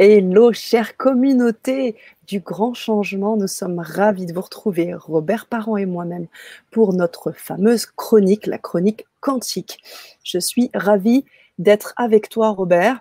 Hello, 0.00 0.52
chère 0.52 0.96
communauté 0.96 1.96
du 2.28 2.38
grand 2.38 2.72
changement. 2.72 3.36
Nous 3.36 3.48
sommes 3.48 3.80
ravis 3.80 4.26
de 4.26 4.32
vous 4.32 4.42
retrouver, 4.42 4.94
Robert 4.94 5.46
Parent 5.46 5.76
et 5.76 5.86
moi-même, 5.86 6.28
pour 6.70 6.92
notre 6.92 7.32
fameuse 7.32 7.84
chronique, 7.84 8.46
la 8.46 8.58
chronique 8.58 9.06
quantique. 9.18 9.80
Je 10.22 10.38
suis 10.38 10.70
ravie 10.72 11.24
d'être 11.58 11.94
avec 11.96 12.28
toi, 12.28 12.50
Robert. 12.50 13.00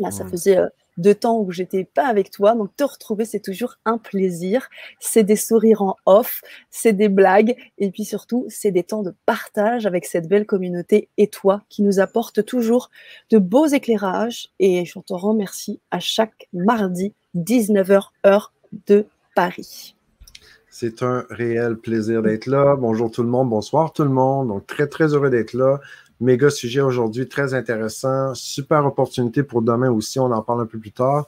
Là, 0.00 0.10
ça 0.10 0.26
faisait 0.26 0.58
euh, 0.58 0.66
de 0.96 1.12
temps 1.12 1.38
où 1.40 1.50
j'étais 1.50 1.84
pas 1.84 2.06
avec 2.06 2.30
toi. 2.30 2.54
Donc 2.54 2.74
te 2.76 2.84
retrouver, 2.84 3.24
c'est 3.24 3.40
toujours 3.40 3.76
un 3.84 3.98
plaisir. 3.98 4.68
C'est 5.00 5.24
des 5.24 5.36
sourires 5.36 5.82
en 5.82 5.96
off, 6.06 6.42
c'est 6.70 6.92
des 6.92 7.08
blagues 7.08 7.56
et 7.78 7.90
puis 7.90 8.04
surtout, 8.04 8.44
c'est 8.48 8.70
des 8.70 8.82
temps 8.82 9.02
de 9.02 9.14
partage 9.26 9.86
avec 9.86 10.06
cette 10.06 10.28
belle 10.28 10.46
communauté 10.46 11.08
et 11.16 11.28
toi 11.28 11.62
qui 11.68 11.82
nous 11.82 12.00
apporte 12.00 12.44
toujours 12.44 12.90
de 13.30 13.38
beaux 13.38 13.66
éclairages 13.66 14.50
et 14.58 14.84
je 14.84 14.98
te 14.98 15.14
remercie 15.14 15.80
à 15.90 16.00
chaque 16.00 16.48
mardi 16.52 17.12
19h 17.34 18.08
heure 18.26 18.52
de 18.86 19.06
Paris. 19.34 19.96
C'est 20.78 21.02
un 21.02 21.24
réel 21.30 21.76
plaisir 21.76 22.20
d'être 22.20 22.44
là. 22.44 22.76
Bonjour 22.76 23.10
tout 23.10 23.22
le 23.22 23.30
monde, 23.30 23.48
bonsoir 23.48 23.94
tout 23.94 24.02
le 24.02 24.10
monde. 24.10 24.48
Donc 24.48 24.66
très 24.66 24.86
très 24.86 25.14
heureux 25.14 25.30
d'être 25.30 25.54
là. 25.54 25.80
Méga 26.20 26.48
sujet 26.48 26.80
aujourd'hui, 26.80 27.28
très 27.28 27.52
intéressant. 27.52 28.34
Super 28.34 28.86
opportunité 28.86 29.42
pour 29.42 29.60
demain 29.60 29.90
aussi, 29.90 30.18
on 30.18 30.32
en 30.32 30.42
parle 30.42 30.62
un 30.62 30.66
peu 30.66 30.78
plus 30.78 30.92
tard. 30.92 31.26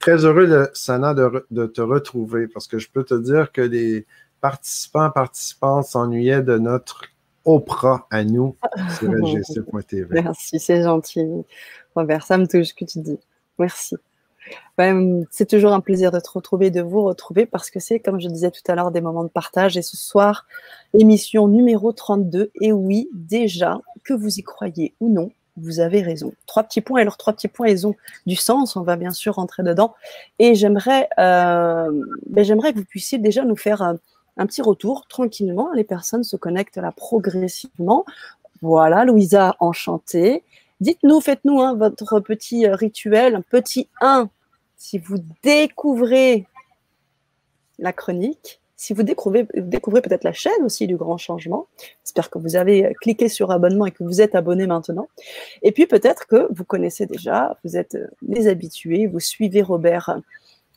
Très 0.00 0.24
heureux, 0.24 0.46
de, 0.46 0.68
Sana, 0.74 1.14
de, 1.14 1.66
te 1.66 1.80
retrouver 1.80 2.48
parce 2.48 2.66
que 2.66 2.78
je 2.78 2.88
peux 2.90 3.04
te 3.04 3.14
dire 3.14 3.52
que 3.52 3.60
les 3.60 4.06
participants, 4.40 5.10
participantes 5.10 5.86
s'ennuyaient 5.86 6.42
de 6.42 6.58
notre 6.58 7.02
Oprah 7.44 8.06
à 8.10 8.24
nous 8.24 8.56
sur 8.98 9.12
LGC.tv. 9.12 10.06
Merci, 10.10 10.58
c'est 10.58 10.82
gentil. 10.82 11.26
Robert, 11.94 12.24
ça 12.24 12.38
me 12.38 12.46
touche 12.46 12.74
que 12.74 12.84
tu 12.84 13.00
dis. 13.00 13.18
Merci 13.58 13.96
c'est 15.30 15.48
toujours 15.48 15.72
un 15.72 15.80
plaisir 15.80 16.10
de 16.12 16.20
te 16.20 16.30
retrouver, 16.30 16.70
de 16.70 16.80
vous 16.80 17.02
retrouver, 17.02 17.46
parce 17.46 17.70
que 17.70 17.80
c'est, 17.80 17.98
comme 17.98 18.20
je 18.20 18.28
disais 18.28 18.50
tout 18.50 18.62
à 18.68 18.74
l'heure, 18.74 18.90
des 18.90 19.00
moments 19.00 19.24
de 19.24 19.28
partage. 19.28 19.76
Et 19.76 19.82
ce 19.82 19.96
soir, 19.96 20.46
émission 20.94 21.48
numéro 21.48 21.92
32. 21.92 22.50
Et 22.60 22.72
oui, 22.72 23.08
déjà, 23.12 23.80
que 24.04 24.14
vous 24.14 24.38
y 24.38 24.42
croyez 24.42 24.94
ou 25.00 25.08
non, 25.08 25.30
vous 25.56 25.80
avez 25.80 26.02
raison. 26.02 26.32
Trois 26.46 26.62
petits 26.62 26.80
points, 26.80 27.02
leurs 27.04 27.16
trois 27.16 27.32
petits 27.32 27.48
points, 27.48 27.68
ils 27.68 27.86
ont 27.86 27.94
du 28.26 28.36
sens. 28.36 28.76
On 28.76 28.82
va 28.82 28.96
bien 28.96 29.10
sûr 29.10 29.34
rentrer 29.34 29.62
dedans. 29.62 29.94
Et 30.38 30.54
j'aimerais, 30.54 31.08
euh, 31.18 31.90
ben, 32.26 32.44
j'aimerais 32.44 32.72
que 32.72 32.78
vous 32.78 32.84
puissiez 32.84 33.18
déjà 33.18 33.44
nous 33.44 33.56
faire 33.56 33.82
un, 33.82 33.98
petit 34.46 34.62
retour 34.62 35.06
tranquillement. 35.08 35.72
Les 35.72 35.82
personnes 35.82 36.22
se 36.22 36.36
connectent 36.36 36.76
là 36.76 36.92
progressivement. 36.92 38.04
Voilà, 38.62 39.04
Louisa, 39.04 39.56
enchantée. 39.58 40.44
Dites-nous, 40.80 41.20
faites-nous 41.20 41.76
votre 41.76 42.20
petit 42.20 42.68
rituel, 42.68 43.34
un 43.34 43.42
petit 43.42 43.88
1 44.00 44.30
si 44.78 44.98
vous 44.98 45.16
découvrez 45.42 46.46
la 47.78 47.92
chronique, 47.92 48.60
si 48.76 48.94
vous 48.94 49.02
découvrez, 49.02 49.46
découvrez 49.56 50.00
peut-être 50.00 50.22
la 50.22 50.32
chaîne 50.32 50.62
aussi 50.62 50.86
du 50.86 50.96
grand 50.96 51.18
changement, 51.18 51.66
j'espère 52.04 52.30
que 52.30 52.38
vous 52.38 52.54
avez 52.54 52.94
cliqué 53.00 53.28
sur 53.28 53.50
abonnement 53.50 53.86
et 53.86 53.90
que 53.90 54.04
vous 54.04 54.20
êtes 54.20 54.36
abonné 54.36 54.68
maintenant. 54.68 55.08
Et 55.62 55.72
puis 55.72 55.86
peut-être 55.86 56.28
que 56.28 56.46
vous 56.54 56.64
connaissez 56.64 57.06
déjà, 57.06 57.58
vous 57.64 57.76
êtes 57.76 57.98
des 58.22 58.46
habitués, 58.46 59.08
vous 59.08 59.20
suivez 59.20 59.62
Robert 59.62 60.20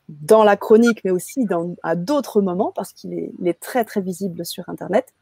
dans 0.09 0.43
la 0.43 0.57
chronique, 0.57 1.01
mais 1.05 1.11
aussi 1.11 1.45
à 1.83 1.95
d'autres 1.95 2.41
moments, 2.41 2.71
parce 2.75 2.91
qu'il 2.91 3.13
est, 3.13 3.31
est, 3.45 3.59
très 3.59 3.85
très 3.85 4.01
visible 4.01 4.45
sur 4.45 4.67
Internet. 4.67 5.13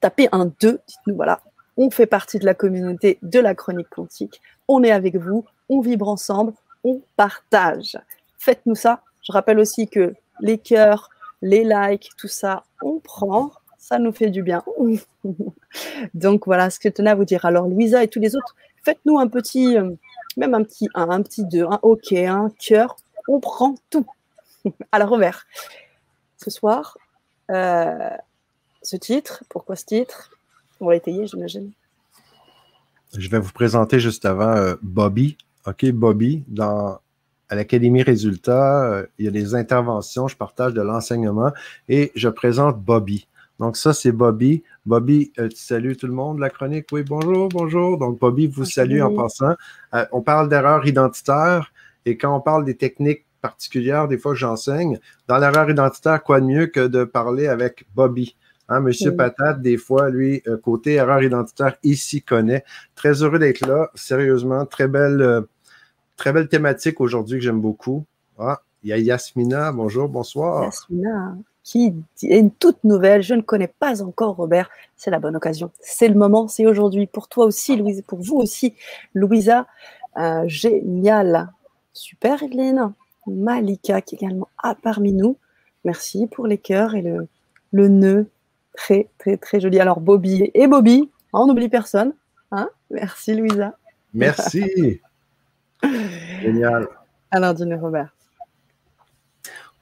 Tapez 0.00 0.28
un 0.32 0.46
2, 0.46 0.80
dites-nous, 0.86 1.14
voilà, 1.14 1.42
on 1.76 1.90
fait 1.90 2.06
partie 2.06 2.38
de 2.38 2.46
la 2.46 2.54
communauté 2.54 3.18
de 3.22 3.38
la 3.38 3.54
chronique 3.54 3.90
quantique, 3.90 4.40
on 4.68 4.82
est 4.82 4.90
avec 4.90 5.16
vous, 5.16 5.44
on 5.68 5.80
vibre 5.80 6.08
ensemble, 6.08 6.54
on 6.86 7.02
partage. 7.16 7.98
Faites-nous 8.38 8.76
ça. 8.76 9.02
Je 9.26 9.32
rappelle 9.32 9.58
aussi 9.58 9.88
que 9.88 10.14
les 10.40 10.56
cœurs, 10.56 11.10
les 11.42 11.64
likes, 11.64 12.10
tout 12.16 12.28
ça, 12.28 12.64
on 12.80 13.00
prend. 13.00 13.50
Ça 13.76 13.98
nous 13.98 14.12
fait 14.12 14.30
du 14.30 14.42
bien. 14.42 14.62
Donc 16.14 16.46
voilà 16.46 16.70
ce 16.70 16.78
que 16.78 16.88
je 16.88 16.94
tenais 16.94 17.10
à 17.10 17.14
vous 17.14 17.24
dire. 17.24 17.44
Alors 17.44 17.66
Louisa 17.66 18.02
et 18.02 18.08
tous 18.08 18.20
les 18.20 18.36
autres, 18.36 18.54
faites-nous 18.84 19.18
un 19.18 19.26
petit, 19.26 19.76
euh, 19.76 19.90
même 20.36 20.54
un 20.54 20.62
petit 20.62 20.88
1, 20.94 21.10
un 21.10 21.22
petit 21.22 21.44
2, 21.44 21.64
un 21.64 21.80
OK, 21.82 22.12
un 22.12 22.50
cœur. 22.58 22.96
On 23.28 23.40
prend 23.40 23.74
tout. 23.90 24.06
Alors 24.92 25.08
Robert, 25.08 25.46
ce 26.36 26.50
soir, 26.50 26.96
euh, 27.50 28.10
ce 28.82 28.96
titre, 28.96 29.42
pourquoi 29.48 29.74
ce 29.74 29.84
titre? 29.84 30.30
On 30.80 30.86
va 30.86 30.94
l'étayer, 30.94 31.26
j'imagine. 31.26 31.72
Je 33.16 33.28
vais 33.28 33.38
vous 33.38 33.52
présenter 33.52 33.98
juste 33.98 34.24
avant 34.24 34.56
euh, 34.56 34.74
Bobby, 34.82 35.36
OK, 35.66 35.90
Bobby, 35.90 36.44
dans, 36.46 37.00
à 37.48 37.54
l'Académie 37.56 38.02
Résultats, 38.02 38.84
euh, 38.84 39.06
il 39.18 39.24
y 39.24 39.28
a 39.28 39.32
des 39.32 39.54
interventions, 39.56 40.28
je 40.28 40.36
partage 40.36 40.74
de 40.74 40.80
l'enseignement 40.80 41.52
et 41.88 42.12
je 42.14 42.28
présente 42.28 42.80
Bobby. 42.80 43.26
Donc, 43.58 43.76
ça, 43.76 43.92
c'est 43.92 44.12
Bobby. 44.12 44.62
Bobby, 44.84 45.32
euh, 45.38 45.48
tu 45.48 45.56
salues 45.56 45.96
tout 45.96 46.06
le 46.06 46.12
monde, 46.12 46.38
la 46.38 46.50
chronique? 46.50 46.86
Oui, 46.92 47.02
bonjour, 47.02 47.48
bonjour. 47.48 47.98
Donc, 47.98 48.20
Bobby 48.20 48.46
vous 48.46 48.64
salue 48.64 49.00
en 49.00 49.14
passant. 49.14 49.54
Euh, 49.94 50.04
on 50.12 50.22
parle 50.22 50.48
d'erreur 50.48 50.86
identitaire 50.86 51.72
et 52.04 52.16
quand 52.16 52.36
on 52.36 52.40
parle 52.40 52.64
des 52.64 52.76
techniques 52.76 53.24
particulières, 53.40 54.06
des 54.06 54.18
fois 54.18 54.32
que 54.32 54.38
j'enseigne, 54.38 55.00
dans 55.26 55.38
l'erreur 55.38 55.68
identitaire, 55.68 56.22
quoi 56.22 56.40
de 56.40 56.46
mieux 56.46 56.66
que 56.66 56.86
de 56.86 57.02
parler 57.02 57.48
avec 57.48 57.86
Bobby? 57.94 58.36
Hein, 58.68 58.80
Monsieur 58.80 59.14
Patate, 59.14 59.62
des 59.62 59.76
fois, 59.76 60.10
lui, 60.10 60.42
côté 60.62 60.94
erreur 60.94 61.22
identitaire, 61.22 61.76
il 61.84 61.96
s'y 61.96 62.20
connaît. 62.20 62.64
Très 62.96 63.22
heureux 63.22 63.38
d'être 63.38 63.64
là. 63.64 63.90
Sérieusement, 63.94 64.66
très 64.66 64.88
belle 64.88 65.46
Très 66.16 66.32
belle 66.32 66.48
thématique 66.48 67.00
aujourd'hui 67.00 67.38
que 67.38 67.44
j'aime 67.44 67.60
beaucoup. 67.60 68.04
Ah, 68.38 68.60
il 68.82 68.90
y 68.90 68.92
a 68.92 68.98
Yasmina. 68.98 69.72
Bonjour, 69.72 70.08
bonsoir. 70.08 70.64
Yasmina, 70.64 71.36
qui 71.62 71.94
est 72.22 72.38
une 72.38 72.50
toute 72.50 72.82
nouvelle. 72.84 73.22
Je 73.22 73.34
ne 73.34 73.42
connais 73.42 73.68
pas 73.68 74.02
encore 74.02 74.36
Robert. 74.36 74.70
C'est 74.96 75.10
la 75.10 75.18
bonne 75.18 75.36
occasion. 75.36 75.70
C'est 75.80 76.08
le 76.08 76.14
moment. 76.14 76.48
C'est 76.48 76.66
aujourd'hui. 76.66 77.06
Pour 77.06 77.28
toi 77.28 77.44
aussi, 77.44 77.76
Louise. 77.76 78.02
Pour 78.06 78.20
vous 78.20 78.36
aussi, 78.36 78.74
Louisa. 79.14 79.66
Euh, 80.16 80.44
génial. 80.46 81.52
Super, 81.92 82.42
Evelyne. 82.42 82.92
Malika, 83.26 84.00
qui 84.00 84.14
est 84.14 84.18
également 84.22 84.48
à 84.62 84.74
parmi 84.74 85.12
nous. 85.12 85.36
Merci 85.84 86.26
pour 86.26 86.46
les 86.46 86.58
cœurs 86.58 86.94
et 86.94 87.02
le, 87.02 87.28
le 87.72 87.88
nœud. 87.88 88.26
Très, 88.74 89.08
très, 89.18 89.36
très 89.36 89.60
joli. 89.60 89.80
Alors, 89.80 90.00
Bobby 90.00 90.50
et 90.54 90.66
Bobby, 90.66 91.10
on 91.32 91.46
n'oublie 91.46 91.68
personne. 91.68 92.12
Hein 92.52 92.68
Merci, 92.90 93.34
Louisa. 93.34 93.76
Merci. 94.14 95.00
Génial. 96.42 96.88
Alors, 97.30 97.54
dis 97.54 97.64
Robert. 97.74 98.14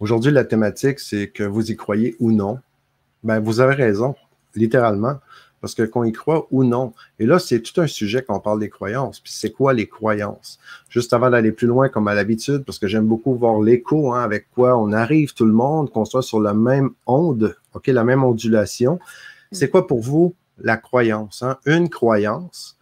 Aujourd'hui, 0.00 0.32
la 0.32 0.44
thématique, 0.44 0.99
c'est 0.99 1.28
que 1.28 1.44
vous 1.44 1.71
y 1.71 1.77
croyez 1.77 2.16
ou 2.19 2.32
non. 2.32 2.59
Ben, 3.22 3.41
vous 3.41 3.60
avez 3.60 3.75
raison, 3.75 4.16
littéralement, 4.55 5.19
parce 5.60 5.75
que 5.75 5.82
qu'on 5.82 6.05
y 6.05 6.12
croit 6.12 6.47
ou 6.50 6.65
non. 6.65 6.93
Et 7.19 7.27
là, 7.27 7.38
c'est 7.38 7.60
tout 7.60 7.81
un 7.81 7.87
sujet 7.87 8.22
quand 8.22 8.37
on 8.37 8.41
parle 8.41 8.60
des 8.60 8.69
croyances. 8.69 9.21
Puis 9.21 9.32
c'est 9.32 9.50
quoi 9.50 9.72
les 9.72 9.87
croyances? 9.87 10.59
Juste 10.91 11.12
avant 11.12 11.31
d'aller 11.31 11.53
plus 11.53 11.66
loin, 11.66 11.88
comme 11.88 12.09
à 12.09 12.15
l'habitude, 12.15 12.65
parce 12.65 12.78
que 12.78 12.87
j'aime 12.87 13.06
beaucoup 13.06 13.34
voir 13.34 13.61
l'écho 13.61 14.12
hein, 14.12 14.22
avec 14.22 14.50
quoi 14.50 14.76
on 14.76 14.93
arrive, 14.93 15.32
tout 15.32 15.47
le 15.47 15.53
monde, 15.53 15.91
qu'on 15.91 16.05
soit 16.05 16.22
sur 16.22 16.41
la 16.41 16.53
même 16.53 16.91
onde, 17.06 17.56
OK, 17.72 17.87
la 17.87 18.05
même 18.05 18.25
ondulation. 18.25 18.99
C'est 19.53 19.71
quoi 19.71 19.87
pour 19.87 20.00
vous 20.00 20.34
la 20.59 20.76
croyance? 20.76 21.43
Hein? 21.43 21.56
Une 21.65 21.88
croyance, 21.88 22.76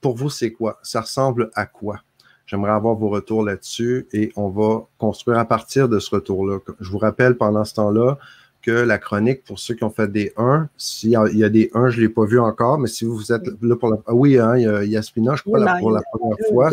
pour 0.00 0.16
vous, 0.16 0.30
c'est 0.30 0.52
quoi? 0.52 0.78
Ça 0.82 1.02
ressemble 1.02 1.50
à 1.54 1.66
quoi? 1.66 2.00
J'aimerais 2.46 2.72
avoir 2.72 2.94
vos 2.94 3.08
retours 3.08 3.44
là-dessus 3.44 4.06
et 4.12 4.32
on 4.36 4.48
va 4.48 4.86
construire 4.98 5.38
à 5.38 5.44
partir 5.44 5.88
de 5.88 5.98
ce 5.98 6.14
retour-là. 6.14 6.58
Je 6.80 6.90
vous 6.90 6.98
rappelle 6.98 7.36
pendant 7.36 7.64
ce 7.64 7.74
temps-là 7.74 8.18
que 8.62 8.70
la 8.70 8.98
chronique, 8.98 9.44
pour 9.44 9.58
ceux 9.58 9.74
qui 9.74 9.84
ont 9.84 9.90
fait 9.90 10.10
des 10.10 10.32
1, 10.36 10.68
s'il 10.76 11.10
y, 11.10 11.44
a 11.44 11.48
des 11.48 11.70
1, 11.74 11.90
je 11.90 11.98
ne 11.98 12.02
l'ai 12.02 12.08
pas 12.08 12.24
vu 12.24 12.40
encore, 12.40 12.78
mais 12.78 12.88
si 12.88 13.04
vous 13.04 13.32
êtes 13.32 13.46
là 13.62 13.76
pour 13.76 13.90
la. 13.90 13.98
Ah 14.06 14.14
oui, 14.14 14.38
hein, 14.38 14.56
il 14.56 14.62
y 14.62 14.66
a 14.66 14.84
Yasmina, 14.84 15.36
je 15.36 15.42
crois, 15.42 15.60
là, 15.60 15.76
pour 15.78 15.90
la 15.90 16.02
première 16.02 16.36
fois. 16.48 16.70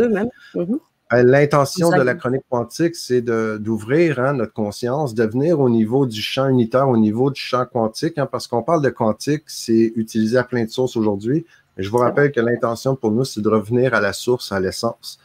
Mhm. 0.56 0.80
Euh, 1.14 1.22
l'intention 1.22 1.92
de 1.92 2.02
la 2.02 2.16
chronique 2.16 2.44
quantique, 2.50 2.96
c'est 2.96 3.22
d'ouvrir 3.22 4.20
hein, 4.20 4.34
notre 4.34 4.54
conscience, 4.54 5.14
de 5.14 5.24
venir 5.24 5.60
au 5.60 5.70
niveau 5.70 6.06
du 6.06 6.22
champ 6.22 6.48
unitaire, 6.48 6.90
au 6.90 6.98
niveau 6.98 7.30
du 7.30 7.40
champ 7.40 7.66
quantique, 7.66 8.18
hein, 8.18 8.28
parce 8.32 8.48
qu'on 8.48 8.64
parle 8.64 8.82
de 8.82 8.90
quantique, 8.90 9.44
c'est 9.48 9.94
utilisé 9.96 10.38
à 10.38 10.44
plein 10.44 10.64
de 10.64 10.70
sources 10.70 10.96
aujourd'hui. 10.96 11.46
Mais 11.78 11.84
je 11.84 11.90
vous 11.90 11.98
rappelle 11.98 12.32
que 12.32 12.40
l'intention 12.40 12.96
pour 12.96 13.12
nous, 13.12 13.26
c'est 13.26 13.42
de 13.42 13.50
revenir 13.50 13.94
à 13.94 14.02
la 14.02 14.14
source, 14.14 14.52
à 14.52 14.60
l'essence. 14.60 15.20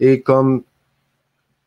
Et 0.00 0.22
comme 0.22 0.64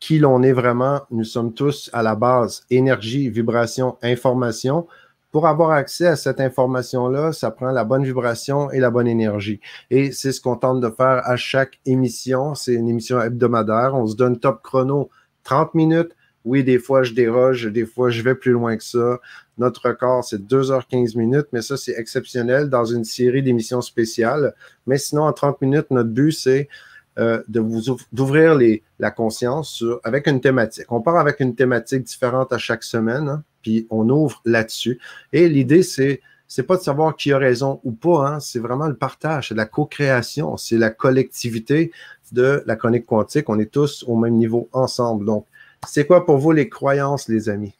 qui 0.00 0.18
l'on 0.18 0.42
est 0.42 0.52
vraiment, 0.52 1.00
nous 1.10 1.24
sommes 1.24 1.52
tous 1.52 1.90
à 1.92 2.02
la 2.02 2.14
base 2.14 2.64
énergie, 2.70 3.28
vibration, 3.30 3.96
information. 4.02 4.86
Pour 5.30 5.46
avoir 5.46 5.72
accès 5.72 6.06
à 6.06 6.16
cette 6.16 6.40
information-là, 6.40 7.32
ça 7.32 7.50
prend 7.50 7.70
la 7.70 7.84
bonne 7.84 8.04
vibration 8.04 8.70
et 8.70 8.80
la 8.80 8.90
bonne 8.90 9.08
énergie. 9.08 9.60
Et 9.90 10.12
c'est 10.12 10.32
ce 10.32 10.40
qu'on 10.40 10.56
tente 10.56 10.80
de 10.80 10.88
faire 10.88 11.22
à 11.24 11.36
chaque 11.36 11.80
émission. 11.84 12.54
C'est 12.54 12.74
une 12.74 12.88
émission 12.88 13.20
hebdomadaire. 13.20 13.94
On 13.94 14.06
se 14.06 14.16
donne 14.16 14.38
top 14.38 14.62
chrono 14.62 15.10
30 15.44 15.74
minutes. 15.74 16.12
Oui, 16.44 16.64
des 16.64 16.78
fois, 16.78 17.02
je 17.02 17.12
déroge, 17.12 17.66
des 17.66 17.84
fois, 17.84 18.08
je 18.08 18.22
vais 18.22 18.34
plus 18.34 18.52
loin 18.52 18.76
que 18.76 18.84
ça. 18.84 19.18
Notre 19.58 19.88
record, 19.88 20.24
c'est 20.24 20.40
2h15 20.40 21.18
minutes, 21.18 21.48
mais 21.52 21.60
ça, 21.60 21.76
c'est 21.76 21.92
exceptionnel 21.92 22.70
dans 22.70 22.84
une 22.84 23.04
série 23.04 23.42
d'émissions 23.42 23.82
spéciales. 23.82 24.54
Mais 24.86 24.96
sinon, 24.96 25.24
en 25.24 25.32
30 25.32 25.60
minutes, 25.60 25.90
notre 25.90 26.08
but, 26.08 26.32
c'est 26.32 26.68
euh, 27.18 27.42
de 27.48 27.60
vous 27.60 27.96
d'ouvrir 28.12 28.58
la 28.98 29.10
conscience 29.10 29.70
sur, 29.70 30.00
avec 30.04 30.26
une 30.26 30.40
thématique. 30.40 30.90
On 30.90 31.00
part 31.00 31.18
avec 31.18 31.40
une 31.40 31.54
thématique 31.54 32.04
différente 32.04 32.52
à 32.52 32.58
chaque 32.58 32.84
semaine, 32.84 33.28
hein, 33.28 33.42
puis 33.62 33.86
on 33.90 34.08
ouvre 34.08 34.40
là-dessus. 34.44 34.98
Et 35.32 35.48
l'idée, 35.48 35.82
c'est 35.82 36.20
c'est 36.50 36.62
pas 36.62 36.76
de 36.76 36.82
savoir 36.82 37.14
qui 37.14 37.30
a 37.32 37.38
raison 37.38 37.78
ou 37.84 37.92
pas, 37.92 38.26
hein, 38.26 38.40
c'est 38.40 38.58
vraiment 38.58 38.86
le 38.86 38.96
partage, 38.96 39.48
c'est 39.48 39.54
la 39.54 39.66
co-création, 39.66 40.56
c'est 40.56 40.78
la 40.78 40.90
collectivité 40.90 41.92
de 42.32 42.62
la 42.66 42.74
chronique 42.74 43.04
quantique. 43.04 43.50
On 43.50 43.58
est 43.58 43.70
tous 43.70 44.02
au 44.08 44.16
même 44.16 44.34
niveau 44.34 44.68
ensemble. 44.72 45.26
Donc, 45.26 45.46
c'est 45.86 46.06
quoi 46.06 46.24
pour 46.24 46.38
vous 46.38 46.52
les 46.52 46.68
croyances, 46.68 47.28
les 47.28 47.50
amis? 47.50 47.74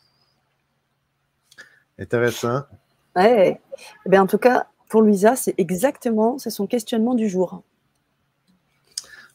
Intéressant. 1.98 2.62
Ouais. 3.16 3.58
Eh 4.10 4.18
en 4.18 4.26
tout 4.26 4.38
cas, 4.38 4.66
pour 4.88 5.02
Louisa, 5.02 5.34
c'est 5.34 5.54
exactement, 5.58 6.38
c'est 6.38 6.50
son 6.50 6.66
questionnement 6.66 7.14
du 7.14 7.28
jour. 7.28 7.62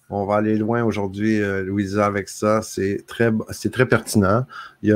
On 0.09 0.25
va 0.25 0.35
aller 0.35 0.57
loin 0.57 0.83
aujourd'hui, 0.83 1.41
euh, 1.41 1.63
Louisa, 1.63 2.05
avec 2.05 2.29
ça. 2.29 2.61
C'est 2.61 3.03
très, 3.07 3.31
c'est 3.51 3.71
très 3.71 3.85
pertinent. 3.85 4.45
Il 4.81 4.93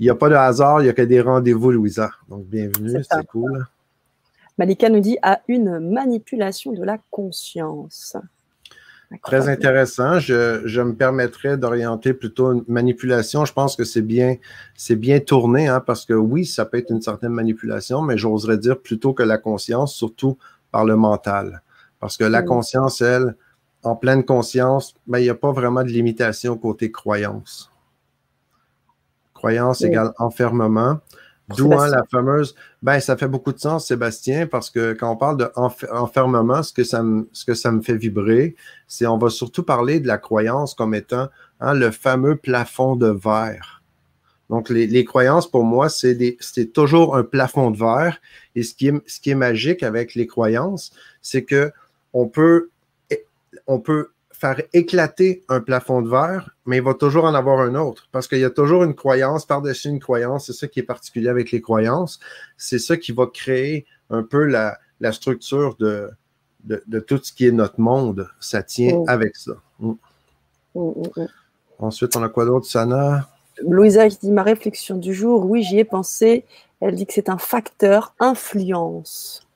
n'y 0.00 0.08
a, 0.08 0.12
a, 0.12 0.16
pas 0.16 0.28
de 0.28 0.34
hasard, 0.34 0.80
il 0.80 0.84
n'y 0.84 0.90
a 0.90 0.92
que 0.92 1.02
des 1.02 1.20
rendez-vous, 1.20 1.70
Louisa. 1.70 2.10
Donc, 2.28 2.46
bienvenue, 2.46 3.02
c'est 3.08 3.26
cool. 3.26 3.66
Malika 4.58 4.88
nous 4.88 5.00
dit 5.00 5.18
à 5.22 5.40
une 5.48 5.78
manipulation 5.78 6.72
de 6.72 6.84
la 6.84 6.98
conscience. 7.10 8.16
Très 9.24 9.48
intéressant. 9.48 10.20
Je, 10.20 10.80
me 10.80 10.94
permettrais 10.94 11.56
d'orienter 11.56 12.12
plutôt 12.12 12.52
une 12.52 12.64
manipulation. 12.68 13.44
Je 13.44 13.52
pense 13.52 13.74
que 13.74 13.84
c'est 13.84 14.02
bien, 14.02 14.36
c'est 14.76 14.96
bien 14.96 15.18
tourné, 15.18 15.66
hein, 15.66 15.80
parce 15.80 16.06
que 16.06 16.14
oui, 16.14 16.46
ça 16.46 16.64
peut 16.64 16.78
être 16.78 16.90
une 16.90 17.02
certaine 17.02 17.32
manipulation, 17.32 18.02
mais 18.02 18.16
j'oserais 18.16 18.58
dire 18.58 18.78
plutôt 18.78 19.12
que 19.12 19.22
la 19.22 19.38
conscience, 19.38 19.94
surtout 19.94 20.38
par 20.70 20.84
le 20.84 20.94
mental. 20.94 21.62
Parce 21.98 22.16
que 22.16 22.24
la 22.24 22.42
mm. 22.42 22.46
conscience, 22.46 23.00
elle, 23.00 23.34
en 23.82 23.96
pleine 23.96 24.24
conscience, 24.24 24.94
ben, 25.06 25.18
il 25.18 25.22
n'y 25.22 25.30
a 25.30 25.34
pas 25.34 25.52
vraiment 25.52 25.82
de 25.82 25.88
limitation 25.88 26.56
côté 26.56 26.90
croyance. 26.90 27.70
Croyance 29.34 29.82
égale 29.82 30.12
enfermement. 30.18 31.00
D'où 31.56 31.72
hein, 31.72 31.88
la 31.88 32.04
fameuse. 32.04 32.54
Ben, 32.82 33.00
ça 33.00 33.16
fait 33.16 33.26
beaucoup 33.26 33.52
de 33.52 33.58
sens, 33.58 33.88
Sébastien, 33.88 34.46
parce 34.46 34.70
que 34.70 34.92
quand 34.92 35.10
on 35.10 35.16
parle 35.16 35.50
d'enfermement, 35.52 36.62
ce, 36.62 36.72
que 36.72 36.84
ça 36.84 37.02
me, 37.02 37.28
ce 37.32 37.44
que 37.44 37.54
ça 37.54 37.72
me 37.72 37.80
fait 37.80 37.96
vibrer, 37.96 38.54
c'est 38.86 39.06
on 39.06 39.18
va 39.18 39.30
surtout 39.30 39.64
parler 39.64 39.98
de 39.98 40.06
la 40.06 40.18
croyance 40.18 40.74
comme 40.74 40.94
étant 40.94 41.28
hein, 41.60 41.74
le 41.74 41.90
fameux 41.90 42.36
plafond 42.36 42.94
de 42.94 43.08
verre. 43.08 43.82
Donc, 44.48 44.68
les, 44.68 45.04
croyances, 45.04 45.48
pour 45.48 45.62
moi, 45.62 45.88
c'est 45.88 46.72
toujours 46.72 47.16
un 47.16 47.22
plafond 47.22 47.70
de 47.70 47.78
verre. 47.78 48.20
Et 48.56 48.64
ce 48.64 48.74
qui 48.74 48.88
est, 48.88 48.94
ce 49.06 49.20
qui 49.20 49.30
est 49.30 49.36
magique 49.36 49.84
avec 49.84 50.16
les 50.16 50.26
croyances, 50.26 50.92
c'est 51.22 51.44
que 51.44 51.72
on 52.12 52.26
peut, 52.26 52.69
on 53.66 53.80
peut 53.80 54.12
faire 54.40 54.62
éclater 54.72 55.44
un 55.48 55.60
plafond 55.60 56.00
de 56.00 56.08
verre, 56.08 56.56
mais 56.64 56.78
il 56.78 56.82
va 56.82 56.94
toujours 56.94 57.24
en 57.24 57.34
avoir 57.34 57.60
un 57.60 57.74
autre 57.74 58.08
parce 58.10 58.26
qu'il 58.26 58.38
y 58.38 58.44
a 58.44 58.50
toujours 58.50 58.84
une 58.84 58.94
croyance 58.94 59.44
par-dessus 59.44 59.88
une 59.88 60.00
croyance. 60.00 60.46
C'est 60.46 60.54
ça 60.54 60.66
qui 60.66 60.80
est 60.80 60.84
particulier 60.84 61.28
avec 61.28 61.50
les 61.50 61.60
croyances. 61.60 62.20
C'est 62.56 62.78
ça 62.78 62.96
qui 62.96 63.12
va 63.12 63.26
créer 63.26 63.84
un 64.08 64.22
peu 64.22 64.44
la, 64.44 64.78
structure 65.12 65.76
de, 65.78 66.10
de, 66.64 67.00
tout 67.00 67.20
ce 67.22 67.32
qui 67.34 67.46
est 67.46 67.52
notre 67.52 67.80
monde. 67.80 68.28
Ça 68.40 68.62
tient 68.62 69.00
mm. 69.00 69.08
avec 69.08 69.36
ça. 69.36 69.52
Mm. 69.78 69.92
Mm, 70.74 71.26
Ensuite, 71.78 72.16
on 72.16 72.22
a 72.22 72.28
quoi 72.30 72.46
d'autre, 72.46 72.66
Sana? 72.66 73.28
Louisa 73.62 74.08
qui 74.08 74.18
dit 74.22 74.32
ma 74.32 74.42
réflexion 74.42 74.96
du 74.96 75.12
jour. 75.12 75.44
Oui, 75.44 75.62
j'y 75.62 75.78
ai 75.78 75.84
pensé. 75.84 76.44
Elle 76.80 76.94
dit 76.94 77.06
que 77.06 77.12
c'est 77.12 77.28
un 77.28 77.38
facteur 77.38 78.14
influence 78.20 79.46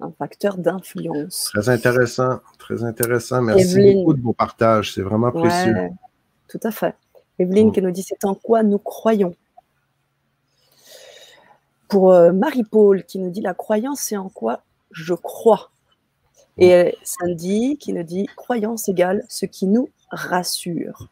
un 0.00 0.12
facteur 0.18 0.58
d'influence. 0.58 1.50
Très 1.52 1.68
intéressant, 1.68 2.40
très 2.58 2.84
intéressant. 2.84 3.42
Merci 3.42 3.94
beaucoup 3.94 4.14
de 4.14 4.22
vos 4.22 4.32
partages, 4.32 4.94
c'est 4.94 5.02
vraiment 5.02 5.32
précieux. 5.32 5.74
tout 6.48 6.60
à 6.62 6.70
fait. 6.70 6.94
Evelyne 7.38 7.68
mm. 7.68 7.72
qui 7.72 7.82
nous 7.82 7.90
dit 7.90 8.02
c'est 8.02 8.24
en 8.24 8.34
quoi 8.34 8.62
nous 8.62 8.78
croyons? 8.78 9.34
Pour 11.88 12.12
euh, 12.12 12.32
Marie-Paul 12.32 13.04
qui 13.04 13.18
nous 13.18 13.30
dit 13.30 13.40
la 13.40 13.54
croyance 13.54 14.00
c'est 14.00 14.16
en 14.16 14.28
quoi 14.28 14.62
je 14.90 15.14
crois. 15.14 15.70
Et 16.58 16.68
mm. 16.68 16.86
euh, 16.86 16.90
Sandy 17.02 17.78
qui 17.78 17.92
nous 17.92 18.02
dit 18.02 18.26
croyance 18.36 18.88
égale 18.88 19.24
ce 19.28 19.46
qui 19.46 19.66
nous 19.66 19.88
rassure. 20.10 21.08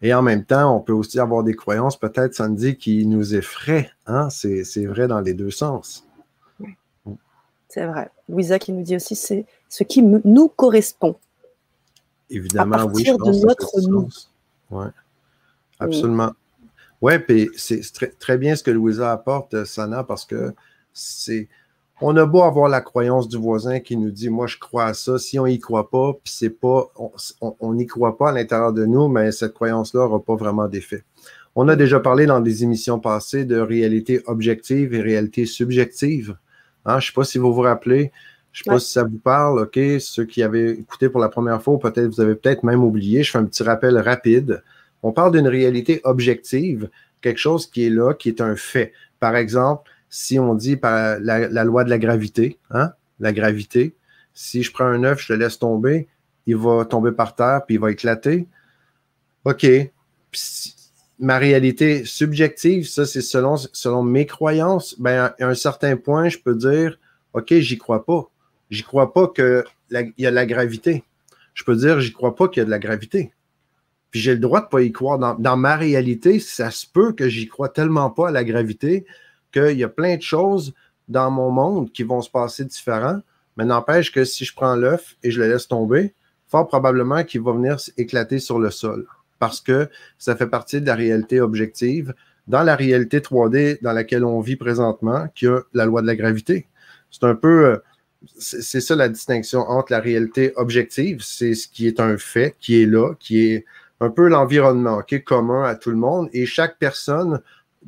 Et 0.00 0.14
en 0.14 0.22
même 0.22 0.44
temps, 0.44 0.76
on 0.76 0.80
peut 0.80 0.92
aussi 0.92 1.18
avoir 1.18 1.42
des 1.42 1.54
croyances, 1.54 1.98
peut-être, 1.98 2.32
Sandy, 2.32 2.76
qui 2.76 3.04
nous 3.04 3.34
effraient. 3.34 3.90
Hein? 4.06 4.30
C'est 4.30 4.86
vrai 4.86 5.08
dans 5.08 5.20
les 5.20 5.34
deux 5.34 5.50
sens. 5.50 6.07
C'est 7.68 7.86
vrai. 7.86 8.10
Louisa 8.28 8.58
qui 8.58 8.72
nous 8.72 8.82
dit 8.82 8.96
aussi, 8.96 9.14
c'est 9.14 9.44
ce 9.68 9.84
qui 9.84 10.02
nous 10.02 10.48
correspond. 10.48 11.16
Évidemment, 12.30 12.76
à 12.76 12.78
partir 12.86 13.16
oui. 13.18 13.32
de 13.32 13.46
notre 13.46 13.80
nous. 13.88 14.08
Oui, 14.70 14.86
absolument. 15.78 16.32
Oui, 17.00 17.18
puis 17.20 17.50
c'est 17.56 17.80
très, 18.18 18.38
bien 18.38 18.56
ce 18.56 18.62
que 18.62 18.70
Louisa 18.70 19.12
apporte, 19.12 19.64
Sana, 19.64 20.04
parce 20.04 20.24
que 20.24 20.54
c'est. 20.92 21.48
On 22.00 22.16
a 22.16 22.26
beau 22.26 22.42
avoir 22.42 22.68
la 22.68 22.80
croyance 22.80 23.28
du 23.28 23.36
voisin 23.36 23.80
qui 23.80 23.96
nous 23.96 24.10
dit 24.10 24.30
Moi, 24.30 24.46
je 24.46 24.56
crois 24.58 24.86
à 24.86 24.94
ça. 24.94 25.18
Si 25.18 25.38
on 25.38 25.46
n'y 25.46 25.58
croit 25.58 25.90
pas, 25.90 26.12
puis 26.12 26.32
c'est 26.32 26.50
pas. 26.50 26.92
On 27.40 27.74
n'y 27.74 27.86
croit 27.86 28.16
pas 28.16 28.30
à 28.30 28.32
l'intérieur 28.32 28.72
de 28.72 28.84
nous, 28.84 29.08
mais 29.08 29.32
cette 29.32 29.54
croyance-là 29.54 30.00
n'aura 30.00 30.20
pas 30.20 30.36
vraiment 30.36 30.68
d'effet. 30.68 31.02
On 31.54 31.66
a 31.68 31.76
déjà 31.76 31.98
parlé 31.98 32.26
dans 32.26 32.40
des 32.40 32.62
émissions 32.62 33.00
passées 33.00 33.44
de 33.44 33.58
réalité 33.58 34.22
objective 34.26 34.94
et 34.94 35.00
réalité 35.00 35.44
subjective. 35.44 36.36
Hein, 36.88 37.00
je 37.00 37.06
ne 37.06 37.08
sais 37.08 37.14
pas 37.14 37.24
si 37.24 37.36
vous 37.36 37.52
vous 37.52 37.60
rappelez. 37.60 38.10
Je 38.50 38.62
ne 38.62 38.64
sais 38.64 38.70
pas 38.70 38.78
si 38.80 38.90
ça 38.90 39.04
vous 39.04 39.18
parle, 39.18 39.60
OK? 39.60 39.78
Ceux 40.00 40.24
qui 40.24 40.42
avaient 40.42 40.70
écouté 40.70 41.10
pour 41.10 41.20
la 41.20 41.28
première 41.28 41.62
fois, 41.62 41.78
peut-être 41.78 42.06
vous 42.06 42.20
avez 42.22 42.34
peut-être 42.34 42.64
même 42.64 42.82
oublié. 42.82 43.22
Je 43.22 43.30
fais 43.30 43.38
un 43.38 43.44
petit 43.44 43.62
rappel 43.62 43.98
rapide. 43.98 44.62
On 45.02 45.12
parle 45.12 45.32
d'une 45.32 45.46
réalité 45.46 46.00
objective, 46.04 46.88
quelque 47.20 47.38
chose 47.38 47.66
qui 47.66 47.84
est 47.84 47.90
là, 47.90 48.14
qui 48.14 48.30
est 48.30 48.40
un 48.40 48.56
fait. 48.56 48.92
Par 49.20 49.36
exemple, 49.36 49.90
si 50.08 50.38
on 50.38 50.54
dit 50.54 50.76
par 50.76 51.18
la, 51.20 51.64
loi 51.64 51.84
de 51.84 51.90
la 51.90 51.98
gravité, 51.98 52.58
hein? 52.70 52.92
La 53.20 53.32
gravité, 53.32 53.94
si 54.32 54.62
je 54.62 54.72
prends 54.72 54.86
un 54.86 55.04
œuf, 55.04 55.20
je 55.20 55.34
le 55.34 55.40
laisse 55.40 55.58
tomber, 55.58 56.08
il 56.46 56.56
va 56.56 56.86
tomber 56.86 57.12
par 57.12 57.34
terre, 57.34 57.62
puis 57.66 57.74
il 57.74 57.80
va 57.80 57.90
éclater. 57.90 58.46
OK. 59.44 59.66
Puis, 60.30 60.74
ma 61.18 61.38
réalité 61.38 62.04
subjective, 62.04 62.86
ça 62.86 63.04
c'est 63.06 63.22
selon, 63.22 63.56
selon 63.56 64.02
mes 64.02 64.26
croyances, 64.26 64.94
ben, 64.98 65.32
à 65.38 65.46
un 65.46 65.54
certain 65.54 65.96
point, 65.96 66.28
je 66.28 66.38
peux 66.38 66.54
dire, 66.54 66.98
OK, 67.32 67.52
j'y 67.54 67.78
crois 67.78 68.04
pas. 68.04 68.30
J'y 68.70 68.82
crois 68.82 69.12
pas 69.12 69.28
qu'il 69.28 69.64
y 70.18 70.26
a 70.26 70.30
de 70.30 70.34
la 70.34 70.46
gravité. 70.46 71.04
Je 71.54 71.64
peux 71.64 71.76
dire, 71.76 72.00
j'y 72.00 72.12
crois 72.12 72.36
pas 72.36 72.48
qu'il 72.48 72.60
y 72.60 72.62
a 72.62 72.66
de 72.66 72.70
la 72.70 72.78
gravité. 72.78 73.32
Puis 74.10 74.20
j'ai 74.20 74.32
le 74.32 74.40
droit 74.40 74.60
de 74.60 74.66
pas 74.66 74.82
y 74.82 74.92
croire. 74.92 75.18
Dans, 75.18 75.56
ma 75.56 75.76
réalité, 75.76 76.38
ça 76.38 76.70
se 76.70 76.86
peut 76.86 77.12
que 77.12 77.28
j'y 77.28 77.48
crois 77.48 77.68
tellement 77.68 78.10
pas 78.10 78.28
à 78.28 78.30
la 78.30 78.44
gravité 78.44 79.06
qu'il 79.52 79.76
y 79.76 79.84
a 79.84 79.88
plein 79.88 80.16
de 80.16 80.22
choses 80.22 80.74
dans 81.08 81.30
mon 81.30 81.50
monde 81.50 81.92
qui 81.92 82.04
vont 82.04 82.22
se 82.22 82.30
passer 82.30 82.64
différents. 82.64 83.20
Mais 83.56 83.64
n'empêche 83.64 84.12
que 84.12 84.24
si 84.24 84.44
je 84.44 84.54
prends 84.54 84.76
l'œuf 84.76 85.16
et 85.22 85.30
je 85.30 85.40
le 85.40 85.48
laisse 85.48 85.66
tomber, 85.66 86.14
fort 86.46 86.68
probablement 86.68 87.24
qu'il 87.24 87.42
va 87.42 87.52
venir 87.52 87.76
éclater 87.96 88.38
sur 88.38 88.58
le 88.58 88.70
sol 88.70 89.06
parce 89.38 89.60
que 89.60 89.88
ça 90.18 90.36
fait 90.36 90.46
partie 90.46 90.80
de 90.80 90.86
la 90.86 90.94
réalité 90.94 91.40
objective 91.40 92.14
dans 92.48 92.62
la 92.62 92.76
réalité 92.76 93.20
3D 93.20 93.78
dans 93.82 93.92
laquelle 93.92 94.24
on 94.24 94.40
vit 94.40 94.56
présentement, 94.56 95.28
qui 95.34 95.46
a 95.46 95.60
la 95.74 95.84
loi 95.84 96.02
de 96.02 96.06
la 96.06 96.16
gravité. 96.16 96.66
C'est 97.10 97.24
un 97.24 97.34
peu, 97.34 97.66
euh, 97.66 97.76
c'est 98.38 98.80
ça 98.80 98.96
la 98.96 99.08
distinction 99.08 99.60
entre 99.60 99.92
la 99.92 100.00
réalité 100.00 100.52
objective, 100.56 101.20
c'est 101.22 101.54
ce 101.54 101.68
qui 101.68 101.86
est 101.86 102.00
un 102.00 102.16
fait, 102.16 102.56
qui 102.58 102.82
est 102.82 102.86
là, 102.86 103.14
qui 103.20 103.46
est 103.46 103.64
un 104.00 104.10
peu 104.10 104.28
l'environnement, 104.28 105.02
qui 105.02 105.16
est 105.16 105.22
commun 105.22 105.64
à 105.64 105.74
tout 105.74 105.90
le 105.90 105.96
monde, 105.96 106.28
et 106.32 106.46
chaque 106.46 106.78
personne, 106.78 107.40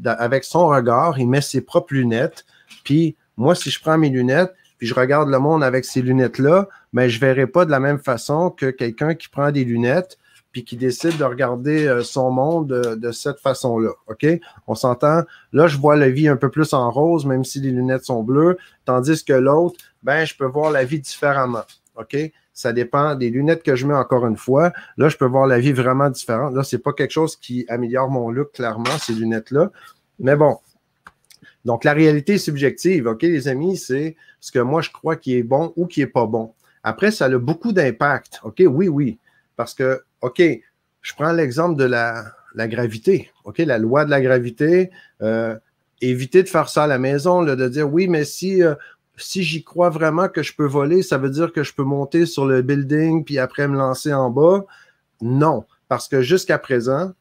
avec 0.04 0.44
son 0.44 0.68
regard, 0.68 1.18
il 1.18 1.28
met 1.28 1.40
ses 1.40 1.60
propres 1.60 1.94
lunettes, 1.94 2.44
puis 2.84 3.16
moi, 3.36 3.54
si 3.54 3.70
je 3.70 3.80
prends 3.80 3.96
mes 3.96 4.10
lunettes, 4.10 4.52
puis 4.78 4.86
je 4.86 4.94
regarde 4.94 5.28
le 5.28 5.38
monde 5.38 5.62
avec 5.62 5.84
ces 5.84 6.02
lunettes-là, 6.02 6.68
mais 6.92 7.04
ben, 7.04 7.08
je 7.08 7.16
ne 7.16 7.20
verrai 7.20 7.46
pas 7.46 7.64
de 7.64 7.70
la 7.70 7.80
même 7.80 7.98
façon 7.98 8.50
que 8.50 8.70
quelqu'un 8.70 9.14
qui 9.14 9.28
prend 9.28 9.50
des 9.52 9.64
lunettes 9.64 10.18
puis 10.52 10.64
qui 10.64 10.76
décide 10.76 11.16
de 11.16 11.24
regarder 11.24 11.86
euh, 11.86 12.02
son 12.02 12.30
monde 12.30 12.68
de, 12.68 13.12
cette 13.12 13.38
façon-là. 13.40 13.90
OK? 14.08 14.26
On 14.66 14.74
s'entend? 14.74 15.22
Là, 15.52 15.66
je 15.66 15.78
vois 15.78 15.96
la 15.96 16.10
vie 16.10 16.28
un 16.28 16.36
peu 16.36 16.50
plus 16.50 16.72
en 16.72 16.90
rose, 16.90 17.26
même 17.26 17.44
si 17.44 17.60
les 17.60 17.70
lunettes 17.70 18.04
sont 18.04 18.22
bleues, 18.22 18.56
tandis 18.84 19.24
que 19.24 19.32
l'autre, 19.32 19.78
ben, 20.02 20.24
je 20.24 20.36
peux 20.36 20.46
voir 20.46 20.70
la 20.70 20.84
vie 20.84 21.00
différemment. 21.00 21.64
OK? 21.96 22.16
Ça 22.52 22.72
dépend 22.72 23.14
des 23.14 23.30
lunettes 23.30 23.62
que 23.62 23.76
je 23.76 23.86
mets 23.86 23.94
encore 23.94 24.26
une 24.26 24.36
fois. 24.36 24.72
Là, 24.96 25.08
je 25.08 25.16
peux 25.16 25.26
voir 25.26 25.46
la 25.46 25.58
vie 25.58 25.72
vraiment 25.72 26.10
différente. 26.10 26.54
Là, 26.54 26.62
c'est 26.62 26.78
pas 26.78 26.92
quelque 26.92 27.12
chose 27.12 27.36
qui 27.36 27.64
améliore 27.68 28.10
mon 28.10 28.30
look, 28.30 28.52
clairement, 28.52 28.98
ces 28.98 29.14
lunettes-là. 29.14 29.70
Mais 30.18 30.36
bon. 30.36 30.58
Donc, 31.64 31.84
la 31.84 31.92
réalité 31.92 32.38
subjective, 32.38 33.06
OK, 33.06 33.22
les 33.22 33.48
amis, 33.48 33.76
c'est 33.76 34.16
ce 34.40 34.50
que 34.50 34.58
moi, 34.58 34.82
je 34.82 34.90
crois 34.90 35.16
qui 35.16 35.36
est 35.36 35.42
bon 35.42 35.72
ou 35.76 35.86
qui 35.86 36.00
est 36.00 36.06
pas 36.06 36.26
bon. 36.26 36.54
Après, 36.82 37.10
ça 37.10 37.26
a 37.26 37.38
beaucoup 37.38 37.72
d'impact. 37.72 38.40
OK? 38.42 38.62
Oui, 38.66 38.88
oui. 38.88 39.18
Parce 39.60 39.74
que 39.74 40.00
OK, 40.22 40.40
je 41.02 41.14
prends 41.16 41.32
l'exemple 41.32 41.76
de 41.76 41.84
la, 41.84 42.32
gravité, 42.56 43.30
OK, 43.44 43.58
la 43.58 43.76
loi 43.76 44.06
de 44.06 44.10
la 44.10 44.22
gravité. 44.22 44.90
Euh, 45.20 45.54
éviter 46.00 46.42
de 46.42 46.48
faire 46.48 46.70
ça 46.70 46.84
à 46.84 46.86
la 46.86 46.98
maison, 46.98 47.42
de 47.42 47.68
dire 47.68 47.92
oui, 47.92 48.08
mais 48.08 48.24
si, 48.24 48.62
euh, 48.62 48.74
si 49.18 49.42
j'y 49.42 49.62
crois 49.62 49.90
vraiment 49.90 50.30
que 50.30 50.42
je 50.42 50.54
peux 50.56 50.64
voler, 50.64 51.02
ça 51.02 51.18
veut 51.18 51.28
dire 51.28 51.52
que 51.52 51.62
je 51.62 51.74
peux 51.74 51.82
monter 51.82 52.24
sur 52.24 52.46
le 52.46 52.62
building 52.62 53.22
puis 53.22 53.38
après 53.38 53.68
me 53.68 53.76
lancer 53.76 54.14
en 54.14 54.30
bas. 54.30 54.64
Non, 55.20 55.66
parce 55.88 56.08
que 56.08 56.22
jusqu'à 56.22 56.58
présent, 56.58 57.12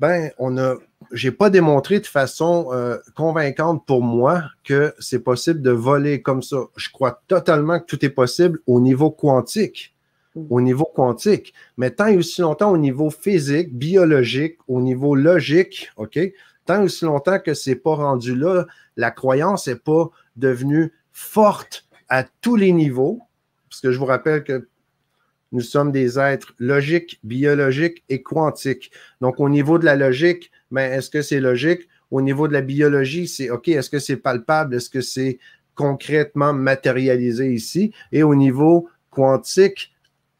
ben, 0.00 0.32
on 0.36 0.58
a, 0.58 0.74
j'ai 1.12 1.30
pas 1.30 1.48
démontré 1.48 1.98
de 1.98 2.06
façon 2.06 2.68
euh, 2.72 2.98
convaincante 3.16 3.86
pour 3.86 4.02
moi 4.02 4.42
que 4.64 4.94
c'est 4.98 5.20
possible 5.20 5.62
de 5.62 5.70
voler 5.70 6.20
comme 6.20 6.42
ça. 6.42 6.58
Je 6.76 6.90
crois 6.90 7.22
totalement 7.26 7.80
que 7.80 7.86
tout 7.86 8.04
est 8.04 8.10
possible 8.10 8.58
au 8.66 8.82
niveau 8.82 9.10
quantique. 9.10 9.93
Au 10.50 10.60
niveau 10.60 10.84
quantique. 10.84 11.54
Mais 11.76 11.90
tant 11.90 12.08
et 12.08 12.16
aussi 12.16 12.40
longtemps 12.40 12.72
au 12.72 12.76
niveau 12.76 13.08
physique, 13.10 13.76
biologique, 13.76 14.58
au 14.66 14.80
niveau 14.80 15.14
logique, 15.14 15.90
OK? 15.96 16.18
Tant 16.66 16.80
et 16.80 16.84
aussi 16.84 17.04
longtemps 17.04 17.38
que 17.38 17.54
c'est 17.54 17.76
pas 17.76 17.94
rendu 17.94 18.34
là, 18.34 18.66
la 18.96 19.10
croyance 19.12 19.68
n'est 19.68 19.76
pas 19.76 20.10
devenue 20.36 20.92
forte 21.12 21.86
à 22.08 22.24
tous 22.24 22.56
les 22.56 22.72
niveaux. 22.72 23.20
Parce 23.68 23.80
que 23.80 23.92
je 23.92 23.98
vous 23.98 24.06
rappelle 24.06 24.42
que 24.42 24.68
nous 25.52 25.60
sommes 25.60 25.92
des 25.92 26.18
êtres 26.18 26.52
logiques, 26.58 27.20
biologiques 27.22 28.02
et 28.08 28.22
quantiques. 28.22 28.90
Donc, 29.20 29.38
au 29.38 29.48
niveau 29.48 29.78
de 29.78 29.84
la 29.84 29.94
logique, 29.94 30.50
ben, 30.72 30.92
est-ce 30.92 31.10
que 31.10 31.22
c'est 31.22 31.38
logique? 31.38 31.88
Au 32.10 32.22
niveau 32.22 32.48
de 32.48 32.52
la 32.52 32.60
biologie, 32.60 33.28
c'est 33.28 33.50
OK, 33.50 33.68
est-ce 33.68 33.88
que 33.88 34.00
c'est 34.00 34.16
palpable? 34.16 34.74
Est-ce 34.74 34.90
que 34.90 35.00
c'est 35.00 35.38
concrètement 35.76 36.52
matérialisé 36.52 37.52
ici? 37.52 37.92
Et 38.10 38.24
au 38.24 38.34
niveau 38.34 38.88
quantique, 39.10 39.93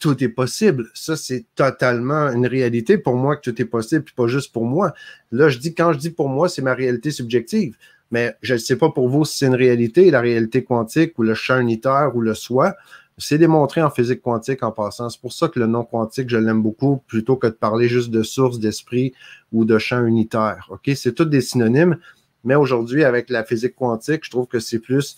tout 0.04 0.22
est 0.22 0.28
possible. 0.28 0.90
Ça, 0.92 1.16
c'est 1.16 1.46
totalement 1.54 2.30
une 2.30 2.46
réalité 2.46 2.98
pour 2.98 3.16
moi 3.16 3.36
que 3.36 3.50
tout 3.50 3.62
est 3.62 3.64
possible, 3.64 4.04
puis 4.04 4.14
pas 4.14 4.26
juste 4.26 4.52
pour 4.52 4.66
moi. 4.66 4.92
Là, 5.32 5.48
je 5.48 5.56
dis, 5.56 5.74
quand 5.74 5.94
je 5.94 5.98
dis 5.98 6.10
pour 6.10 6.28
moi, 6.28 6.50
c'est 6.50 6.60
ma 6.60 6.74
réalité 6.74 7.10
subjective. 7.10 7.78
Mais 8.10 8.36
je 8.42 8.52
ne 8.52 8.58
sais 8.58 8.76
pas 8.76 8.90
pour 8.90 9.08
vous 9.08 9.24
si 9.24 9.38
c'est 9.38 9.46
une 9.46 9.54
réalité, 9.54 10.10
la 10.10 10.20
réalité 10.20 10.62
quantique 10.62 11.18
ou 11.18 11.22
le 11.22 11.32
champ 11.32 11.58
unitaire 11.58 12.14
ou 12.14 12.20
le 12.20 12.34
soi. 12.34 12.74
C'est 13.16 13.38
démontré 13.38 13.80
en 13.80 13.88
physique 13.88 14.20
quantique 14.20 14.62
en 14.62 14.72
passant. 14.72 15.08
C'est 15.08 15.22
pour 15.22 15.32
ça 15.32 15.48
que 15.48 15.58
le 15.58 15.66
nom 15.66 15.84
quantique, 15.84 16.28
je 16.28 16.36
l'aime 16.36 16.60
beaucoup, 16.60 16.98
plutôt 17.06 17.36
que 17.36 17.46
de 17.46 17.52
parler 17.52 17.88
juste 17.88 18.10
de 18.10 18.22
source, 18.22 18.58
d'esprit 18.58 19.14
ou 19.52 19.64
de 19.64 19.78
champ 19.78 20.04
unitaire. 20.04 20.68
OK? 20.68 20.90
C'est 20.96 21.14
tous 21.14 21.24
des 21.24 21.40
synonymes, 21.40 21.96
mais 22.44 22.56
aujourd'hui, 22.56 23.04
avec 23.04 23.30
la 23.30 23.42
physique 23.42 23.74
quantique, 23.74 24.26
je 24.26 24.30
trouve 24.30 24.48
que 24.48 24.60
c'est 24.60 24.80
plus, 24.80 25.16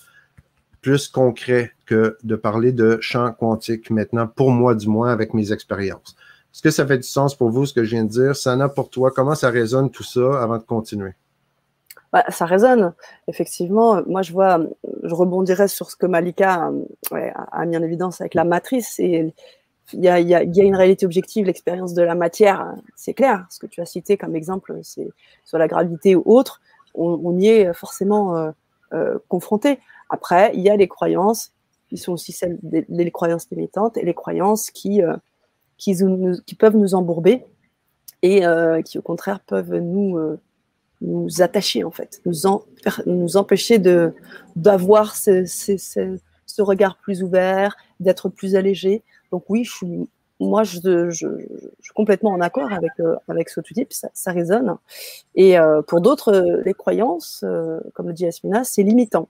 plus 0.87 1.09
concret 1.09 1.73
que 1.85 2.16
de 2.23 2.37
parler 2.37 2.71
de 2.71 2.99
champ 3.00 3.33
quantique 3.33 3.90
maintenant, 3.90 4.28
pour 4.28 4.52
moi 4.52 4.76
du 4.76 4.87
moins, 4.87 5.11
avec 5.11 5.35
mes 5.35 5.50
expériences. 5.50 6.14
Est-ce 6.55 6.62
que 6.62 6.71
ça 6.71 6.87
fait 6.87 6.99
du 6.99 7.02
sens 7.02 7.35
pour 7.35 7.50
vous, 7.50 7.66
ce 7.66 7.75
que 7.75 7.83
je 7.83 7.90
viens 7.90 8.05
de 8.05 8.09
dire? 8.09 8.37
Sana, 8.37 8.69
pour 8.69 8.88
toi, 8.88 9.11
comment 9.11 9.35
ça 9.35 9.50
résonne 9.50 9.90
tout 9.90 10.05
ça 10.05 10.40
avant 10.40 10.59
de 10.59 10.62
continuer? 10.62 11.14
Bah, 12.12 12.23
ça 12.28 12.45
résonne. 12.45 12.95
Effectivement, 13.26 14.00
moi, 14.07 14.23
je 14.23 14.33
vois, 14.33 14.61
je 15.02 15.12
rebondirais 15.12 15.66
sur 15.66 15.90
ce 15.90 15.97
que 15.97 16.07
Malika 16.07 16.71
a 17.11 17.66
mis 17.66 17.76
en 17.76 17.83
évidence 17.83 18.21
avec 18.21 18.35
la 18.35 18.45
matrice. 18.45 19.00
Et 19.00 19.35
il 19.93 20.05
y 20.05 20.09
a, 20.09 20.43
une 20.43 20.76
réalité 20.76 21.05
objective, 21.05 21.47
l'expérience 21.47 21.95
de 21.95 22.02
la 22.02 22.14
matière, 22.14 22.75
c'est 22.95 23.12
clair. 23.12 23.45
Ce 23.50 23.59
que 23.59 23.66
tu 23.66 23.81
as 23.81 23.87
cité 23.87 24.16
comme 24.16 24.37
exemple, 24.37 24.78
c'est 24.85 25.09
sur 25.45 25.59
la 25.59 25.66
gravité 25.66 26.14
ou 26.14 26.23
autre, 26.26 26.61
on, 26.95 27.37
y 27.40 27.49
est 27.49 27.75
forcément 27.75 28.37
euh, 28.37 28.50
euh, 28.93 29.19
confronté. 29.26 29.81
Après, 30.08 30.52
il 30.54 30.60
y 30.60 30.70
a 30.70 30.76
les 30.76 30.88
croyances 30.88 31.52
qui 31.88 31.96
sont 31.96 32.12
aussi 32.12 32.32
celles 32.32 32.58
des 32.62 33.10
croyances 33.10 33.48
limitantes 33.50 33.96
et 33.96 34.04
les 34.04 34.14
croyances 34.14 34.70
qui, 34.70 35.02
euh, 35.02 35.16
qui, 35.78 36.54
peuvent 36.58 36.76
nous 36.76 36.94
embourber 36.94 37.44
et 38.22 38.42
qui, 38.84 38.98
au 38.98 39.02
contraire, 39.02 39.40
peuvent 39.40 39.75
nous 39.76 40.18
nous 41.00 41.42
attacher 41.42 41.84
en 41.84 41.90
fait, 41.90 42.20
nous, 42.25 42.46
en, 42.46 42.64
nous 43.06 43.36
empêcher 43.36 43.78
d'avoir 44.56 45.16
ce, 45.16 45.44
ce, 45.44 45.76
ce, 45.76 46.62
regard 46.62 46.96
plus 46.98 47.22
ouvert, 47.22 47.76
d'être 48.00 48.28
plus 48.28 48.56
allégé. 48.56 49.02
Donc 49.30 49.44
oui, 49.48 49.64
je 49.64 49.72
suis, 49.72 50.08
moi 50.40 50.62
je, 50.64 50.80
je, 50.82 51.10
je, 51.10 51.26
suis 51.80 51.92
complètement 51.94 52.30
en 52.30 52.40
accord 52.40 52.72
avec 52.72 52.92
euh, 53.00 53.16
avec 53.28 53.48
ce 53.50 53.60
que 53.60 53.66
tu 53.66 53.75
dis, 53.75 53.86
ça, 53.90 54.08
ça 54.14 54.32
résonne. 54.32 54.76
Et 55.34 55.58
euh, 55.58 55.82
pour 55.82 56.00
d'autres, 56.00 56.32
euh, 56.32 56.62
les 56.64 56.75
croyances, 56.75 57.44
comme 57.94 58.08
le 58.08 58.12
dit 58.12 58.26
Asmina, 58.26 58.64
c'est 58.64 58.82
limitant. 58.82 59.28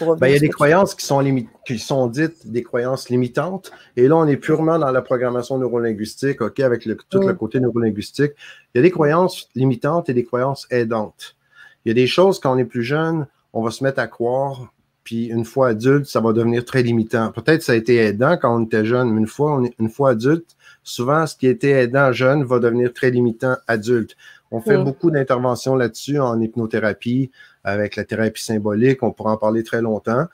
Ben, 0.00 0.28
il 0.28 0.32
y 0.32 0.36
a 0.36 0.40
des 0.40 0.48
croyances 0.48 0.94
qui 0.94 1.04
sont, 1.06 1.22
qui 1.66 1.78
sont 1.78 2.06
dites 2.06 2.50
des 2.50 2.62
croyances 2.62 3.08
limitantes. 3.08 3.70
Et 3.96 4.08
là, 4.08 4.16
on 4.16 4.26
est 4.26 4.36
purement 4.36 4.78
dans 4.78 4.90
la 4.90 5.02
programmation 5.02 5.58
neurolinguistique, 5.58 6.40
OK, 6.40 6.60
avec 6.60 6.84
le, 6.84 6.96
tout 7.08 7.20
le 7.20 7.34
côté 7.34 7.60
neurolinguistique. 7.60 8.32
Il 8.74 8.78
y 8.78 8.80
a 8.80 8.82
des 8.82 8.90
croyances 8.90 9.48
limitantes 9.54 10.08
et 10.08 10.14
des 10.14 10.24
croyances 10.24 10.66
aidantes. 10.70 11.36
Il 11.84 11.88
y 11.88 11.92
a 11.92 11.94
des 11.94 12.06
choses, 12.06 12.38
quand 12.38 12.54
on 12.54 12.58
est 12.58 12.64
plus 12.64 12.82
jeune, 12.82 13.26
on 13.52 13.62
va 13.62 13.70
se 13.70 13.84
mettre 13.84 14.00
à 14.00 14.06
croire, 14.06 14.72
puis 15.04 15.26
une 15.26 15.44
fois 15.44 15.68
adulte, 15.68 16.06
ça 16.06 16.20
va 16.20 16.32
devenir 16.32 16.64
très 16.64 16.82
limitant. 16.82 17.30
Peut-être 17.30 17.62
ça 17.62 17.72
a 17.72 17.74
été 17.74 17.96
aidant 17.96 18.38
quand 18.38 18.56
on 18.56 18.64
était 18.64 18.86
jeune, 18.86 19.10
mais 19.10 19.20
une 19.20 19.26
fois, 19.26 19.54
on 19.54 19.64
est, 19.64 19.74
une 19.78 19.90
fois 19.90 20.10
adulte, 20.10 20.56
souvent, 20.82 21.26
ce 21.26 21.36
qui 21.36 21.46
était 21.46 21.70
aidant 21.70 22.10
jeune 22.12 22.42
va 22.42 22.58
devenir 22.58 22.92
très 22.92 23.10
limitant 23.10 23.56
adulte. 23.66 24.16
On 24.50 24.60
fait 24.60 24.78
beaucoup 24.78 25.10
d'interventions 25.10 25.74
là-dessus 25.74 26.20
en 26.20 26.40
hypnothérapie, 26.40 27.30
avec 27.64 27.96
la 27.96 28.04
thérapie 28.04 28.44
symbolique, 28.44 29.02
on 29.02 29.10
pourra 29.10 29.32
en 29.32 29.36
parler 29.36 29.64
très 29.64 29.80
longtemps. 29.80 30.26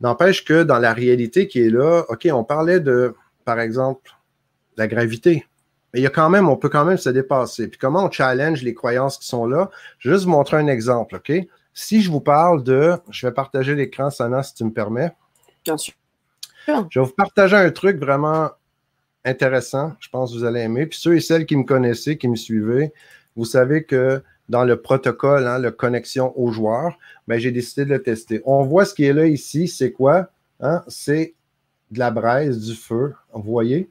N'empêche 0.00 0.44
que 0.44 0.62
dans 0.62 0.78
la 0.78 0.92
réalité 0.92 1.48
qui 1.48 1.60
est 1.60 1.70
là, 1.70 2.04
OK, 2.08 2.28
on 2.30 2.44
parlait 2.44 2.78
de, 2.78 3.14
par 3.44 3.58
exemple, 3.58 4.12
la 4.76 4.86
gravité. 4.86 5.46
Mais 5.92 6.00
il 6.00 6.02
y 6.02 6.06
a 6.06 6.10
quand 6.10 6.28
même, 6.30 6.48
on 6.48 6.56
peut 6.56 6.68
quand 6.68 6.84
même 6.84 6.98
se 6.98 7.08
dépasser. 7.08 7.68
Puis 7.68 7.78
comment 7.78 8.04
on 8.04 8.10
challenge 8.10 8.62
les 8.62 8.74
croyances 8.74 9.18
qui 9.18 9.26
sont 9.26 9.46
là? 9.46 9.70
Je 9.98 10.10
vais 10.10 10.14
juste 10.14 10.26
vous 10.26 10.32
montrer 10.32 10.58
un 10.58 10.68
exemple, 10.68 11.16
OK? 11.16 11.32
Si 11.72 12.02
je 12.02 12.10
vous 12.10 12.20
parle 12.20 12.62
de, 12.62 12.94
je 13.10 13.26
vais 13.26 13.32
partager 13.32 13.74
l'écran, 13.74 14.10
Sana, 14.10 14.42
si 14.42 14.54
tu 14.54 14.64
me 14.64 14.72
permets. 14.72 15.12
Bien 15.64 15.76
sûr. 15.76 15.94
Je 16.66 17.00
vais 17.00 17.06
vous 17.06 17.12
partager 17.12 17.56
un 17.56 17.70
truc 17.70 17.98
vraiment 17.98 18.50
intéressant. 19.24 19.94
Je 20.00 20.08
pense 20.10 20.32
que 20.32 20.38
vous 20.38 20.44
allez 20.44 20.60
aimer. 20.60 20.86
Puis 20.86 20.98
ceux 20.98 21.16
et 21.16 21.20
celles 21.20 21.46
qui 21.46 21.56
me 21.56 21.64
connaissaient, 21.64 22.18
qui 22.18 22.28
me 22.28 22.36
suivaient, 22.36 22.92
vous 23.36 23.46
savez 23.46 23.84
que 23.84 24.22
dans 24.48 24.64
le 24.64 24.80
protocole, 24.80 25.46
hein, 25.46 25.58
la 25.58 25.70
connexion 25.70 26.32
aux 26.38 26.50
joueurs, 26.50 26.98
ben, 27.26 27.38
j'ai 27.38 27.52
décidé 27.52 27.84
de 27.84 27.90
le 27.90 28.02
tester. 28.02 28.40
On 28.44 28.62
voit 28.62 28.84
ce 28.84 28.94
qui 28.94 29.04
est 29.04 29.12
là 29.12 29.26
ici, 29.26 29.68
c'est 29.68 29.92
quoi? 29.92 30.30
Hein? 30.60 30.82
C'est 30.88 31.34
de 31.90 31.98
la 31.98 32.10
braise, 32.10 32.58
du 32.58 32.74
feu, 32.74 33.14
vous 33.32 33.42
voyez? 33.42 33.90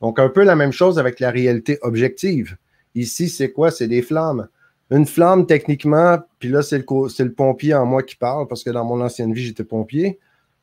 Donc, 0.00 0.18
un 0.18 0.28
peu 0.28 0.44
la 0.44 0.56
même 0.56 0.72
chose 0.72 0.98
avec 0.98 1.20
la 1.20 1.30
réalité 1.30 1.78
objective. 1.82 2.56
Ici, 2.94 3.28
c'est 3.28 3.50
quoi? 3.50 3.70
C'est 3.70 3.88
des 3.88 4.02
flammes. 4.02 4.48
Une 4.90 5.06
flamme, 5.06 5.44
techniquement, 5.46 6.18
puis 6.38 6.48
là, 6.48 6.62
c'est 6.62 6.78
le, 6.78 6.84
le 7.24 7.32
pompier 7.32 7.74
en 7.74 7.84
moi 7.84 8.02
qui 8.02 8.16
parle, 8.16 8.48
parce 8.48 8.64
que 8.64 8.70
dans 8.70 8.84
mon 8.84 9.00
ancienne 9.02 9.32
vie, 9.32 9.44
j'étais 9.44 9.64
pompier. 9.64 10.18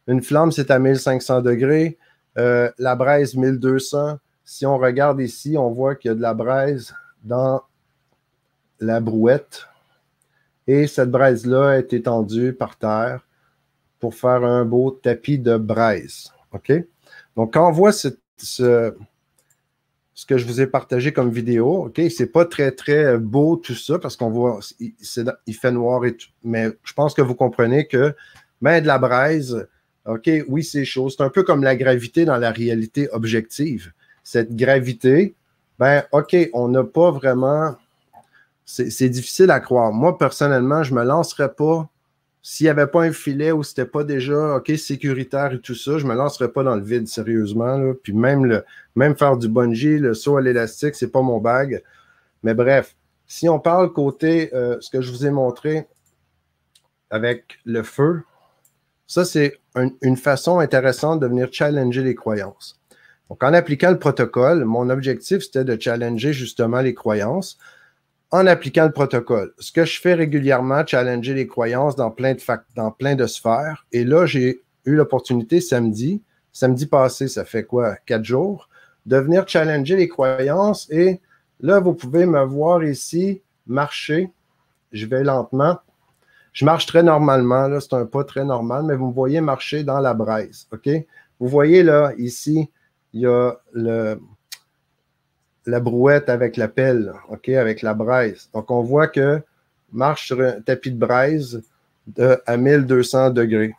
Une 0.07 0.23
flamme, 0.23 0.51
c'est 0.51 0.71
à 0.71 0.79
1500 0.79 1.41
degrés. 1.41 1.97
Euh, 2.37 2.71
la 2.79 2.95
braise, 2.95 3.35
1200. 3.35 4.17
Si 4.43 4.65
on 4.65 4.77
regarde 4.77 5.19
ici, 5.21 5.55
on 5.57 5.71
voit 5.71 5.95
qu'il 5.95 6.09
y 6.09 6.11
a 6.11 6.15
de 6.15 6.21
la 6.21 6.33
braise 6.33 6.93
dans 7.23 7.61
la 8.79 8.99
brouette. 8.99 9.67
Et 10.67 10.87
cette 10.87 11.11
braise-là 11.11 11.77
est 11.77 11.93
étendue 11.93 12.53
par 12.53 12.77
terre 12.77 13.25
pour 13.99 14.15
faire 14.15 14.43
un 14.43 14.65
beau 14.65 14.91
tapis 14.91 15.39
de 15.39 15.57
braise. 15.57 16.31
OK? 16.51 16.71
Donc, 17.35 17.53
quand 17.53 17.67
on 17.67 17.71
voit 17.71 17.91
ce, 17.91 18.07
ce, 18.37 18.93
que 20.27 20.37
je 20.37 20.45
vous 20.45 20.61
ai 20.61 20.67
partagé 20.67 21.13
comme 21.13 21.29
vidéo, 21.29 21.85
OK, 21.85 22.01
c'est 22.09 22.31
pas 22.31 22.45
très, 22.45 22.71
très 22.71 23.17
beau 23.17 23.57
tout 23.57 23.75
ça 23.75 23.99
parce 23.99 24.15
qu'on 24.15 24.29
voit, 24.29 24.59
il, 24.79 25.53
fait 25.53 25.71
noir 25.71 26.05
et 26.05 26.15
tout. 26.15 26.29
Mais 26.43 26.69
je 26.83 26.93
pense 26.93 27.13
que 27.13 27.21
vous 27.21 27.35
comprenez 27.35 27.87
que 27.87 28.15
mais 28.61 28.81
de 28.81 28.87
la 28.87 28.97
braise, 28.97 29.67
OK, 30.05 30.29
oui, 30.47 30.63
c'est 30.63 30.85
chaud. 30.85 31.09
C'est 31.09 31.21
un 31.21 31.29
peu 31.29 31.43
comme 31.43 31.63
la 31.63 31.75
gravité 31.75 32.25
dans 32.25 32.37
la 32.37 32.51
réalité 32.51 33.09
objective. 33.11 33.91
Cette 34.23 34.55
gravité, 34.55 35.35
ben, 35.77 36.03
OK, 36.11 36.35
on 36.53 36.69
n'a 36.69 36.83
pas 36.83 37.11
vraiment. 37.11 37.75
C'est 38.65 39.09
difficile 39.09 39.51
à 39.51 39.59
croire. 39.59 39.93
Moi, 39.93 40.17
personnellement, 40.17 40.81
je 40.81 40.93
ne 40.93 40.99
me 40.99 41.05
lancerais 41.05 41.53
pas. 41.53 41.87
S'il 42.41 42.65
n'y 42.65 42.69
avait 42.69 42.87
pas 42.87 43.03
un 43.03 43.11
filet 43.11 43.51
ou 43.51 43.63
c'était 43.63 43.85
pas 43.85 44.03
déjà 44.03 44.55
OK, 44.55 44.71
sécuritaire 44.77 45.53
et 45.53 45.59
tout 45.59 45.75
ça, 45.75 45.97
je 45.97 46.05
ne 46.05 46.09
me 46.11 46.15
lancerais 46.15 46.51
pas 46.51 46.63
dans 46.63 46.75
le 46.75 46.83
vide, 46.83 47.07
sérieusement. 47.07 47.93
Puis 48.01 48.13
même, 48.13 48.61
faire 49.17 49.37
du 49.37 49.47
bungee, 49.47 49.99
le 49.99 50.13
saut 50.13 50.37
à 50.37 50.41
l'élastique, 50.41 50.95
c'est 50.95 51.11
pas 51.11 51.21
mon 51.21 51.39
bag. 51.39 51.83
Mais 52.43 52.53
bref, 52.53 52.95
si 53.27 53.49
on 53.49 53.59
parle 53.59 53.93
côté 53.93 54.53
euh, 54.53 54.77
ce 54.79 54.89
que 54.89 55.01
je 55.01 55.11
vous 55.11 55.25
ai 55.25 55.31
montré 55.31 55.87
avec 57.09 57.59
le 57.65 57.83
feu, 57.83 58.23
ça, 59.07 59.25
c'est 59.25 59.59
une 60.01 60.17
façon 60.17 60.59
intéressante 60.59 61.19
de 61.19 61.27
venir 61.27 61.49
challenger 61.51 62.03
les 62.03 62.15
croyances. 62.15 62.79
Donc, 63.29 63.43
en 63.43 63.53
appliquant 63.53 63.91
le 63.91 63.99
protocole, 63.99 64.65
mon 64.65 64.89
objectif, 64.89 65.43
c'était 65.43 65.63
de 65.63 65.79
challenger 65.79 66.33
justement 66.33 66.81
les 66.81 66.93
croyances 66.93 67.57
en 68.31 68.47
appliquant 68.47 68.85
le 68.85 68.91
protocole. 68.91 69.53
Ce 69.59 69.71
que 69.71 69.85
je 69.85 69.99
fais 69.99 70.13
régulièrement, 70.13 70.85
challenger 70.85 71.33
les 71.33 71.47
croyances 71.47 71.95
dans 71.95 72.11
plein 72.11 72.33
de, 72.33 73.27
sphères. 73.27 73.85
Et 73.91 74.03
là, 74.03 74.25
j'ai 74.25 74.61
eu 74.85 74.95
l'opportunité 74.95 75.61
samedi, 75.61 76.21
samedi 76.51 76.85
passé, 76.85 77.27
ça 77.27 77.45
fait 77.45 77.63
quoi, 77.63 77.95
quatre 78.05 78.25
jours, 78.25 78.69
de 79.05 79.17
venir 79.17 79.47
challenger 79.47 79.95
les 79.95 80.07
croyances. 80.07 80.89
Et 80.91 81.21
là, 81.59 81.79
vous 81.79 81.93
pouvez 81.93 82.25
me 82.25 82.43
voir 82.43 82.83
ici 82.83 83.41
marcher. 83.67 84.31
Je 84.91 85.05
vais 85.05 85.23
lentement. 85.23 85.79
Je 86.53 86.63
marche 86.63 86.85
très 86.85 87.03
normalement, 87.03 87.67
là, 87.67 87.81
c'est 87.81 87.93
un 87.93 88.05
pas 88.05 88.23
très 88.23 88.45
normal, 88.45 88.83
mais 88.83 88.95
vous 88.95 89.07
me 89.07 89.13
voyez 89.13 89.41
marcher 89.41 89.83
dans 89.83 89.99
la 89.99 90.13
braise, 90.13 90.67
OK? 90.71 90.89
Vous 91.39 91.49
voyez 91.49 91.83
là, 91.83 92.13
ici, 92.17 92.69
il 93.11 93.21
y 93.21 93.25
a 93.25 93.53
le, 93.73 94.19
la 95.65 95.79
brouette 95.79 96.29
avec 96.29 96.57
la 96.57 96.67
pelle, 96.67 97.13
OK, 97.29 97.49
avec 97.49 97.81
la 97.81 97.93
braise. 97.93 98.49
Donc, 98.53 98.71
on 98.71 98.81
voit 98.81 99.07
que 99.07 99.41
marche 99.91 100.27
sur 100.27 100.41
un 100.41 100.61
tapis 100.61 100.91
de 100.91 100.97
braise 100.97 101.63
à 102.45 102.57
1200 102.57 103.31
degrés. 103.31 103.73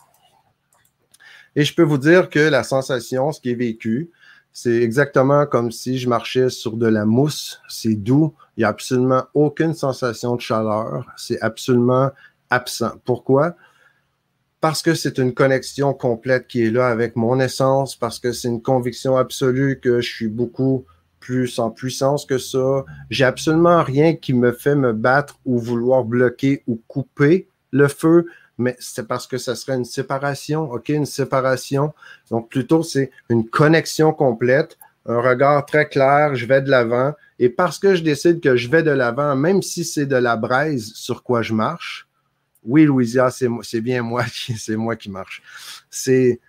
Et 1.55 1.63
je 1.63 1.73
peux 1.73 1.83
vous 1.83 1.97
dire 1.97 2.29
que 2.29 2.39
la 2.39 2.63
sensation, 2.63 3.31
ce 3.31 3.41
qui 3.41 3.51
est 3.51 3.55
vécu, 3.55 4.09
c'est 4.53 4.81
exactement 4.81 5.45
comme 5.45 5.71
si 5.71 5.97
je 5.97 6.09
marchais 6.09 6.49
sur 6.49 6.77
de 6.77 6.87
la 6.87 7.05
mousse. 7.05 7.61
C'est 7.67 7.95
doux. 7.95 8.33
Il 8.55 8.61
n'y 8.61 8.63
a 8.65 8.69
absolument 8.69 9.23
aucune 9.33 9.73
sensation 9.73 10.35
de 10.35 10.41
chaleur. 10.41 11.05
C'est 11.15 11.39
absolument 11.41 12.11
absent. 12.49 12.91
Pourquoi? 13.05 13.55
Parce 14.59 14.81
que 14.81 14.95
c'est 14.95 15.19
une 15.19 15.33
connexion 15.33 15.93
complète 15.93 16.47
qui 16.47 16.65
est 16.65 16.71
là 16.71 16.87
avec 16.87 17.15
mon 17.15 17.39
essence, 17.39 17.95
parce 17.95 18.19
que 18.19 18.31
c'est 18.31 18.47
une 18.47 18.61
conviction 18.61 19.15
absolue 19.15 19.79
que 19.79 20.01
je 20.01 20.11
suis 20.11 20.27
beaucoup 20.27 20.85
plus 21.27 21.59
en 21.59 21.71
puissance 21.71 22.25
que 22.25 22.37
ça. 22.37 22.85
J'ai 23.09 23.25
absolument 23.25 23.83
rien 23.83 24.15
qui 24.15 24.33
me 24.33 24.53
fait 24.53 24.75
me 24.75 24.93
battre 24.93 25.37
ou 25.43 25.59
vouloir 25.59 26.05
bloquer 26.05 26.63
ou 26.67 26.81
couper 26.87 27.49
le 27.71 27.89
feu 27.89 28.27
mais 28.57 28.75
c'est 28.79 29.07
parce 29.07 29.27
que 29.27 29.37
ça 29.37 29.55
serait 29.55 29.75
une 29.75 29.85
séparation, 29.85 30.71
OK, 30.71 30.89
une 30.89 31.05
séparation. 31.05 31.93
Donc, 32.31 32.49
plutôt, 32.49 32.81
c'est 32.81 33.11
une 33.29 33.47
connexion 33.47 34.13
complète, 34.13 34.79
un 35.05 35.21
regard 35.21 35.63
très 35.67 35.87
clair, 35.87 36.33
je 36.33 36.47
vais 36.47 36.63
de 36.63 36.71
l'avant. 36.71 37.13
Et 37.37 37.49
parce 37.49 37.77
que 37.77 37.93
je 37.93 38.01
décide 38.01 38.39
que 38.39 38.55
je 38.55 38.67
vais 38.67 38.81
de 38.81 38.89
l'avant, 38.89 39.35
même 39.35 39.61
si 39.61 39.83
c'est 39.83 40.07
de 40.07 40.15
la 40.15 40.37
braise 40.37 40.91
sur 40.95 41.21
quoi 41.21 41.43
je 41.43 41.53
marche, 41.53 42.07
oui, 42.63 42.85
Louisia, 42.85 43.29
c'est 43.29 43.81
bien 43.81 44.01
moi 44.01 44.23
qui, 44.33 44.57
c'est 44.57 44.75
moi 44.75 44.95
qui 44.95 45.11
marche. 45.11 45.43
C'est, 45.91 46.39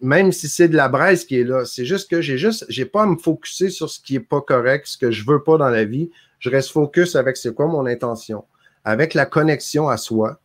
même 0.00 0.32
si 0.32 0.48
c'est 0.48 0.68
de 0.68 0.76
la 0.76 0.88
braise 0.88 1.24
qui 1.24 1.40
est 1.40 1.44
là, 1.44 1.64
c'est 1.64 1.84
juste 1.84 2.10
que 2.10 2.20
j'ai 2.20 2.38
juste, 2.38 2.66
j'ai 2.68 2.84
pas 2.84 3.02
à 3.02 3.06
me 3.06 3.16
focuser 3.16 3.70
sur 3.70 3.88
ce 3.88 4.00
qui 4.00 4.16
est 4.16 4.20
pas 4.20 4.40
correct, 4.40 4.86
ce 4.86 4.98
que 4.98 5.10
je 5.10 5.24
veux 5.26 5.42
pas 5.42 5.56
dans 5.56 5.70
la 5.70 5.84
vie. 5.84 6.10
Je 6.38 6.50
reste 6.50 6.70
focus 6.70 7.16
avec 7.16 7.36
c'est 7.36 7.54
quoi 7.54 7.66
mon 7.66 7.86
intention. 7.86 8.44
Avec 8.84 9.14
la 9.14 9.26
connexion 9.26 9.88
à 9.88 9.96
soi, 9.96 10.40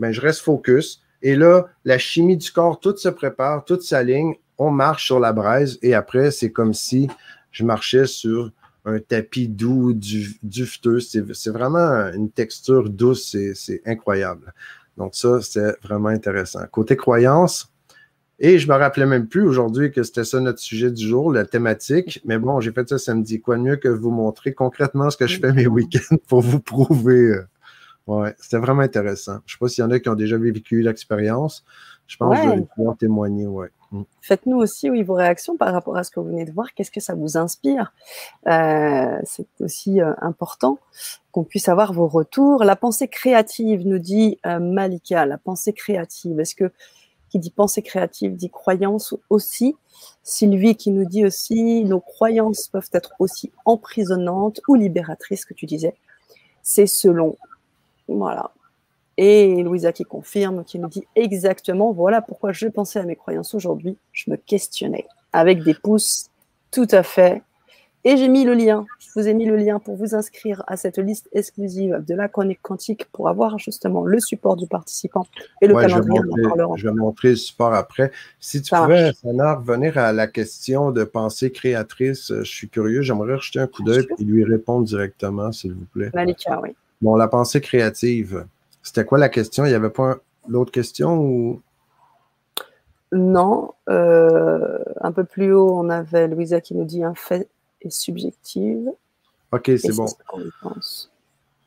ben, 0.00 0.12
je 0.12 0.20
reste 0.20 0.40
focus. 0.40 1.02
Et 1.22 1.36
là, 1.36 1.66
la 1.84 1.98
chimie 1.98 2.36
du 2.36 2.50
corps, 2.50 2.80
tout 2.80 2.96
se 2.96 3.08
prépare, 3.08 3.64
toute 3.64 3.82
s'aligne, 3.82 4.34
on 4.58 4.70
marche 4.70 5.06
sur 5.06 5.20
la 5.20 5.32
braise 5.32 5.78
et 5.82 5.94
après, 5.94 6.30
c'est 6.30 6.50
comme 6.50 6.74
si 6.74 7.08
je 7.52 7.64
marchais 7.64 8.06
sur 8.06 8.50
un 8.84 8.98
tapis 8.98 9.48
doux, 9.48 9.92
du, 9.92 10.38
dufteux. 10.42 11.00
C'est 11.00 11.50
vraiment 11.50 12.10
une 12.12 12.30
texture 12.30 12.88
douce, 12.88 13.36
c'est 13.54 13.82
incroyable. 13.86 14.52
Donc 14.96 15.14
ça, 15.14 15.40
c'est 15.42 15.78
vraiment 15.82 16.08
intéressant. 16.08 16.60
Côté 16.70 16.96
croyance, 16.96 17.70
et 18.38 18.58
je 18.58 18.68
me 18.68 18.74
rappelais 18.74 19.06
même 19.06 19.26
plus 19.26 19.42
aujourd'hui 19.42 19.90
que 19.90 20.02
c'était 20.02 20.24
ça 20.24 20.40
notre 20.40 20.58
sujet 20.58 20.90
du 20.90 21.06
jour, 21.06 21.32
la 21.32 21.44
thématique. 21.44 22.20
Mais 22.24 22.38
bon, 22.38 22.60
j'ai 22.60 22.72
fait 22.72 22.88
ça 22.88 22.98
samedi. 22.98 23.40
Quoi 23.40 23.56
de 23.56 23.62
mieux 23.62 23.76
que 23.76 23.88
vous 23.88 24.10
montrer 24.10 24.52
concrètement 24.52 25.10
ce 25.10 25.16
que 25.16 25.26
je 25.26 25.40
fais 25.40 25.52
mes 25.52 25.66
week-ends 25.66 26.16
pour 26.28 26.42
vous 26.42 26.60
prouver 26.60 27.32
euh, 27.32 27.46
oui, 28.06 28.28
c'était 28.38 28.58
vraiment 28.58 28.82
intéressant. 28.82 29.38
Je 29.46 29.54
ne 29.54 29.56
sais 29.56 29.58
pas 29.58 29.68
s'il 29.68 29.82
y 29.82 29.86
en 29.86 29.90
a 29.90 29.98
qui 29.98 30.08
ont 30.08 30.14
déjà 30.14 30.38
vécu 30.38 30.80
l'expérience. 30.80 31.64
Je 32.06 32.16
pense 32.16 32.38
que 32.38 32.44
je 32.44 32.50
vais 32.50 32.66
pouvoir 32.76 32.96
témoigner, 32.96 33.46
ouais. 33.48 33.68
Mm. 33.90 34.02
Faites-nous 34.20 34.56
aussi 34.58 34.90
oui, 34.90 35.02
vos 35.02 35.14
réactions 35.14 35.56
par 35.56 35.72
rapport 35.72 35.96
à 35.96 36.04
ce 36.04 36.12
que 36.12 36.20
vous 36.20 36.26
venez 36.26 36.44
de 36.44 36.52
voir. 36.52 36.72
Qu'est-ce 36.74 36.92
que 36.92 37.00
ça 37.00 37.14
vous 37.14 37.36
inspire? 37.36 37.92
Euh, 38.46 39.18
C'est 39.24 39.48
aussi 39.60 40.00
euh, 40.00 40.12
important 40.20 40.78
qu'on 41.32 41.42
puisse 41.42 41.68
avoir 41.68 41.92
vos 41.92 42.06
retours. 42.06 42.62
La 42.62 42.76
pensée 42.76 43.08
créative, 43.08 43.84
nous 43.86 43.98
dit 43.98 44.38
euh, 44.46 44.60
Malika, 44.60 45.26
la 45.26 45.38
pensée 45.38 45.72
créative. 45.72 46.38
Est-ce 46.38 46.54
que 46.54 46.70
qui 47.30 47.38
dit 47.38 47.50
pensée 47.50 47.82
créative 47.82 48.36
dit 48.36 48.50
croyance 48.50 49.14
aussi 49.30 49.76
Sylvie 50.22 50.76
qui 50.76 50.90
nous 50.90 51.04
dit 51.04 51.24
aussi 51.24 51.84
nos 51.84 52.00
croyances 52.00 52.68
peuvent 52.68 52.90
être 52.92 53.12
aussi 53.18 53.52
emprisonnantes 53.64 54.60
ou 54.68 54.74
libératrices, 54.74 55.44
que 55.44 55.54
tu 55.54 55.66
disais. 55.66 55.94
C'est 56.62 56.86
selon 56.86 57.36
voilà. 58.08 58.50
Et 59.16 59.62
Louisa 59.62 59.92
qui 59.92 60.04
confirme, 60.04 60.64
qui 60.64 60.78
nous 60.78 60.88
dit 60.88 61.04
exactement, 61.14 61.92
voilà 61.92 62.20
pourquoi 62.20 62.52
je 62.52 62.66
pensais 62.68 62.98
à 62.98 63.04
mes 63.04 63.16
croyances 63.16 63.54
aujourd'hui, 63.54 63.96
je 64.12 64.30
me 64.30 64.36
questionnais 64.36 65.06
avec 65.32 65.62
des 65.62 65.74
pouces, 65.74 66.28
tout 66.70 66.88
à 66.90 67.02
fait. 67.02 67.42
Et 68.08 68.16
j'ai 68.16 68.28
mis 68.28 68.44
le 68.44 68.54
lien, 68.54 68.86
je 69.00 69.08
vous 69.16 69.26
ai 69.26 69.34
mis 69.34 69.46
le 69.46 69.56
lien 69.56 69.80
pour 69.80 69.96
vous 69.96 70.14
inscrire 70.14 70.62
à 70.68 70.76
cette 70.76 70.96
liste 70.96 71.28
exclusive 71.32 72.04
de 72.06 72.14
la 72.14 72.28
chronique 72.28 72.60
quantique 72.62 73.06
pour 73.10 73.28
avoir 73.28 73.58
justement 73.58 74.04
le 74.04 74.20
support 74.20 74.54
du 74.54 74.68
participant 74.68 75.26
et 75.60 75.66
le 75.66 75.74
calendrier. 75.74 76.20
Je 76.76 76.86
vais, 76.86 76.94
montrer, 76.94 77.30
le 77.30 77.36
support 77.36 77.74
après. 77.74 78.12
Si 78.38 78.62
tu 78.62 78.72
pouvais, 78.72 79.12
Sana, 79.12 79.56
revenir 79.56 79.98
à 79.98 80.12
la 80.12 80.28
question 80.28 80.92
de 80.92 81.02
pensée 81.02 81.50
créatrice, 81.50 82.32
je 82.32 82.44
suis 82.44 82.68
curieux, 82.68 83.02
j'aimerais 83.02 83.40
jeter 83.40 83.58
un 83.58 83.66
coup 83.66 83.82
d'œil 83.82 84.06
et 84.20 84.22
lui 84.22 84.44
répondre 84.44 84.86
directement, 84.86 85.50
s'il 85.50 85.72
vous 85.72 85.86
plaît. 85.86 86.12
Malika, 86.14 86.60
oui. 86.62 86.76
Bon, 87.02 87.16
la 87.16 87.26
pensée 87.26 87.60
créative. 87.60 88.46
C'était 88.84 89.04
quoi 89.04 89.18
la 89.18 89.28
question? 89.28 89.64
Il 89.64 89.70
n'y 89.70 89.74
avait 89.74 89.90
pas 89.90 90.18
l'autre 90.48 90.70
question 90.70 91.18
ou? 91.18 91.60
Non. 93.10 93.72
Euh, 93.88 94.78
un 95.00 95.10
peu 95.10 95.24
plus 95.24 95.52
haut, 95.52 95.72
on 95.76 95.90
avait 95.90 96.28
Louisa 96.28 96.60
qui 96.60 96.76
nous 96.76 96.84
dit 96.84 97.02
un 97.02 97.14
fait 97.16 97.48
est 97.82 97.90
subjectif. 97.90 98.78
OK, 99.52 99.70
c'est 99.76 99.94
bon. 99.94 100.06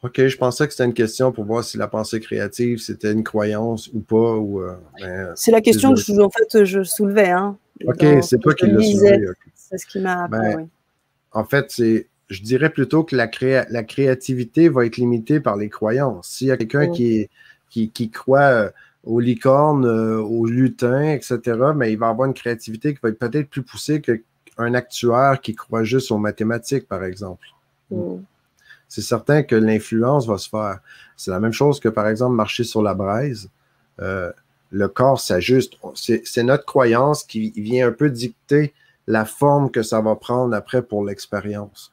OK, 0.02 0.28
je 0.28 0.38
pensais 0.38 0.66
que 0.66 0.72
c'était 0.72 0.86
une 0.86 0.94
question 0.94 1.32
pour 1.32 1.44
voir 1.44 1.64
si 1.64 1.78
la 1.78 1.88
pensée 1.88 2.22
créative, 2.22 2.80
c'était 2.80 3.12
une 3.12 3.24
croyance 3.24 3.90
ou 3.94 4.00
pas. 4.00 4.36
Ou, 4.36 4.62
euh, 4.62 4.76
ben, 5.00 5.34
c'est 5.36 5.52
la 5.52 5.60
question 5.60 5.94
que 5.94 6.00
je, 6.00 6.14
en 6.22 6.30
fait, 6.30 6.64
je 6.64 6.84
soulevais. 6.84 7.32
Hein, 7.32 7.58
OK, 7.86 8.06
c'est 8.22 8.40
toi 8.40 8.54
qui 8.54 8.68
l'as 8.68 8.82
soulevé. 8.82 9.28
C'est 9.54 9.78
ce 9.78 9.86
qui 9.86 10.00
m'a 10.00 10.24
appris, 10.24 10.40
ben, 10.40 10.70
En 11.34 11.44
fait, 11.44 11.66
c'est 11.70 12.08
je 12.30 12.42
dirais 12.44 12.70
plutôt 12.70 13.04
que 13.04 13.16
la, 13.16 13.30
la 13.70 13.84
créativité 13.84 14.70
va 14.70 14.86
être 14.86 14.98
limitée 14.98 15.40
par 15.40 15.58
les 15.58 15.70
croyances. 15.70 16.30
S'il 16.30 16.48
y 16.48 16.52
a 16.52 16.58
quelqu'un 16.58 16.90
qui, 16.90 17.28
qui, 17.70 18.10
croit 18.12 18.40
euh, 18.42 18.70
aux 19.04 19.20
licornes, 19.20 19.86
euh, 19.86 20.20
aux 20.20 20.46
lutins, 20.46 21.12
etc., 21.12 21.40
mais 21.76 21.92
il 21.92 21.98
va 21.98 22.10
avoir 22.10 22.28
une 22.28 22.34
créativité 22.34 22.94
qui 22.94 23.00
va 23.02 23.10
être 23.10 23.20
peut-être 23.20 23.50
plus 23.50 23.64
poussée 23.64 24.02
qu'un 24.60 24.74
actuaire 24.74 25.40
qui 25.42 25.56
croit 25.56 25.84
juste 25.84 26.12
aux 26.12 26.18
mathématiques, 26.18 26.88
par 26.88 27.04
exemple. 27.04 27.48
Mm. 27.92 28.18
C'est 28.88 29.02
certain 29.02 29.44
que 29.44 29.56
l'influence 29.56 30.28
va 30.28 30.38
se 30.38 30.50
faire. 30.50 30.80
C'est 31.16 31.32
la 31.32 31.40
même 31.40 31.54
chose 31.54 31.80
que, 31.80 31.90
par 31.90 32.08
exemple, 32.08 32.36
marcher 32.36 32.64
sur 32.64 32.82
la 32.82 32.94
braise. 32.94 33.50
Euh, 34.02 34.32
le 34.72 34.88
corps 34.88 35.20
s'ajuste. 35.20 35.74
C'est 35.94 36.44
notre 36.44 36.66
croyance 36.66 37.24
qui 37.24 37.52
vient 37.52 37.88
un 37.88 37.92
peu 37.92 38.10
dicter 38.10 38.74
la 39.08 39.26
forme 39.26 39.72
que 39.72 39.84
ça 39.84 40.02
va 40.02 40.16
prendre 40.16 40.56
après 40.56 40.82
pour 40.82 41.06
l'expérience. 41.06 41.92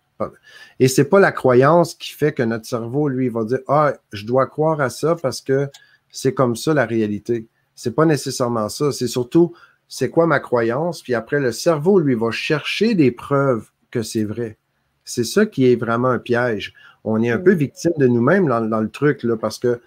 Et 0.81 0.89
c'est 0.89 1.05
pas 1.05 1.21
la 1.21 1.33
croyance 1.33 1.95
qui 1.95 2.11
fait 2.13 2.33
que 2.33 2.43
notre 2.43 2.67
cerveau, 2.67 3.09
lui, 3.09 3.29
va 3.29 3.45
dire 3.45 3.61
Ah, 3.69 3.93
je 4.13 4.25
dois 4.25 4.47
croire 4.47 4.81
à 4.81 4.89
ça 4.89 5.17
parce 5.21 5.43
que 5.43 5.69
c'est 6.11 6.33
comme 6.33 6.57
ça 6.57 6.73
la 6.73 6.87
réalité. 6.87 7.47
C'est 7.75 7.95
pas 7.95 8.07
nécessairement 8.07 8.71
ça. 8.71 8.93
C'est 8.93 9.09
surtout 9.09 9.55
c'est 9.89 10.11
quoi 10.11 10.27
ma 10.27 10.41
croyance, 10.41 11.03
puis 11.03 11.15
après, 11.15 11.41
le 11.41 11.53
cerveau, 11.53 11.99
lui, 12.01 12.15
va 12.15 12.31
chercher 12.31 12.95
des 12.95 13.11
preuves 13.13 13.71
que 13.91 14.03
c'est 14.03 14.25
vrai. 14.25 14.59
C'est 15.05 15.25
ça 15.25 15.47
qui 15.47 15.71
est 15.71 15.77
vraiment 15.77 16.09
un 16.09 16.19
piège. 16.19 16.75
On 17.05 17.23
est 17.23 17.31
un 17.31 17.39
peu 17.39 17.53
victime 17.53 17.93
de 17.99 18.09
nous-mêmes 18.09 18.49
dans, 18.49 18.61
dans, 18.61 18.81
le 18.81 18.91
truc, 18.91 19.23
là, 19.23 19.37
parce 19.37 19.59
que 19.59 19.81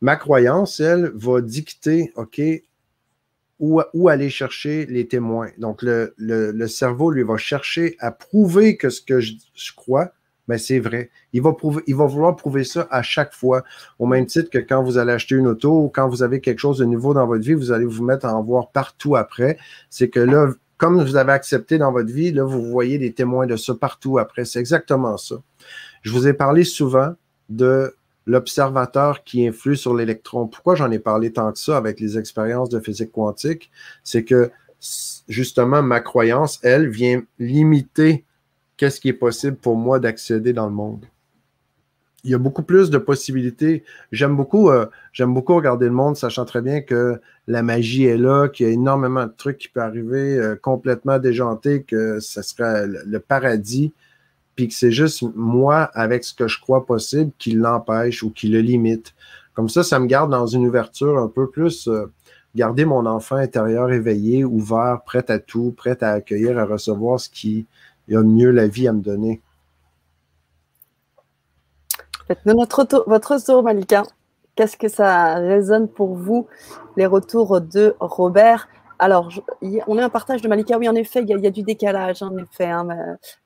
ma 0.00 0.16
croyance, 0.16 0.78
elle, 0.80 1.10
va 1.14 1.40
dicter, 1.40 2.12
OK, 2.14 2.40
où, 3.58 4.08
aller 4.08 4.30
chercher 4.30 4.86
les 4.86 5.06
témoins. 5.06 5.50
Donc, 5.58 5.82
le, 5.82 6.66
cerveau, 6.66 7.10
lui, 7.10 7.22
va 7.22 7.36
chercher 7.36 7.96
à 7.98 8.10
prouver 8.10 8.76
que 8.76 8.90
ce 8.90 9.00
que 9.00 9.20
je, 9.20 9.34
crois, 9.76 10.12
mais 10.46 10.56
ben, 10.56 10.58
c'est 10.58 10.78
vrai. 10.78 11.10
Il 11.32 11.42
va, 11.42 11.52
prouver, 11.52 11.82
il 11.86 11.96
va 11.96 12.06
vouloir 12.06 12.36
prouver 12.36 12.64
ça 12.64 12.86
à 12.90 13.02
chaque 13.02 13.32
fois, 13.32 13.64
au 13.98 14.06
même 14.06 14.26
titre 14.26 14.50
que 14.50 14.58
quand 14.58 14.82
vous 14.82 14.98
allez 14.98 15.12
acheter 15.12 15.34
une 15.34 15.46
auto 15.46 15.84
ou 15.84 15.88
quand 15.88 16.08
vous 16.08 16.22
avez 16.22 16.40
quelque 16.40 16.58
chose 16.58 16.78
de 16.78 16.84
nouveau 16.84 17.14
dans 17.14 17.26
votre 17.26 17.44
vie, 17.44 17.54
vous 17.54 17.72
allez 17.72 17.86
vous 17.86 18.04
mettre 18.04 18.26
à 18.26 18.34
en 18.34 18.42
voir 18.42 18.70
partout 18.70 19.16
après. 19.16 19.56
C'est 19.88 20.08
que 20.08 20.20
là, 20.20 20.48
comme 20.76 21.02
vous 21.02 21.16
avez 21.16 21.32
accepté 21.32 21.78
dans 21.78 21.92
votre 21.92 22.12
vie, 22.12 22.32
là, 22.32 22.44
vous 22.44 22.62
voyez 22.62 22.98
des 22.98 23.12
témoins 23.12 23.46
de 23.46 23.56
ça 23.56 23.74
partout 23.74 24.18
après. 24.18 24.44
C'est 24.44 24.60
exactement 24.60 25.16
ça. 25.16 25.36
Je 26.02 26.12
vous 26.12 26.28
ai 26.28 26.34
parlé 26.34 26.64
souvent 26.64 27.14
de 27.48 27.94
l'observateur 28.26 29.24
qui 29.24 29.46
influe 29.46 29.76
sur 29.76 29.94
l'électron. 29.94 30.46
Pourquoi 30.46 30.74
j'en 30.74 30.90
ai 30.90 30.98
parlé 30.98 31.32
tant 31.32 31.52
que 31.52 31.58
ça 31.58 31.76
avec 31.76 32.00
les 32.00 32.18
expériences 32.18 32.68
de 32.68 32.80
physique 32.80 33.12
quantique? 33.12 33.70
C'est 34.02 34.24
que 34.24 34.50
justement, 35.28 35.82
ma 35.82 36.00
croyance, 36.00 36.58
elle, 36.62 36.88
vient 36.88 37.22
limiter 37.38 38.24
qu'est-ce 38.76 39.00
qui 39.00 39.08
est 39.08 39.12
possible 39.12 39.56
pour 39.56 39.76
moi 39.76 39.98
d'accéder 39.98 40.52
dans 40.52 40.66
le 40.66 40.72
monde. 40.72 41.06
Il 42.24 42.30
y 42.30 42.34
a 42.34 42.38
beaucoup 42.38 42.62
plus 42.62 42.88
de 42.88 42.96
possibilités. 42.96 43.84
J'aime 44.10 44.34
beaucoup, 44.34 44.70
euh, 44.70 44.86
j'aime 45.12 45.34
beaucoup 45.34 45.54
regarder 45.54 45.86
le 45.86 45.92
monde, 45.92 46.16
sachant 46.16 46.46
très 46.46 46.62
bien 46.62 46.80
que 46.80 47.20
la 47.46 47.62
magie 47.62 48.04
est 48.04 48.16
là, 48.16 48.48
qu'il 48.48 48.66
y 48.66 48.68
a 48.70 48.72
énormément 48.72 49.26
de 49.26 49.32
trucs 49.36 49.58
qui 49.58 49.68
peuvent 49.68 49.84
arriver 49.84 50.38
euh, 50.38 50.56
complètement 50.56 51.18
déjantés, 51.18 51.82
que 51.82 52.20
ce 52.20 52.40
serait 52.40 52.86
le 52.86 53.18
paradis 53.20 53.92
puis 54.54 54.68
que 54.68 54.74
c'est 54.74 54.92
juste 54.92 55.22
moi, 55.34 55.90
avec 55.94 56.24
ce 56.24 56.34
que 56.34 56.48
je 56.48 56.60
crois 56.60 56.86
possible, 56.86 57.32
qui 57.38 57.52
l'empêche 57.52 58.22
ou 58.22 58.30
qui 58.30 58.48
le 58.48 58.60
limite. 58.60 59.14
Comme 59.54 59.68
ça, 59.68 59.82
ça 59.82 59.98
me 59.98 60.06
garde 60.06 60.30
dans 60.30 60.46
une 60.46 60.66
ouverture 60.66 61.18
un 61.18 61.28
peu 61.28 61.48
plus, 61.48 61.88
euh, 61.88 62.10
garder 62.54 62.84
mon 62.84 63.06
enfant 63.06 63.36
intérieur 63.36 63.90
éveillé, 63.92 64.44
ouvert, 64.44 65.00
prêt 65.04 65.24
à 65.28 65.38
tout, 65.38 65.74
prêt 65.76 66.02
à 66.02 66.10
accueillir, 66.12 66.58
à 66.58 66.64
recevoir 66.64 67.20
ce 67.20 67.28
qui 67.28 67.66
a 68.10 68.22
de 68.22 68.22
mieux 68.22 68.50
la 68.50 68.66
vie 68.66 68.88
à 68.88 68.92
me 68.92 69.00
donner. 69.00 69.40
Votre 72.44 72.80
retour, 72.80 73.62
Malika, 73.62 74.02
qu'est-ce 74.54 74.76
que 74.76 74.88
ça 74.88 75.34
résonne 75.34 75.88
pour 75.88 76.14
vous, 76.14 76.46
les 76.96 77.06
retours 77.06 77.60
de 77.60 77.94
Robert? 78.00 78.68
Alors, 78.98 79.28
on 79.86 79.98
a 79.98 80.04
un 80.04 80.08
partage 80.08 80.40
de 80.40 80.48
Malika. 80.48 80.78
Oui, 80.78 80.88
en 80.88 80.94
effet, 80.94 81.22
il 81.22 81.28
y 81.28 81.46
a, 81.46 81.50
du 81.50 81.62
décalage, 81.62 82.22
en 82.22 82.36
effet. 82.38 82.66
Hein, 82.66 82.86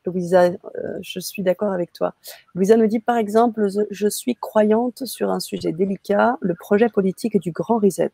Louisa, 0.04 0.44
euh, 0.44 0.52
je 1.00 1.18
suis 1.20 1.42
d'accord 1.42 1.72
avec 1.72 1.92
toi. 1.92 2.14
Louisa 2.54 2.76
nous 2.76 2.86
dit, 2.86 3.00
par 3.00 3.16
exemple, 3.16 3.66
je 3.90 4.08
suis 4.08 4.36
croyante 4.36 5.06
sur 5.06 5.30
un 5.30 5.40
sujet 5.40 5.72
délicat, 5.72 6.36
le 6.40 6.54
projet 6.54 6.88
politique 6.88 7.40
du 7.40 7.50
Grand 7.50 7.78
Reset, 7.78 8.12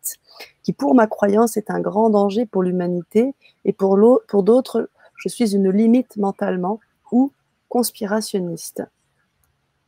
qui 0.62 0.72
pour 0.72 0.94
ma 0.94 1.07
croyance 1.07 1.57
est 1.57 1.70
un 1.70 1.80
grand 1.80 2.09
danger 2.09 2.46
pour 2.46 2.62
l'humanité 2.62 3.35
et 3.64 3.72
pour 3.72 3.98
d'autres, 4.42 4.88
je 5.16 5.29
suis 5.29 5.55
une 5.55 5.70
limite 5.70 6.16
mentalement 6.16 6.81
ou 7.12 7.33
conspirationniste. 7.68 8.83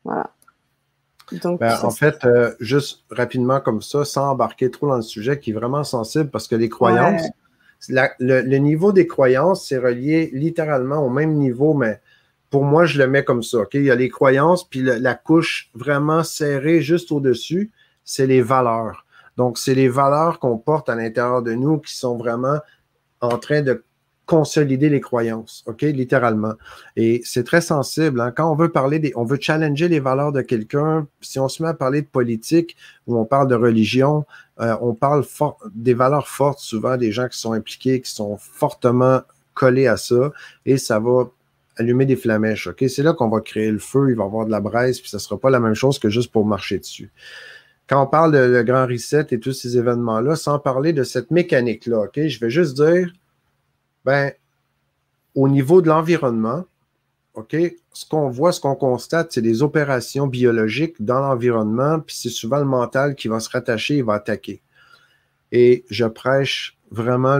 Voilà. 0.04 0.30
Donc, 1.42 1.60
ben, 1.60 1.76
en 1.82 1.90
fait, 1.90 2.24
euh, 2.24 2.52
juste 2.60 3.04
rapidement 3.10 3.60
comme 3.60 3.82
ça, 3.82 4.04
sans 4.04 4.30
embarquer 4.30 4.70
trop 4.70 4.88
dans 4.88 4.96
le 4.96 5.02
sujet 5.02 5.40
qui 5.40 5.50
est 5.50 5.54
vraiment 5.54 5.82
sensible, 5.82 6.30
parce 6.30 6.46
que 6.46 6.54
les 6.54 6.68
croyances, 6.68 7.22
le, 7.88 8.58
niveau 8.58 8.92
des 8.92 9.06
croyances, 9.06 9.66
c'est 9.66 9.78
relié 9.78 10.30
littéralement 10.32 11.04
au 11.04 11.10
même 11.10 11.34
niveau, 11.34 11.74
mais 11.74 12.00
pour 12.50 12.64
moi, 12.64 12.86
je 12.86 12.98
le 12.98 13.08
mets 13.08 13.24
comme 13.24 13.42
ça. 13.42 13.58
Il 13.72 13.82
y 13.82 13.90
a 13.90 13.96
les 13.96 14.08
croyances, 14.08 14.68
puis 14.68 14.82
la 14.82 15.14
couche 15.14 15.70
vraiment 15.74 16.22
serrée 16.22 16.80
juste 16.80 17.10
au-dessus, 17.10 17.72
c'est 18.04 18.26
les 18.26 18.40
valeurs. 18.40 19.04
Donc, 19.36 19.58
c'est 19.58 19.74
les 19.74 19.88
valeurs 19.88 20.38
qu'on 20.38 20.58
porte 20.58 20.88
à 20.88 20.94
l'intérieur 20.94 21.42
de 21.42 21.52
nous 21.52 21.78
qui 21.78 21.94
sont 21.94 22.16
vraiment 22.16 22.58
en 23.20 23.36
train 23.38 23.62
de 23.62 23.84
consolider 24.26 24.88
les 24.88 25.00
croyances, 25.00 25.62
OK, 25.66 25.82
littéralement. 25.82 26.54
Et 26.96 27.22
c'est 27.24 27.44
très 27.44 27.60
sensible. 27.60 28.20
Hein? 28.20 28.32
Quand 28.32 28.50
on 28.50 28.56
veut 28.56 28.70
parler 28.70 28.98
des, 28.98 29.12
on 29.14 29.24
veut 29.24 29.38
challenger 29.40 29.88
les 29.88 30.00
valeurs 30.00 30.32
de 30.32 30.42
quelqu'un, 30.42 31.06
si 31.20 31.38
on 31.38 31.48
se 31.48 31.62
met 31.62 31.68
à 31.68 31.74
parler 31.74 32.02
de 32.02 32.08
politique 32.08 32.76
ou 33.06 33.16
on 33.16 33.24
parle 33.24 33.46
de 33.46 33.54
religion, 33.54 34.26
euh, 34.60 34.76
on 34.80 34.94
parle 34.94 35.24
des 35.74 35.94
valeurs 35.94 36.26
fortes, 36.26 36.58
souvent 36.58 36.96
des 36.96 37.12
gens 37.12 37.28
qui 37.28 37.38
sont 37.38 37.52
impliqués, 37.52 38.00
qui 38.00 38.10
sont 38.10 38.36
fortement 38.36 39.20
collés 39.54 39.86
à 39.86 39.96
ça, 39.96 40.32
et 40.66 40.76
ça 40.76 40.98
va 40.98 41.30
allumer 41.76 42.04
des 42.04 42.16
flamèches, 42.16 42.66
OK? 42.66 42.84
C'est 42.88 43.02
là 43.02 43.12
qu'on 43.12 43.28
va 43.28 43.40
créer 43.40 43.70
le 43.70 43.78
feu, 43.78 44.10
il 44.10 44.16
va 44.16 44.24
y 44.24 44.26
avoir 44.26 44.46
de 44.46 44.50
la 44.50 44.60
braise, 44.60 45.00
puis 45.00 45.08
ça 45.08 45.18
sera 45.18 45.38
pas 45.38 45.50
la 45.50 45.60
même 45.60 45.74
chose 45.74 45.98
que 45.98 46.08
juste 46.08 46.32
pour 46.32 46.44
marcher 46.44 46.78
dessus. 46.78 47.10
Quand 47.86 48.02
on 48.02 48.06
parle 48.06 48.32
de 48.32 48.38
le 48.38 48.62
grand 48.64 48.86
reset 48.86 49.26
et 49.30 49.38
tous 49.38 49.52
ces 49.52 49.78
événements-là, 49.78 50.34
sans 50.34 50.58
parler 50.58 50.92
de 50.92 51.04
cette 51.04 51.30
mécanique-là, 51.30 52.00
OK? 52.00 52.26
Je 52.26 52.40
vais 52.40 52.50
juste 52.50 52.74
dire, 52.74 53.12
ben, 54.06 54.32
au 55.34 55.48
niveau 55.48 55.82
de 55.82 55.88
l'environnement, 55.88 56.64
OK, 57.34 57.56
ce 57.92 58.06
qu'on 58.08 58.30
voit, 58.30 58.52
ce 58.52 58.60
qu'on 58.60 58.76
constate, 58.76 59.32
c'est 59.32 59.42
des 59.42 59.62
opérations 59.62 60.28
biologiques 60.28 61.04
dans 61.04 61.18
l'environnement, 61.18 61.98
puis 61.98 62.16
c'est 62.16 62.30
souvent 62.30 62.58
le 62.58 62.64
mental 62.64 63.16
qui 63.16 63.26
va 63.26 63.40
se 63.40 63.50
rattacher 63.50 63.98
et 63.98 64.02
va 64.02 64.14
attaquer. 64.14 64.62
Et 65.50 65.84
je 65.90 66.06
prêche 66.06 66.78
vraiment 66.90 67.38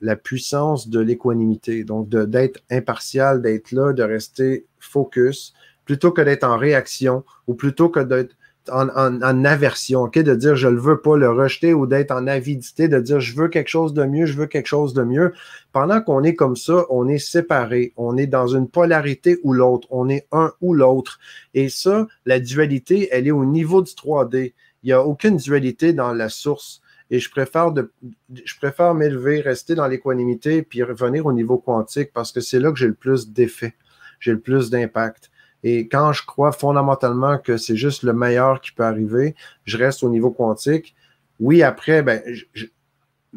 la 0.00 0.16
puissance 0.16 0.88
de 0.88 0.98
l'équanimité, 0.98 1.84
donc 1.84 2.08
d'être 2.08 2.60
impartial, 2.70 3.42
d'être 3.42 3.70
là, 3.70 3.92
de 3.92 4.02
rester 4.02 4.66
focus, 4.80 5.52
plutôt 5.84 6.10
que 6.10 6.22
d'être 6.22 6.44
en 6.44 6.56
réaction 6.56 7.22
ou 7.46 7.54
plutôt 7.54 7.90
que 7.90 8.00
d'être 8.00 8.34
en, 8.70 9.44
aversion, 9.44 10.08
de 10.08 10.34
dire 10.34 10.56
je 10.56 10.68
le 10.68 10.78
veux 10.78 11.00
pas, 11.00 11.16
le 11.16 11.30
rejeter 11.30 11.74
ou 11.74 11.86
d'être 11.86 12.10
en 12.10 12.26
avidité, 12.26 12.88
de 12.88 13.00
dire 13.00 13.20
je 13.20 13.34
veux 13.34 13.48
quelque 13.48 13.68
chose 13.68 13.94
de 13.94 14.04
mieux, 14.04 14.26
je 14.26 14.36
veux 14.36 14.46
quelque 14.46 14.66
chose 14.66 14.94
de 14.94 15.02
mieux. 15.02 15.32
Pendant 15.72 16.00
qu'on 16.00 16.22
est 16.22 16.34
comme 16.34 16.56
ça, 16.56 16.84
on 16.90 17.08
est 17.08 17.18
séparé, 17.18 17.92
on 17.96 18.16
est 18.16 18.26
dans 18.26 18.46
une 18.46 18.68
polarité 18.68 19.38
ou 19.42 19.52
l'autre, 19.52 19.88
on 19.90 20.08
est 20.08 20.26
un 20.32 20.52
ou 20.60 20.74
l'autre. 20.74 21.18
Et 21.54 21.68
ça, 21.68 22.06
la 22.24 22.40
dualité, 22.40 23.08
elle 23.12 23.26
est 23.26 23.32
au 23.32 23.44
niveau 23.44 23.82
du 23.82 23.92
3D. 23.92 24.54
Il 24.82 24.86
n'y 24.86 24.92
a 24.92 25.02
aucune 25.02 25.36
dualité 25.36 25.92
dans 25.92 26.12
la 26.12 26.28
source. 26.28 26.80
Et 27.10 27.20
je 27.20 27.30
préfère, 27.30 27.72
je 28.32 28.56
préfère 28.56 28.94
m'élever, 28.94 29.40
rester 29.40 29.74
dans 29.74 29.86
l'équanimité, 29.86 30.62
puis 30.62 30.82
revenir 30.82 31.26
au 31.26 31.32
niveau 31.32 31.58
quantique 31.58 32.12
parce 32.12 32.32
que 32.32 32.40
c'est 32.40 32.58
là 32.58 32.72
que 32.72 32.78
j'ai 32.78 32.88
le 32.88 32.94
plus 32.94 33.30
d'effet, 33.30 33.74
j'ai 34.18 34.32
le 34.32 34.40
plus 34.40 34.70
d'impact. 34.70 35.30
Et 35.68 35.88
quand 35.88 36.12
je 36.12 36.24
crois 36.24 36.52
fondamentalement 36.52 37.38
que 37.38 37.56
c'est 37.56 37.74
juste 37.74 38.04
le 38.04 38.12
meilleur 38.12 38.60
qui 38.60 38.70
peut 38.70 38.84
arriver, 38.84 39.34
je 39.64 39.76
reste 39.76 40.04
au 40.04 40.08
niveau 40.08 40.30
quantique. 40.30 40.94
Oui, 41.40 41.64
après, 41.64 42.02
ben, 42.02 42.22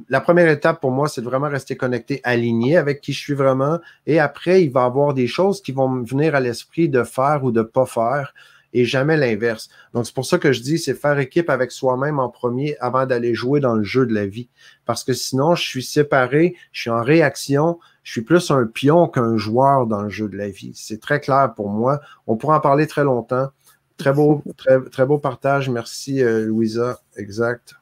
la 0.10 0.22
première 0.22 0.48
étape 0.48 0.80
pour 0.80 0.92
moi, 0.92 1.08
c'est 1.08 1.22
de 1.22 1.26
vraiment 1.26 1.50
rester 1.50 1.76
connecté, 1.76 2.22
aligné 2.24 2.78
avec 2.78 3.02
qui 3.02 3.13
je 3.13 3.20
suis 3.20 3.34
vraiment. 3.34 3.80
Et 4.06 4.20
après, 4.20 4.63
il 4.63 4.72
va 4.72 4.84
y 4.84 4.86
avoir 4.86 5.15
des 5.15 5.26
choses 5.26 5.60
qui 5.60 5.72
vont 5.72 5.89
me 5.89 6.06
venir 6.06 6.36
à 6.36 6.39
l'esprit 6.39 6.88
de 6.88 7.02
faire 7.02 7.44
ou 7.44 7.52
de 7.52 7.62
ne 7.62 7.65
pas 7.65 7.88
faire 7.88 8.36
et 8.73 8.86
jamais 8.86 9.17
l'inverse. 9.17 9.69
Donc, 9.93 10.05
c'est 10.05 10.13
pour 10.13 10.25
ça 10.25 10.38
que 10.38 10.51
je 10.51 10.62
dis, 10.62 10.77
c'est 10.77 10.93
faire 10.93 11.19
équipe 11.19 11.49
avec 11.49 11.71
soi-même 11.71 12.19
en 12.19 12.29
premier 12.29 12.77
avant 12.79 13.05
d'aller 13.05 13.34
jouer 13.34 13.60
dans 13.60 13.75
le 13.75 13.84
jeu 13.84 14.05
de 14.05 14.13
la 14.13 14.25
vie. 14.25 14.49
Parce 14.86 15.03
que 15.03 15.13
sinon, 15.13 15.55
je 15.55 15.63
suis 15.63 15.84
séparé, 15.84 16.55
je 16.71 16.82
suis 16.82 16.89
en 16.89 17.01
réaction, 17.01 17.79
je 18.03 18.12
suis 18.12 18.21
plus 18.21 18.51
un 18.51 18.65
pion 18.65 19.08
qu'un 19.08 19.38
joueur 19.38 19.88
dans 19.88 20.01
le 20.01 20.10
jeu 20.10 20.27
de 20.29 20.38
la 20.38 20.49
vie. 20.49 20.71
C'est 20.75 20.99
très 20.99 21.19
clair 21.19 21.53
pour 21.55 21.69
moi. 21.69 21.99
On 22.27 22.38
pourra 22.38 22.58
en 22.58 22.62
parler 22.62 22.88
très 22.88 23.03
longtemps. 23.03 23.49
Très 23.97 24.13
beau, 24.13 24.41
très, 24.55 24.82
très 24.89 25.05
beau 25.05 25.17
partage. 25.17 25.69
Merci, 25.69 26.23
euh, 26.23 26.45
Louisa. 26.45 27.01
Exact. 27.17 27.79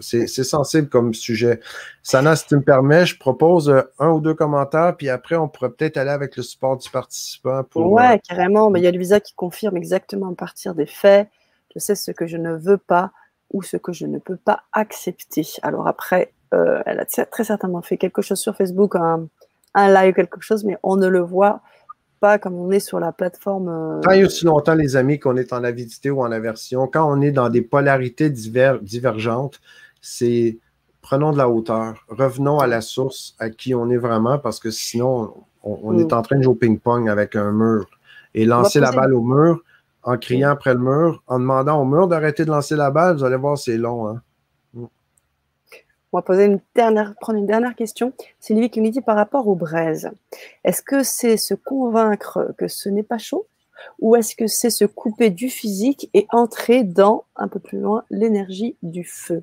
C'est 0.00 0.26
sensible 0.26 0.88
comme 0.88 1.14
sujet. 1.14 1.60
Sana, 2.02 2.36
si 2.36 2.46
tu 2.46 2.56
me 2.56 2.62
permets, 2.62 3.06
je 3.06 3.18
propose 3.18 3.68
euh, 3.68 3.82
un 3.98 4.10
ou 4.10 4.20
deux 4.20 4.34
commentaires, 4.34 4.96
puis 4.96 5.08
après, 5.08 5.36
on 5.36 5.48
pourrait 5.48 5.70
peut-être 5.70 5.96
aller 5.96 6.10
avec 6.10 6.36
le 6.36 6.42
support 6.42 6.76
du 6.76 6.88
participant. 6.90 7.64
Pour, 7.64 7.92
ouais, 7.92 8.14
euh, 8.14 8.18
carrément. 8.28 8.70
Mais 8.70 8.80
il 8.80 8.84
y 8.84 8.86
a 8.86 8.90
Louisa 8.90 9.20
qui 9.20 9.34
confirme 9.34 9.76
exactement 9.76 10.30
à 10.30 10.34
partir 10.34 10.74
des 10.74 10.86
faits. 10.86 11.28
Je 11.74 11.78
sais 11.78 11.94
ce 11.94 12.10
que 12.10 12.26
je 12.26 12.36
ne 12.36 12.52
veux 12.52 12.78
pas 12.78 13.12
ou 13.52 13.62
ce 13.62 13.76
que 13.76 13.92
je 13.92 14.06
ne 14.06 14.18
peux 14.18 14.36
pas 14.36 14.62
accepter. 14.72 15.46
Alors 15.62 15.86
après, 15.86 16.32
elle 16.52 17.00
a 17.00 17.04
très 17.04 17.42
certainement 17.42 17.82
fait 17.82 17.96
quelque 17.96 18.22
chose 18.22 18.38
sur 18.38 18.56
Facebook, 18.56 18.94
un, 18.94 19.26
un 19.74 19.92
live 19.92 20.14
quelque 20.14 20.40
chose, 20.40 20.64
mais 20.64 20.78
on 20.82 20.96
ne 20.96 21.08
le 21.08 21.20
voit 21.20 21.50
pas 21.54 21.62
comme 22.40 22.54
on 22.54 22.70
est 22.70 22.80
sur 22.80 23.00
la 23.00 23.12
plateforme. 23.12 24.00
Tant 24.02 24.10
et 24.12 24.24
aussi 24.24 24.44
longtemps, 24.44 24.74
les 24.74 24.96
amis, 24.96 25.18
qu'on 25.18 25.36
est 25.36 25.52
en 25.52 25.62
avidité 25.62 26.10
ou 26.10 26.22
en 26.22 26.32
aversion, 26.32 26.86
quand 26.86 27.10
on 27.10 27.20
est 27.20 27.32
dans 27.32 27.48
des 27.48 27.62
polarités 27.62 28.30
divergentes, 28.30 29.60
c'est 30.00 30.58
prenons 31.02 31.32
de 31.32 31.38
la 31.38 31.50
hauteur, 31.50 31.94
revenons 32.08 32.60
à 32.60 32.66
la 32.66 32.80
source, 32.80 33.36
à 33.38 33.50
qui 33.50 33.74
on 33.74 33.90
est 33.90 33.98
vraiment, 33.98 34.38
parce 34.38 34.58
que 34.58 34.70
sinon, 34.70 35.34
on, 35.62 35.98
est 35.98 36.10
mm. 36.10 36.16
en 36.16 36.22
train 36.22 36.38
de 36.38 36.42
jouer 36.42 36.52
au 36.52 36.56
ping-pong 36.56 37.08
avec 37.08 37.36
un 37.36 37.52
mur. 37.52 37.86
Et 38.36 38.46
lancer 38.46 38.80
la 38.80 38.90
balle 38.90 39.14
au 39.14 39.22
mur 39.22 39.62
en 40.02 40.16
criant 40.18 40.50
après 40.50 40.74
le 40.74 40.80
mur, 40.80 41.22
en 41.26 41.38
demandant 41.38 41.80
au 41.80 41.84
mur 41.84 42.08
d'arrêter 42.08 42.44
de 42.44 42.50
lancer 42.50 42.74
la 42.74 42.90
balle, 42.90 43.16
vous 43.16 43.24
allez 43.24 43.36
voir, 43.36 43.56
c'est 43.56 43.76
long. 43.76 44.08
Hein? 44.08 44.22
On 46.14 46.18
va 46.18 46.22
poser 46.22 46.44
une 46.44 46.60
dernière, 46.76 47.16
prendre 47.16 47.40
une 47.40 47.46
dernière 47.46 47.74
question. 47.74 48.12
Lui 48.48 48.70
qui 48.70 48.80
nous 48.80 48.92
dit 48.92 49.00
par 49.00 49.16
rapport 49.16 49.48
aux 49.48 49.56
braises. 49.56 50.12
Est-ce 50.62 50.80
que 50.80 51.02
c'est 51.02 51.36
se 51.36 51.54
convaincre 51.54 52.54
que 52.56 52.68
ce 52.68 52.88
n'est 52.88 53.02
pas 53.02 53.18
chaud 53.18 53.48
ou 53.98 54.14
est-ce 54.14 54.36
que 54.36 54.46
c'est 54.46 54.70
se 54.70 54.84
couper 54.84 55.30
du 55.30 55.48
physique 55.48 56.08
et 56.14 56.28
entrer 56.30 56.84
dans, 56.84 57.24
un 57.34 57.48
peu 57.48 57.58
plus 57.58 57.80
loin, 57.80 58.04
l'énergie 58.10 58.76
du 58.84 59.02
feu? 59.02 59.42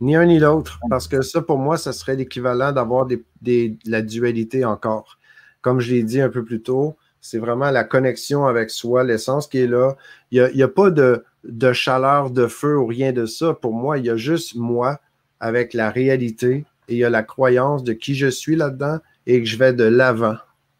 Ni 0.00 0.16
un 0.16 0.24
ni 0.24 0.38
l'autre, 0.38 0.80
parce 0.88 1.06
que 1.06 1.20
ça, 1.20 1.42
pour 1.42 1.58
moi, 1.58 1.76
ça 1.76 1.92
serait 1.92 2.16
l'équivalent 2.16 2.72
d'avoir 2.72 3.06
des, 3.06 3.76
la 3.84 4.00
dualité 4.00 4.64
encore. 4.64 5.18
Comme 5.60 5.80
je 5.80 5.92
l'ai 5.92 6.02
dit 6.02 6.22
un 6.22 6.30
peu 6.30 6.44
plus 6.44 6.62
tôt, 6.62 6.96
c'est 7.20 7.38
vraiment 7.38 7.70
la 7.70 7.84
connexion 7.84 8.46
avec 8.46 8.70
soi, 8.70 9.04
l'essence 9.04 9.48
qui 9.48 9.58
est 9.58 9.66
là. 9.66 9.96
Il 10.30 10.50
n'y 10.54 10.62
a, 10.62 10.68
pas 10.68 10.90
de, 10.90 11.26
de 11.44 11.74
chaleur, 11.74 12.30
de 12.30 12.46
feu 12.46 12.74
ou 12.78 12.86
rien 12.86 13.12
de 13.12 13.26
ça. 13.26 13.52
Pour 13.52 13.74
moi, 13.74 13.98
il 13.98 14.06
y 14.06 14.10
a 14.10 14.16
juste 14.16 14.54
moi 14.54 14.98
avec 15.44 15.74
la 15.74 15.90
réalité 15.90 16.64
et 16.88 16.94
il 16.94 16.96
y 16.96 17.04
a 17.04 17.10
la 17.10 17.22
croyance 17.22 17.84
de 17.84 17.92
qui 17.92 18.14
je 18.14 18.28
suis 18.28 18.56
là-dedans 18.56 18.98
et 19.26 19.42
que 19.42 19.46
je 19.46 19.58
vais 19.58 19.74
de 19.74 19.84
l'avant. 19.84 20.36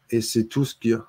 Et 0.09 0.21
c'est 0.21 0.45
tout 0.45 0.65
ce 0.65 0.73
qu'il 0.73 0.91
y 0.91 0.93
a. 0.95 1.05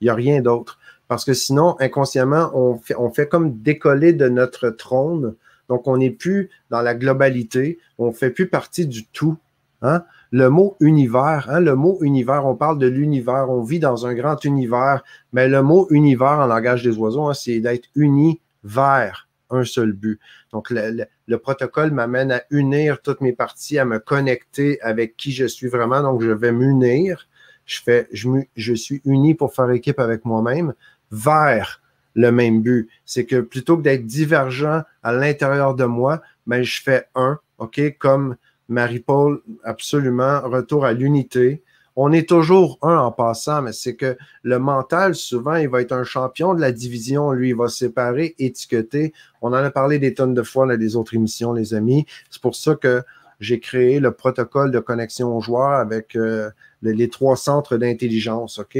Il 0.00 0.04
n'y 0.04 0.08
a 0.08 0.14
rien 0.14 0.40
d'autre. 0.40 0.78
Parce 1.06 1.26
que 1.26 1.34
sinon, 1.34 1.76
inconsciemment, 1.78 2.50
on 2.54 3.10
fait, 3.10 3.28
comme 3.28 3.58
décoller 3.60 4.14
de 4.14 4.30
notre 4.30 4.70
trône. 4.70 5.34
Donc, 5.68 5.86
on 5.86 5.98
n'est 5.98 6.10
plus 6.10 6.48
dans 6.70 6.80
la 6.80 6.94
globalité. 6.94 7.78
On 7.98 8.08
ne 8.08 8.12
fait 8.12 8.30
plus 8.30 8.48
partie 8.48 8.86
du 8.86 9.06
tout. 9.06 9.36
Hein? 9.82 10.02
Le 10.30 10.48
mot 10.48 10.76
univers, 10.80 11.48
hein? 11.50 11.60
le 11.60 11.74
mot 11.74 11.98
univers, 12.00 12.46
on 12.46 12.56
parle 12.56 12.78
de 12.78 12.86
l'univers, 12.86 13.50
on 13.50 13.62
vit 13.62 13.78
dans 13.78 14.06
un 14.06 14.14
grand 14.14 14.42
univers, 14.42 15.04
mais 15.34 15.48
le 15.48 15.62
mot 15.62 15.86
univers 15.90 16.40
en 16.40 16.46
langage 16.46 16.82
des 16.82 16.96
oiseaux, 16.96 17.26
hein, 17.26 17.34
c'est 17.34 17.60
d'être 17.60 17.88
uni 17.94 18.40
vers 18.64 19.25
un 19.50 19.64
seul 19.64 19.92
but. 19.92 20.20
Donc, 20.52 20.68
le, 20.70 21.36
protocole 21.36 21.90
m'amène 21.90 22.32
à 22.32 22.42
unir 22.50 23.00
toutes 23.02 23.20
mes 23.20 23.32
parties, 23.32 23.78
à 23.78 23.84
me 23.84 23.98
connecter 23.98 24.80
avec 24.82 25.16
qui 25.16 25.32
je 25.32 25.46
suis 25.46 25.68
vraiment. 25.68 26.02
Donc, 26.02 26.22
je 26.22 26.30
vais 26.30 26.52
m'unir. 26.52 27.28
Je, 27.64 27.80
fais, 27.80 28.08
je, 28.12 28.74
suis 28.74 29.02
uni 29.04 29.34
pour 29.34 29.54
faire 29.54 29.70
équipe 29.70 29.98
avec 29.98 30.24
moi-même 30.24 30.72
vers 31.10 31.82
le 32.14 32.30
même 32.30 32.62
but. 32.62 32.88
C'est 33.04 33.26
que 33.26 33.40
plutôt 33.40 33.76
que 33.76 33.82
d'être 33.82 34.06
divergent 34.06 34.82
à 35.02 35.12
l'intérieur 35.12 35.74
de 35.74 35.84
moi, 35.84 36.22
ben, 36.46 36.62
je 36.62 36.80
fais 36.80 37.06
un, 37.14 37.38
OK, 37.58 37.80
comme 37.98 38.36
Marie-Paul, 38.68 39.42
absolument, 39.64 40.40
retour 40.42 40.84
à 40.84 40.92
l'unité. 40.92 41.62
On 41.96 42.12
est 42.12 42.28
toujours 42.28 42.78
un 42.82 42.98
en 42.98 43.10
passant, 43.10 43.62
mais 43.62 43.72
c'est 43.72 43.96
que 43.96 44.18
le 44.42 44.58
mental, 44.58 45.14
souvent, 45.14 45.54
il 45.56 45.68
va 45.68 45.80
être 45.80 45.92
un 45.92 46.04
champion 46.04 46.52
de 46.52 46.60
la 46.60 46.70
division. 46.70 47.32
Lui, 47.32 47.50
il 47.50 47.56
va 47.56 47.68
séparer, 47.68 48.34
étiqueter. 48.38 49.14
On 49.40 49.48
en 49.48 49.54
a 49.54 49.70
parlé 49.70 49.98
des 49.98 50.12
tonnes 50.12 50.34
de 50.34 50.42
fois 50.42 50.66
dans 50.66 50.78
les 50.78 50.94
autres 50.94 51.14
émissions, 51.14 51.54
les 51.54 51.72
amis. 51.72 52.04
C'est 52.30 52.42
pour 52.42 52.54
ça 52.54 52.74
que 52.74 53.02
j'ai 53.40 53.60
créé 53.60 54.00
le 54.00 54.12
protocole 54.12 54.70
de 54.70 54.78
connexion 54.78 55.36
aux 55.36 55.40
joueurs 55.40 55.72
avec 55.72 56.16
euh, 56.16 56.50
les, 56.82 57.08
trois 57.08 57.36
centres 57.36 57.76
d'intelligence. 57.76 58.58
OK? 58.58 58.78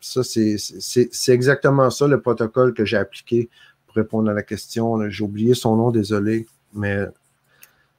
Ça, 0.00 0.22
c'est 0.22 1.32
exactement 1.32 1.90
ça, 1.90 2.06
le 2.06 2.20
protocole 2.20 2.74
que 2.74 2.84
j'ai 2.84 2.96
appliqué 2.96 3.48
pour 3.86 3.96
répondre 3.96 4.30
à 4.30 4.34
la 4.34 4.42
question. 4.42 5.08
J'ai 5.08 5.24
oublié 5.24 5.54
son 5.54 5.76
nom, 5.76 5.90
désolé. 5.90 6.46
Mais 6.74 7.04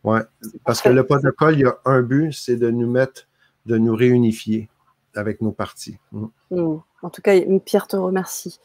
ouais. 0.03 0.21
Parce 0.65 0.81
que 0.81 0.89
le 0.89 1.03
protocole, 1.03 1.55
il 1.55 1.61
y 1.61 1.65
a 1.65 1.77
un 1.85 2.01
but, 2.01 2.33
c'est 2.33 2.55
de 2.55 2.69
nous 2.69 2.89
mettre, 2.89 3.27
de 3.65 3.77
nous 3.77 3.95
réunifier 3.95 4.69
avec 5.15 5.41
nos 5.41 5.51
parties. 5.51 5.97
Mm. 6.11 6.25
Mm. 6.51 6.79
En 7.01 7.09
tout 7.09 7.21
cas, 7.21 7.33
Pierre 7.65 7.87
te 7.87 7.95
remercie. 7.95 8.59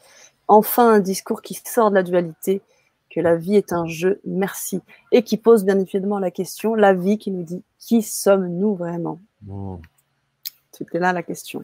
Enfin, 0.47 0.89
un 0.89 0.99
discours 0.99 1.41
qui 1.41 1.55
sort 1.55 1.89
de 1.89 1.95
la 1.95 2.03
dualité, 2.03 2.61
que 3.09 3.19
la 3.19 3.35
vie 3.35 3.55
est 3.55 3.71
un 3.71 3.85
jeu, 3.85 4.19
merci. 4.25 4.81
Et 5.11 5.23
qui 5.23 5.37
pose 5.37 5.63
bien 5.63 5.79
évidemment 5.79 6.19
la 6.19 6.31
question, 6.31 6.75
la 6.75 6.93
vie 6.93 7.17
qui 7.17 7.31
nous 7.31 7.43
dit 7.43 7.63
qui 7.79 8.01
sommes-nous 8.01 8.75
vraiment? 8.75 9.19
C'était 10.71 10.99
là 10.99 11.13
la 11.13 11.23
question. 11.23 11.63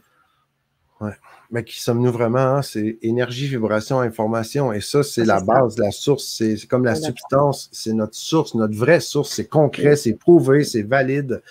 Ouais. 1.01 1.13
Mais 1.49 1.63
qui 1.63 1.81
sommes-nous 1.81 2.11
vraiment? 2.11 2.57
Hein? 2.57 2.61
C'est 2.61 2.99
énergie, 3.01 3.47
vibration, 3.47 3.99
information. 3.99 4.71
Et 4.71 4.81
ça, 4.81 5.03
c'est 5.03 5.25
la 5.25 5.41
base, 5.41 5.77
la 5.79 5.91
source. 5.91 6.35
C'est 6.37 6.55
comme 6.67 6.85
la 6.85 6.95
substance. 6.95 7.69
C'est 7.73 7.93
notre 7.93 8.15
source, 8.15 8.53
notre 8.53 8.75
vraie 8.75 8.99
source. 8.99 9.31
C'est 9.31 9.47
concret, 9.47 9.95
c'est 9.95 10.13
prouvé, 10.13 10.63
c'est 10.63 10.83
valide. 10.83 11.41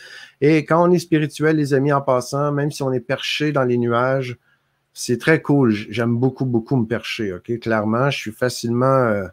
Et 0.41 0.65
quand 0.65 0.89
on 0.89 0.93
est 0.93 1.01
spirituel, 1.01 1.57
les 1.57 1.75
amis, 1.75 1.93
en 1.93 2.01
passant, 2.01 2.53
même 2.53 2.71
si 2.71 2.83
on 2.83 2.93
est 2.93 3.01
perché 3.01 3.53
dans 3.53 3.65
les 3.65 3.77
nuages, 3.77 4.39
c'est 4.95 5.19
très 5.19 5.43
cool. 5.43 5.73
J'aime 5.73 6.17
beaucoup, 6.17 6.47
beaucoup 6.47 6.77
me 6.77 6.87
percher. 6.87 7.35
OK? 7.35 7.59
Clairement, 7.59 8.09
je 8.11 8.19
suis 8.19 8.33
facilement 8.33 8.87
euh, 8.87 9.27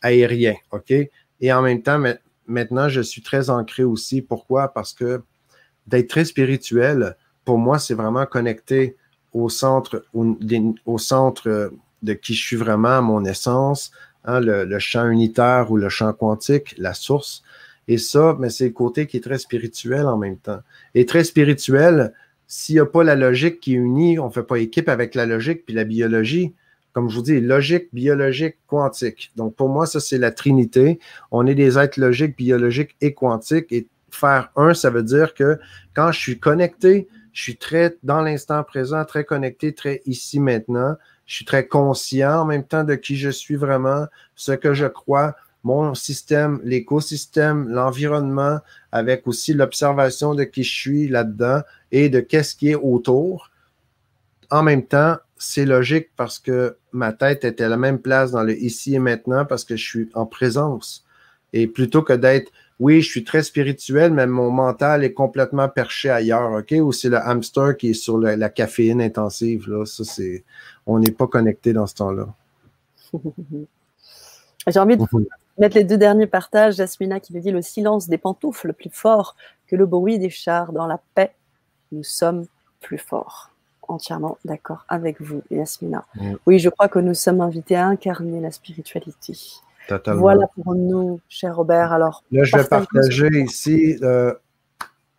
aérien. 0.00 0.54
OK? 0.70 0.92
Et 1.40 1.52
en 1.52 1.60
même 1.60 1.82
temps, 1.82 2.02
maintenant, 2.46 2.88
je 2.88 3.00
suis 3.00 3.20
très 3.20 3.50
ancré 3.50 3.82
aussi. 3.84 4.22
Pourquoi? 4.22 4.68
Parce 4.68 4.94
que 4.94 5.22
d'être 5.86 6.08
très 6.08 6.24
spirituel, 6.24 7.16
pour 7.44 7.58
moi, 7.58 7.78
c'est 7.78 7.94
vraiment 7.94 8.26
connecté 8.26 8.96
au 9.36 9.48
centre, 9.50 10.04
centre 10.96 11.70
de 12.02 12.12
qui 12.14 12.34
je 12.34 12.42
suis 12.42 12.56
vraiment, 12.56 13.02
mon 13.02 13.24
essence, 13.24 13.90
hein, 14.24 14.40
le, 14.40 14.78
champ 14.78 15.08
unitaire 15.08 15.70
ou 15.70 15.76
le 15.76 15.88
champ 15.88 16.12
quantique, 16.12 16.74
la 16.78 16.94
source. 16.94 17.42
Et 17.86 17.98
ça, 17.98 18.36
mais 18.40 18.50
c'est 18.50 18.66
le 18.66 18.70
côté 18.72 19.06
qui 19.06 19.18
est 19.18 19.20
très 19.20 19.38
spirituel 19.38 20.06
en 20.06 20.16
même 20.16 20.38
temps. 20.38 20.60
Et 20.94 21.04
très 21.04 21.22
spirituel, 21.22 22.12
s'il 22.46 22.76
n'y 22.76 22.80
a 22.80 22.86
pas 22.86 23.04
la 23.04 23.14
logique 23.14 23.60
qui 23.60 23.72
unit, 23.72 24.18
on 24.18 24.26
ne 24.26 24.32
fait 24.32 24.42
pas 24.42 24.58
équipe 24.58 24.88
avec 24.88 25.14
la 25.14 25.26
logique 25.26 25.64
puis 25.66 25.74
la 25.74 25.84
biologie. 25.84 26.54
Comme 26.92 27.10
je 27.10 27.16
vous 27.16 27.22
dis, 27.22 27.40
logique, 27.40 27.88
biologique, 27.92 28.56
quantique. 28.66 29.32
Donc 29.36 29.54
pour 29.54 29.68
moi, 29.68 29.86
ça, 29.86 30.00
c'est 30.00 30.18
la 30.18 30.30
trinité. 30.30 30.98
On 31.30 31.46
est 31.46 31.54
des 31.54 31.78
êtres 31.78 32.00
logiques, 32.00 32.36
biologiques 32.36 32.96
et 33.02 33.12
quantiques. 33.12 33.70
Et 33.70 33.86
faire 34.10 34.50
un, 34.56 34.72
ça 34.72 34.88
veut 34.88 35.02
dire 35.02 35.34
que 35.34 35.58
quand 35.94 36.10
je 36.10 36.18
suis 36.18 36.38
connecté 36.38 37.06
je 37.36 37.42
suis 37.42 37.58
très 37.58 37.94
dans 38.02 38.22
l'instant 38.22 38.64
présent, 38.64 39.04
très 39.04 39.24
connecté, 39.24 39.74
très 39.74 40.00
ici 40.06 40.40
maintenant. 40.40 40.96
Je 41.26 41.34
suis 41.34 41.44
très 41.44 41.66
conscient 41.66 42.40
en 42.40 42.44
même 42.46 42.64
temps 42.64 42.82
de 42.82 42.94
qui 42.94 43.14
je 43.18 43.28
suis 43.28 43.56
vraiment, 43.56 44.06
ce 44.36 44.52
que 44.52 44.72
je 44.72 44.86
crois, 44.86 45.36
mon 45.62 45.94
système, 45.94 46.62
l'écosystème, 46.64 47.68
l'environnement, 47.68 48.60
avec 48.90 49.26
aussi 49.26 49.52
l'observation 49.52 50.34
de 50.34 50.44
qui 50.44 50.62
je 50.62 50.74
suis 50.74 51.08
là-dedans 51.08 51.60
et 51.92 52.08
de 52.08 52.20
qu'est-ce 52.20 52.56
qui 52.56 52.70
est 52.70 52.74
autour. 52.74 53.50
En 54.50 54.62
même 54.62 54.86
temps, 54.86 55.18
c'est 55.36 55.66
logique 55.66 56.08
parce 56.16 56.38
que 56.38 56.78
ma 56.92 57.12
tête 57.12 57.44
était 57.44 57.64
à 57.64 57.68
la 57.68 57.76
même 57.76 57.98
place 57.98 58.30
dans 58.30 58.44
le 58.44 58.56
ici 58.56 58.94
et 58.94 58.98
maintenant 58.98 59.44
parce 59.44 59.64
que 59.64 59.76
je 59.76 59.84
suis 59.84 60.10
en 60.14 60.24
présence. 60.24 61.04
Et 61.52 61.66
plutôt 61.66 62.00
que 62.00 62.14
d'être 62.14 62.50
oui, 62.78 63.00
je 63.00 63.08
suis 63.08 63.24
très 63.24 63.42
spirituel, 63.42 64.12
mais 64.12 64.26
mon 64.26 64.50
mental 64.50 65.02
est 65.02 65.14
complètement 65.14 65.68
perché 65.68 66.10
ailleurs, 66.10 66.52
OK? 66.52 66.72
Ou 66.72 66.92
c'est 66.92 67.08
le 67.08 67.18
hamster 67.18 67.76
qui 67.76 67.90
est 67.90 67.94
sur 67.94 68.18
la 68.18 68.48
caféine 68.50 69.00
intensive, 69.00 69.68
là. 69.68 69.86
Ça, 69.86 70.04
c'est... 70.04 70.44
On 70.86 70.98
n'est 70.98 71.10
pas 71.10 71.26
connecté 71.26 71.72
dans 71.72 71.86
ce 71.86 71.94
temps-là. 71.94 72.28
J'ai 74.66 74.78
envie 74.78 74.96
de 74.96 75.04
mettre 75.58 75.76
les 75.76 75.84
deux 75.84 75.96
derniers 75.96 76.26
partages. 76.26 76.76
Jasmina 76.76 77.18
qui 77.18 77.32
me 77.32 77.40
dit 77.40 77.50
le 77.50 77.62
silence 77.62 78.08
des 78.08 78.18
pantoufles 78.18 78.72
plus 78.72 78.90
fort 78.90 79.36
que 79.68 79.76
le 79.76 79.86
bruit 79.86 80.18
des 80.18 80.30
chars. 80.30 80.72
Dans 80.72 80.86
la 80.86 81.00
paix, 81.14 81.32
nous 81.92 82.04
sommes 82.04 82.46
plus 82.80 82.98
forts. 82.98 83.50
Entièrement 83.88 84.36
d'accord 84.44 84.84
avec 84.88 85.20
vous, 85.20 85.42
Yasmina. 85.50 86.04
Oui, 86.46 86.58
je 86.58 86.68
crois 86.68 86.88
que 86.88 86.98
nous 86.98 87.14
sommes 87.14 87.40
invités 87.40 87.76
à 87.76 87.86
incarner 87.86 88.40
la 88.40 88.50
spiritualité. 88.50 89.38
Voilà 89.88 90.46
pour 90.62 90.74
nous, 90.74 91.20
cher 91.28 91.56
Robert. 91.56 91.92
Alors, 91.92 92.24
là, 92.32 92.44
je 92.44 92.56
vais 92.56 92.64
partager 92.64 93.28
ici 93.42 93.98
euh, 94.02 94.32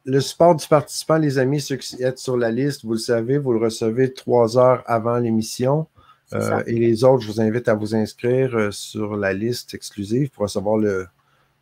le 0.08 0.22
support 0.22 0.56
du 0.56 0.66
participant, 0.68 1.18
les 1.18 1.38
amis, 1.38 1.60
ceux 1.60 1.76
qui 1.76 2.02
êtes 2.02 2.18
sur 2.18 2.38
la 2.38 2.50
liste, 2.50 2.86
vous 2.86 2.94
le 2.94 2.98
savez, 2.98 3.38
vous 3.38 3.52
le 3.52 3.60
recevez 3.60 4.14
trois 4.14 4.58
heures 4.58 4.84
avant 4.86 5.18
l'émission. 5.18 5.88
Euh, 6.34 6.62
et 6.66 6.74
les 6.74 7.04
autres, 7.04 7.24
je 7.24 7.32
vous 7.32 7.42
invite 7.42 7.70
à 7.70 7.74
vous 7.74 7.96
inscrire 7.96 8.56
euh, 8.56 8.72
sur 8.72 9.16
la 9.16 9.34
liste 9.34 9.74
exclusive 9.74 10.30
pour 10.30 10.44
recevoir 10.44 10.78
le, 10.78 11.08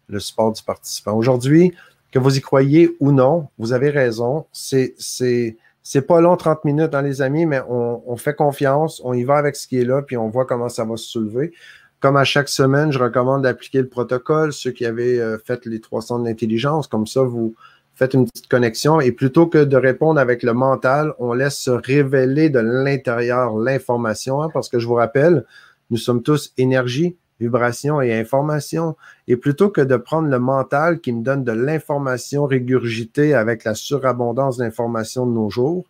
le 0.07 0.19
support 0.19 0.51
du 0.51 0.61
participant. 0.63 1.13
Aujourd'hui, 1.13 1.73
que 2.11 2.19
vous 2.19 2.37
y 2.37 2.41
croyez 2.41 2.95
ou 2.99 3.11
non, 3.11 3.49
vous 3.57 3.73
avez 3.73 3.89
raison. 3.89 4.45
C'est, 4.51 4.95
c'est, 4.97 5.57
c'est 5.83 6.01
pas 6.01 6.21
long, 6.21 6.35
30 6.35 6.65
minutes, 6.65 6.95
hein, 6.95 7.01
les 7.01 7.21
amis, 7.21 7.45
mais 7.45 7.61
on, 7.67 8.01
on, 8.07 8.15
fait 8.15 8.33
confiance, 8.33 9.01
on 9.03 9.13
y 9.13 9.23
va 9.23 9.37
avec 9.37 9.55
ce 9.55 9.67
qui 9.67 9.79
est 9.79 9.85
là, 9.85 10.01
puis 10.01 10.17
on 10.17 10.29
voit 10.29 10.45
comment 10.45 10.69
ça 10.69 10.83
va 10.83 10.97
se 10.97 11.05
soulever. 11.05 11.51
Comme 11.99 12.17
à 12.17 12.23
chaque 12.23 12.49
semaine, 12.49 12.91
je 12.91 12.99
recommande 12.99 13.43
d'appliquer 13.43 13.79
le 13.79 13.87
protocole, 13.87 14.53
ceux 14.53 14.71
qui 14.71 14.85
avaient 14.85 15.19
euh, 15.19 15.37
fait 15.37 15.65
les 15.65 15.81
300 15.81 16.19
d'intelligence. 16.19 16.87
Comme 16.87 17.07
ça, 17.07 17.21
vous 17.21 17.55
faites 17.95 18.13
une 18.13 18.25
petite 18.25 18.47
connexion 18.47 18.99
et 18.99 19.11
plutôt 19.11 19.47
que 19.47 19.63
de 19.63 19.77
répondre 19.77 20.19
avec 20.19 20.43
le 20.43 20.53
mental, 20.53 21.13
on 21.17 21.33
laisse 21.33 21.57
se 21.57 21.71
révéler 21.71 22.49
de 22.49 22.59
l'intérieur 22.59 23.57
l'information, 23.57 24.41
hein, 24.41 24.49
parce 24.53 24.69
que 24.69 24.79
je 24.79 24.87
vous 24.87 24.95
rappelle, 24.95 25.45
nous 25.89 25.97
sommes 25.97 26.21
tous 26.21 26.53
énergie, 26.57 27.15
vibration 27.39 28.01
et 28.01 28.13
information. 28.13 28.95
Et 29.27 29.37
plutôt 29.37 29.69
que 29.69 29.81
de 29.81 29.95
prendre 29.95 30.29
le 30.29 30.39
mental 30.39 30.99
qui 30.99 31.13
me 31.13 31.23
donne 31.23 31.43
de 31.43 31.51
l'information 31.51 32.45
régurgitée 32.45 33.33
avec 33.33 33.63
la 33.63 33.75
surabondance 33.75 34.57
d'informations 34.57 35.25
de 35.25 35.31
nos 35.31 35.49
jours, 35.49 35.85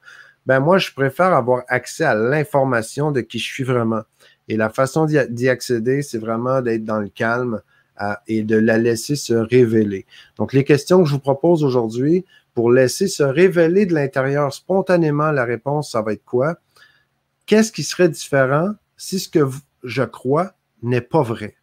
ben 0.45 0.59
moi, 0.59 0.77
je 0.77 0.91
préfère 0.91 1.33
avoir 1.33 1.63
accès 1.67 2.03
à 2.03 2.13
l'information 2.13 3.11
de 3.11 3.21
qui 3.21 3.39
je 3.39 3.51
suis 3.51 3.63
vraiment. 3.63 4.01
Et 4.47 4.57
la 4.57 4.69
façon 4.69 5.05
d'y 5.05 5.49
accéder, 5.49 6.01
c'est 6.01 6.17
vraiment 6.17 6.61
d'être 6.61 6.85
dans 6.85 6.99
le 6.99 7.09
calme 7.09 7.61
et 8.27 8.43
de 8.43 8.57
la 8.57 8.77
laisser 8.77 9.15
se 9.15 9.33
révéler. 9.33 10.05
Donc, 10.37 10.53
les 10.53 10.63
questions 10.63 11.01
que 11.01 11.09
je 11.09 11.13
vous 11.13 11.19
propose 11.19 11.63
aujourd'hui, 11.63 12.25
pour 12.53 12.71
laisser 12.71 13.07
se 13.07 13.23
révéler 13.23 13.85
de 13.85 13.93
l'intérieur 13.93 14.53
spontanément, 14.53 15.31
la 15.31 15.45
réponse, 15.45 15.91
ça 15.91 16.01
va 16.01 16.13
être 16.13 16.23
quoi? 16.23 16.57
Qu'est-ce 17.45 17.71
qui 17.71 17.83
serait 17.83 18.09
différent 18.09 18.73
si 18.97 19.19
ce 19.19 19.29
que 19.29 19.49
je 19.83 20.03
crois 20.03 20.53
n'est 20.81 21.01
pas 21.01 21.21
vrai? 21.21 21.55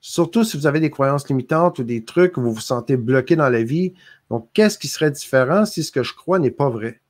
Surtout 0.00 0.44
si 0.44 0.56
vous 0.56 0.66
avez 0.66 0.80
des 0.80 0.90
croyances 0.90 1.28
limitantes 1.28 1.78
ou 1.78 1.84
des 1.84 2.04
trucs 2.04 2.36
où 2.36 2.42
vous 2.42 2.54
vous 2.54 2.60
sentez 2.60 2.96
bloqué 2.96 3.36
dans 3.36 3.50
la 3.50 3.62
vie. 3.62 3.94
Donc, 4.30 4.48
qu'est-ce 4.54 4.78
qui 4.78 4.88
serait 4.88 5.10
différent 5.10 5.66
si 5.66 5.84
ce 5.84 5.92
que 5.92 6.02
je 6.02 6.14
crois 6.14 6.38
n'est 6.38 6.50
pas 6.50 6.70
vrai? 6.70 7.00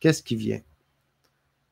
Qu'est-ce 0.00 0.22
qui 0.22 0.36
vient? 0.36 0.60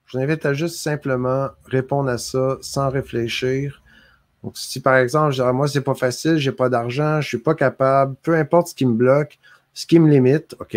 Je 0.07 0.17
vous 0.17 0.23
invite 0.23 0.47
à 0.47 0.55
juste 0.55 0.77
simplement 0.77 1.49
répondre 1.65 2.09
à 2.09 2.19
ça 2.19 2.59
sans 2.61 2.91
réfléchir. 2.91 3.83
Donc, 4.45 4.57
si 4.57 4.81
par 4.81 4.97
exemple, 4.97 5.33
je 5.33 5.43
dirais, 5.43 5.53
moi, 5.53 5.67
c'est 5.67 5.81
pas 5.81 5.95
facile, 5.95 6.37
j'ai 6.37 6.53
pas 6.53 6.69
d'argent, 6.69 7.21
je 7.21 7.29
suis 7.29 7.39
pas 7.39 7.55
capable, 7.55 8.15
peu 8.23 8.37
importe 8.37 8.69
ce 8.69 8.75
qui 8.75 8.87
me 8.87 8.95
bloque, 8.95 9.39
ce 9.75 9.87
qui 9.87 9.99
me 9.99 10.09
limite, 10.09 10.55
OK? 10.61 10.77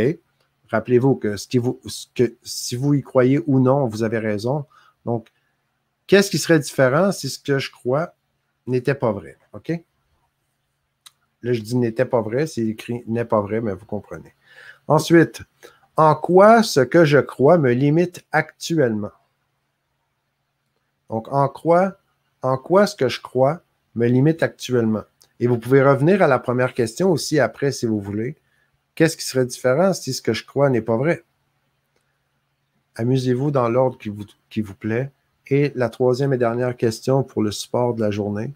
Rappelez-vous 0.69 1.15
que, 1.15 1.37
ce 1.37 1.47
qui 1.47 1.59
vous, 1.59 1.79
que 2.15 2.33
si 2.43 2.75
vous 2.75 2.95
y 2.95 3.01
croyez 3.01 3.41
ou 3.45 3.59
non, 3.59 3.87
vous 3.87 4.03
avez 4.03 4.19
raison. 4.19 4.65
Donc, 5.05 5.27
qu'est-ce 6.07 6.31
qui 6.31 6.39
serait 6.39 6.59
différent 6.59 7.11
si 7.11 7.29
ce 7.29 7.39
que 7.39 7.59
je 7.59 7.71
crois 7.71 8.15
n'était 8.65 8.95
pas 8.95 9.11
vrai? 9.11 9.37
OK? 9.53 9.71
Là, 11.41 11.53
je 11.53 11.61
dis 11.61 11.75
n'était 11.75 12.05
pas 12.05 12.21
vrai, 12.21 12.47
c'est 12.47 12.65
écrit 12.65 13.03
n'est 13.07 13.25
pas 13.25 13.41
vrai, 13.41 13.61
mais 13.61 13.73
vous 13.73 13.85
comprenez. 13.85 14.33
Ensuite, 14.87 15.43
en 15.95 16.15
quoi 16.15 16.63
ce 16.63 16.79
que 16.79 17.05
je 17.05 17.19
crois 17.19 17.57
me 17.57 17.71
limite 17.73 18.25
actuellement? 18.31 19.11
Donc, 21.09 21.27
en 21.31 21.47
quoi, 21.47 21.97
en 22.41 22.57
quoi 22.57 22.87
ce 22.87 22.95
que 22.95 23.09
je 23.09 23.21
crois 23.21 23.61
me 23.95 24.07
limite 24.07 24.43
actuellement? 24.43 25.03
Et 25.39 25.47
vous 25.47 25.57
pouvez 25.57 25.81
revenir 25.81 26.21
à 26.21 26.27
la 26.27 26.39
première 26.39 26.73
question 26.73 27.11
aussi 27.11 27.39
après, 27.39 27.71
si 27.71 27.85
vous 27.85 27.99
voulez. 27.99 28.35
Qu'est-ce 28.95 29.17
qui 29.17 29.23
serait 29.23 29.45
différent 29.45 29.93
si 29.93 30.13
ce 30.13 30.21
que 30.21 30.33
je 30.33 30.45
crois 30.45 30.69
n'est 30.69 30.81
pas 30.81 30.97
vrai? 30.97 31.23
Amusez-vous 32.95 33.49
dans 33.49 33.69
l'ordre 33.69 33.97
qui 33.97 34.09
vous, 34.09 34.25
qui 34.49 34.61
vous 34.61 34.75
plaît. 34.75 35.11
Et 35.47 35.71
la 35.75 35.89
troisième 35.89 36.33
et 36.33 36.37
dernière 36.37 36.75
question 36.75 37.23
pour 37.23 37.41
le 37.41 37.51
support 37.51 37.95
de 37.95 38.01
la 38.01 38.11
journée. 38.11 38.53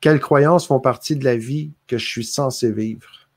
Quelles 0.00 0.20
croyances 0.20 0.66
font 0.66 0.80
partie 0.80 1.16
de 1.16 1.24
la 1.24 1.36
vie 1.36 1.72
que 1.86 1.96
je 1.96 2.06
suis 2.06 2.24
censé 2.24 2.70
vivre? 2.70 3.28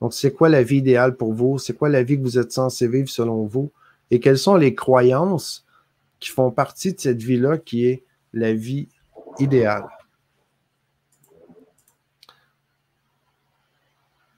Donc, 0.00 0.12
c'est 0.12 0.32
quoi 0.32 0.50
la 0.50 0.62
vie 0.62 0.76
idéale 0.76 1.16
pour 1.16 1.32
vous? 1.32 1.58
C'est 1.58 1.72
quoi 1.72 1.88
la 1.88 2.02
vie 2.02 2.18
que 2.18 2.22
vous 2.22 2.38
êtes 2.38 2.52
censé 2.52 2.86
vivre 2.86 3.08
selon 3.08 3.46
vous? 3.46 3.72
Et 4.10 4.20
quelles 4.20 4.38
sont 4.38 4.56
les 4.56 4.74
croyances 4.74 5.63
qui 6.24 6.30
font 6.30 6.50
partie 6.50 6.94
de 6.94 7.00
cette 7.00 7.22
vie-là 7.22 7.58
qui 7.58 7.86
est 7.86 8.02
la 8.32 8.54
vie 8.54 8.88
idéale? 9.38 9.86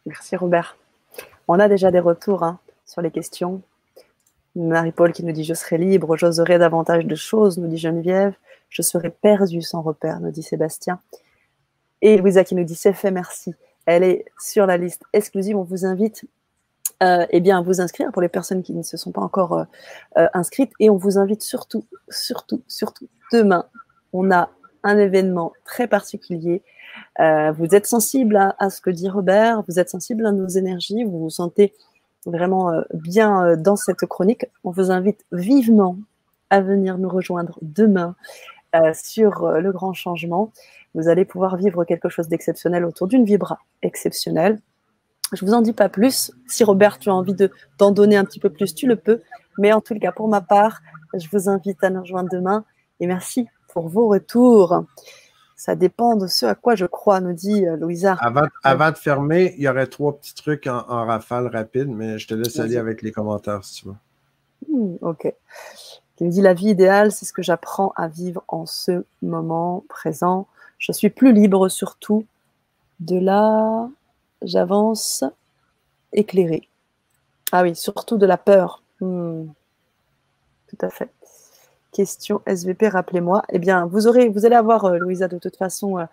Merci 0.05 0.35
Robert. 0.35 0.77
On 1.47 1.61
a 1.61 1.69
déjà 1.69 1.93
des 1.93 2.01
retours 2.01 2.43
hein, 2.43 2.59
sur 2.87 3.03
les 3.03 3.13
questions. 3.13 3.63
Marie-Paul 4.57 5.13
qui 5.13 5.25
nous 5.25 5.33
dit 5.33 5.45
Je 5.45 5.55
serai 5.55 5.79
libre, 5.79 6.17
j'oserai 6.17 6.59
davantage 6.59 7.07
de 7.07 7.15
choses, 7.15 7.59
nous 7.59 7.69
dit 7.69 7.79
Geneviève. 7.79 8.35
Je 8.69 8.83
serai 8.83 9.11
perdue 9.11 9.63
sans 9.63 9.81
repère, 9.81 10.19
nous 10.19 10.33
dit 10.33 10.43
Sébastien. 10.43 11.01
Et 12.03 12.17
Louisa 12.17 12.43
qui 12.43 12.57
nous 12.57 12.65
dit 12.65 12.75
C'est 12.75 12.95
fait, 12.95 13.13
merci. 13.13 13.55
Elle 13.85 14.03
est 14.03 14.25
sur 14.41 14.67
la 14.67 14.77
liste 14.77 15.05
exclusive. 15.13 15.57
On 15.57 15.63
vous 15.63 15.85
invite 15.85 16.25
euh, 17.03 17.27
eh 17.31 17.41
bien, 17.41 17.61
vous 17.63 17.81
inscrire 17.81 18.11
pour 18.11 18.23
les 18.23 18.29
personnes 18.29 18.63
qui 18.63 18.73
ne 18.73 18.83
se 18.83 18.97
sont 18.97 19.13
pas 19.13 19.21
encore 19.21 19.53
euh, 19.53 19.65
euh, 20.17 20.29
inscrites. 20.33 20.73
Et 20.81 20.89
on 20.89 20.97
vous 20.97 21.19
invite 21.19 21.43
surtout, 21.43 21.85
surtout, 22.09 22.63
surtout, 22.69 23.09
demain, 23.33 23.67
on 24.13 24.31
a 24.31 24.49
un 24.83 24.99
événement 24.99 25.53
très 25.65 25.89
particulier. 25.89 26.63
vous 27.19 27.75
êtes 27.75 27.87
sensible 27.87 28.37
à, 28.37 28.71
ce 28.71 28.81
que 28.81 28.91
dit 28.91 29.09
Robert, 29.09 29.63
vous 29.69 29.81
êtes 29.81 29.91
sensible 29.91 30.25
à 30.25 30.33
nos 30.33 30.47
énergies, 30.47 31.03
vous 31.03 31.19
vous 31.19 31.31
sentez 31.31 31.75
vraiment 32.25 32.71
bien 32.95 33.57
dans 33.57 33.75
cette 33.75 34.07
chronique. 34.07 34.47
On 34.63 34.71
vous 34.71 34.93
invite 34.93 35.27
vivement 35.33 35.97
à 36.51 36.61
venir 36.61 36.99
nous 36.99 37.09
rejoindre 37.09 37.59
demain 37.63 38.15
sur 38.95 39.49
le 39.51 39.73
grand 39.73 39.93
changement. 39.93 40.53
Vous 40.95 41.09
allez 41.09 41.25
pouvoir 41.25 41.57
vivre 41.57 41.85
quelque 41.85 42.09
chose 42.09 42.29
d'exceptionnel 42.29 42.85
autour 42.85 43.09
d'une 43.09 43.25
vibra 43.25 43.59
exceptionnelle. 43.83 44.61
Je 45.33 45.45
vous 45.45 45.55
en 45.55 45.61
dis 45.61 45.73
pas 45.73 45.89
plus. 45.89 46.31
Si 46.47 46.65
Robert, 46.65 46.99
tu 46.99 47.11
as 47.11 47.15
envie 47.15 47.35
de 47.35 47.51
t'en 47.79 47.91
donner 47.91 48.17
un 48.17 48.25
petit 48.25 48.41
peu 48.41 48.51
plus, 48.51 48.75
tu 48.75 48.87
le 48.87 48.97
peux. 48.97 49.23
Mais 49.59 49.73
en 49.73 49.81
tout 49.81 49.99
cas, 49.99 50.13
pour 50.13 50.29
ma 50.29 50.41
part, 50.41 50.81
je 51.15 51.27
vous 51.33 51.49
invite 51.49 51.83
à 51.83 51.91
nous 51.91 52.01
rejoindre 52.01 52.29
demain. 52.31 52.65
Et 53.01 53.07
merci 53.07 53.49
pour 53.73 53.89
vos 53.89 54.09
retours. 54.09 54.85
Ça 55.57 55.75
dépend 55.75 56.17
de 56.17 56.27
ce 56.27 56.45
à 56.47 56.55
quoi 56.55 56.75
je 56.75 56.85
crois, 56.85 57.21
nous 57.21 57.33
dit 57.33 57.67
euh, 57.67 57.77
Louisa. 57.77 58.17
Avant, 58.63 58.91
de 58.91 58.97
fermer, 58.97 59.55
il 59.57 59.63
y 59.63 59.69
aurait 59.69 59.87
trois 59.87 60.17
petits 60.17 60.35
trucs 60.35 60.67
en, 60.67 60.83
rafale 60.83 61.47
rapide, 61.47 61.89
mais 61.89 62.19
je 62.19 62.29
te 62.29 62.35
laisse 62.35 62.59
aller 62.61 62.77
avec 62.77 63.01
les 63.01 63.11
commentaires 63.11 63.65
si 63.65 63.81
tu 63.81 63.89
veux. 63.89 63.95
Hmm, 64.69 64.97
ok. 65.01 65.33
Il 66.21 66.27
me 66.27 66.31
dit 66.31 66.43
la 66.43 66.55
vie 66.55 66.69
idéale, 66.69 67.11
c'est 67.11 67.25
ce 67.25 67.33
que 67.33 67.43
j'apprends 67.43 67.93
à 67.97 68.09
vivre 68.09 68.45
en 68.49 68.67
ce 68.67 69.05
moment 69.23 69.85
présent. 69.89 70.47
Je 70.79 70.93
suis 70.93 71.11
plus 71.11 71.33
libre 71.33 71.69
surtout. 71.69 72.27
De 73.01 73.19
là, 73.19 73.89
j'avance 74.47 75.25
éclairé. 76.13 76.69
Ah 77.53 77.63
oui, 77.63 77.77
surtout 77.77 78.17
de 78.17 78.27
la 78.27 78.37
peur. 78.37 78.83
Hmm. 79.01 79.47
Tout 80.69 80.79
à 80.81 80.91
fait 80.91 81.11
question 81.97 82.43
SVP, 82.47 82.89
rappelez-moi. 82.89 83.43
Eh 83.51 83.59
bien, 83.59 83.87
vous 83.87 84.07
aurez, 84.07 84.29
vous 84.29 84.45
allez 84.45 84.55
avoir, 84.55 84.85
euh, 84.85 84.99
Louisa, 84.99 85.29
de 85.29 85.39
toute 85.39 85.57
façon, 85.57 85.99
euh, 85.99 86.05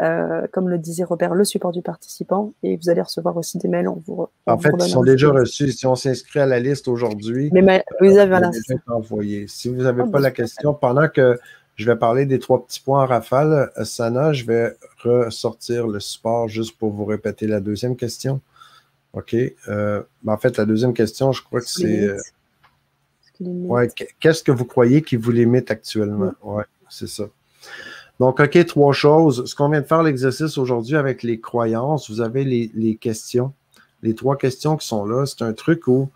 euh, 0.00 0.46
comme 0.52 0.68
le 0.68 0.78
disait 0.78 1.02
Robert, 1.02 1.34
le 1.34 1.44
support 1.44 1.72
du 1.72 1.82
participant 1.82 2.52
et 2.62 2.76
vous 2.76 2.88
allez 2.88 3.02
recevoir 3.02 3.36
aussi 3.36 3.58
des 3.58 3.66
mails. 3.66 3.88
On 3.88 4.00
vous, 4.06 4.28
en 4.46 4.58
fait, 4.58 4.70
ils 4.78 4.88
sont 4.88 5.02
déjà 5.02 5.30
reçus. 5.30 5.72
Si 5.72 5.84
on 5.84 5.96
s'inscrit 5.96 6.38
à 6.38 6.46
la 6.46 6.60
liste 6.60 6.86
aujourd'hui, 6.86 7.50
mais 7.52 7.84
Louisa 8.00 8.24
va 8.26 8.40
envoyer. 8.86 9.48
Si 9.48 9.68
vous 9.68 9.82
n'avez 9.82 10.04
ah, 10.06 10.10
pas 10.10 10.20
la 10.20 10.30
question, 10.30 10.74
pendant 10.74 11.08
que 11.08 11.38
je 11.82 11.90
vais 11.90 11.96
parler 11.96 12.24
des 12.26 12.38
trois 12.38 12.64
petits 12.64 12.80
points 12.80 13.02
en 13.02 13.06
rafale, 13.06 13.70
Sana, 13.84 14.32
je 14.32 14.44
vais 14.44 14.76
ressortir 15.02 15.86
le 15.86 16.00
support 16.00 16.48
juste 16.48 16.78
pour 16.78 16.92
vous 16.92 17.04
répéter 17.04 17.46
la 17.46 17.60
deuxième 17.60 17.96
question. 17.96 18.40
OK? 19.12 19.36
Ben, 19.66 20.04
en 20.26 20.38
fait, 20.38 20.56
la 20.56 20.64
deuxième 20.64 20.94
question, 20.94 21.32
je 21.32 21.42
crois 21.42 21.60
que 21.60 21.68
c'est. 21.68 22.16
Ouais, 23.40 23.88
qu'est-ce 24.20 24.42
que 24.42 24.52
vous 24.52 24.64
croyez 24.64 25.02
qui 25.02 25.16
vous 25.16 25.30
limite 25.30 25.70
actuellement? 25.70 26.32
Oui, 26.42 26.62
c'est 26.88 27.08
ça. 27.08 27.24
Donc, 28.20 28.40
OK, 28.40 28.66
trois 28.66 28.92
choses. 28.92 29.46
Ce 29.46 29.54
qu'on 29.54 29.68
vient 29.68 29.80
de 29.80 29.86
faire 29.86 30.02
l'exercice 30.02 30.58
aujourd'hui 30.58 30.96
avec 30.96 31.22
les 31.22 31.40
croyances, 31.40 32.10
vous 32.10 32.20
avez 32.20 32.44
les, 32.44 32.96
questions. 32.96 33.52
Les 34.02 34.14
trois 34.14 34.36
questions 34.36 34.76
qui 34.76 34.86
sont 34.86 35.04
là, 35.04 35.26
c'est 35.26 35.42
un 35.42 35.52
truc 35.52 35.86
où 35.88 36.08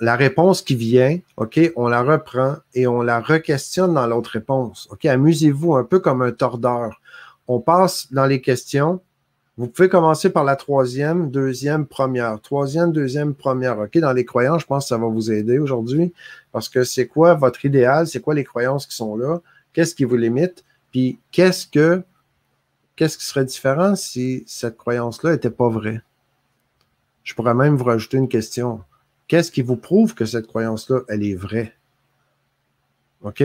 la 0.00 0.16
réponse 0.16 0.62
qui 0.62 0.74
vient, 0.74 1.18
OK, 1.36 1.60
on 1.76 1.88
la 1.88 2.02
reprend 2.02 2.56
et 2.74 2.86
on 2.86 3.02
la 3.02 3.20
re-questionne 3.20 3.94
dans 3.94 4.06
l'autre 4.06 4.30
réponse. 4.30 4.88
OK, 4.90 5.04
amusez-vous 5.04 5.74
un 5.74 5.84
peu 5.84 5.98
comme 5.98 6.22
un 6.22 6.32
tordeur. 6.32 7.00
On 7.48 7.60
passe 7.60 8.12
dans 8.12 8.26
les 8.26 8.40
questions, 8.40 9.00
vous 9.56 9.68
pouvez 9.68 9.88
commencer 9.88 10.30
par 10.30 10.42
la 10.42 10.56
troisième, 10.56 11.30
deuxième, 11.30 11.86
première. 11.86 12.40
Troisième, 12.40 12.90
deuxième, 12.90 13.34
première. 13.34 13.78
OK, 13.78 13.96
dans 13.98 14.12
les 14.12 14.24
croyances, 14.24 14.62
je 14.62 14.66
pense 14.66 14.84
que 14.84 14.88
ça 14.88 14.98
va 14.98 15.06
vous 15.06 15.30
aider 15.30 15.58
aujourd'hui 15.58 16.12
parce 16.50 16.68
que 16.68 16.82
c'est 16.82 17.06
quoi 17.06 17.34
votre 17.34 17.64
idéal? 17.64 18.08
C'est 18.08 18.20
quoi 18.20 18.34
les 18.34 18.42
croyances 18.42 18.86
qui 18.86 18.96
sont 18.96 19.16
là? 19.16 19.40
Qu'est-ce 19.72 19.94
qui 19.94 20.04
vous 20.04 20.16
limite? 20.16 20.64
Puis 20.90 21.20
qu'est-ce 21.30 21.68
que 21.68 22.02
qu'est-ce 22.96 23.16
qui 23.16 23.24
serait 23.24 23.44
différent 23.44 23.94
si 23.94 24.42
cette 24.46 24.76
croyance-là 24.76 25.32
n'était 25.32 25.50
pas 25.50 25.68
vraie? 25.68 26.00
Je 27.22 27.34
pourrais 27.34 27.54
même 27.54 27.76
vous 27.76 27.84
rajouter 27.84 28.16
une 28.16 28.28
question. 28.28 28.80
Qu'est-ce 29.28 29.50
qui 29.50 29.62
vous 29.62 29.76
prouve 29.76 30.14
que 30.14 30.24
cette 30.24 30.46
croyance-là, 30.46 31.00
elle 31.08 31.24
est 31.24 31.34
vraie? 31.34 31.74
OK? 33.22 33.42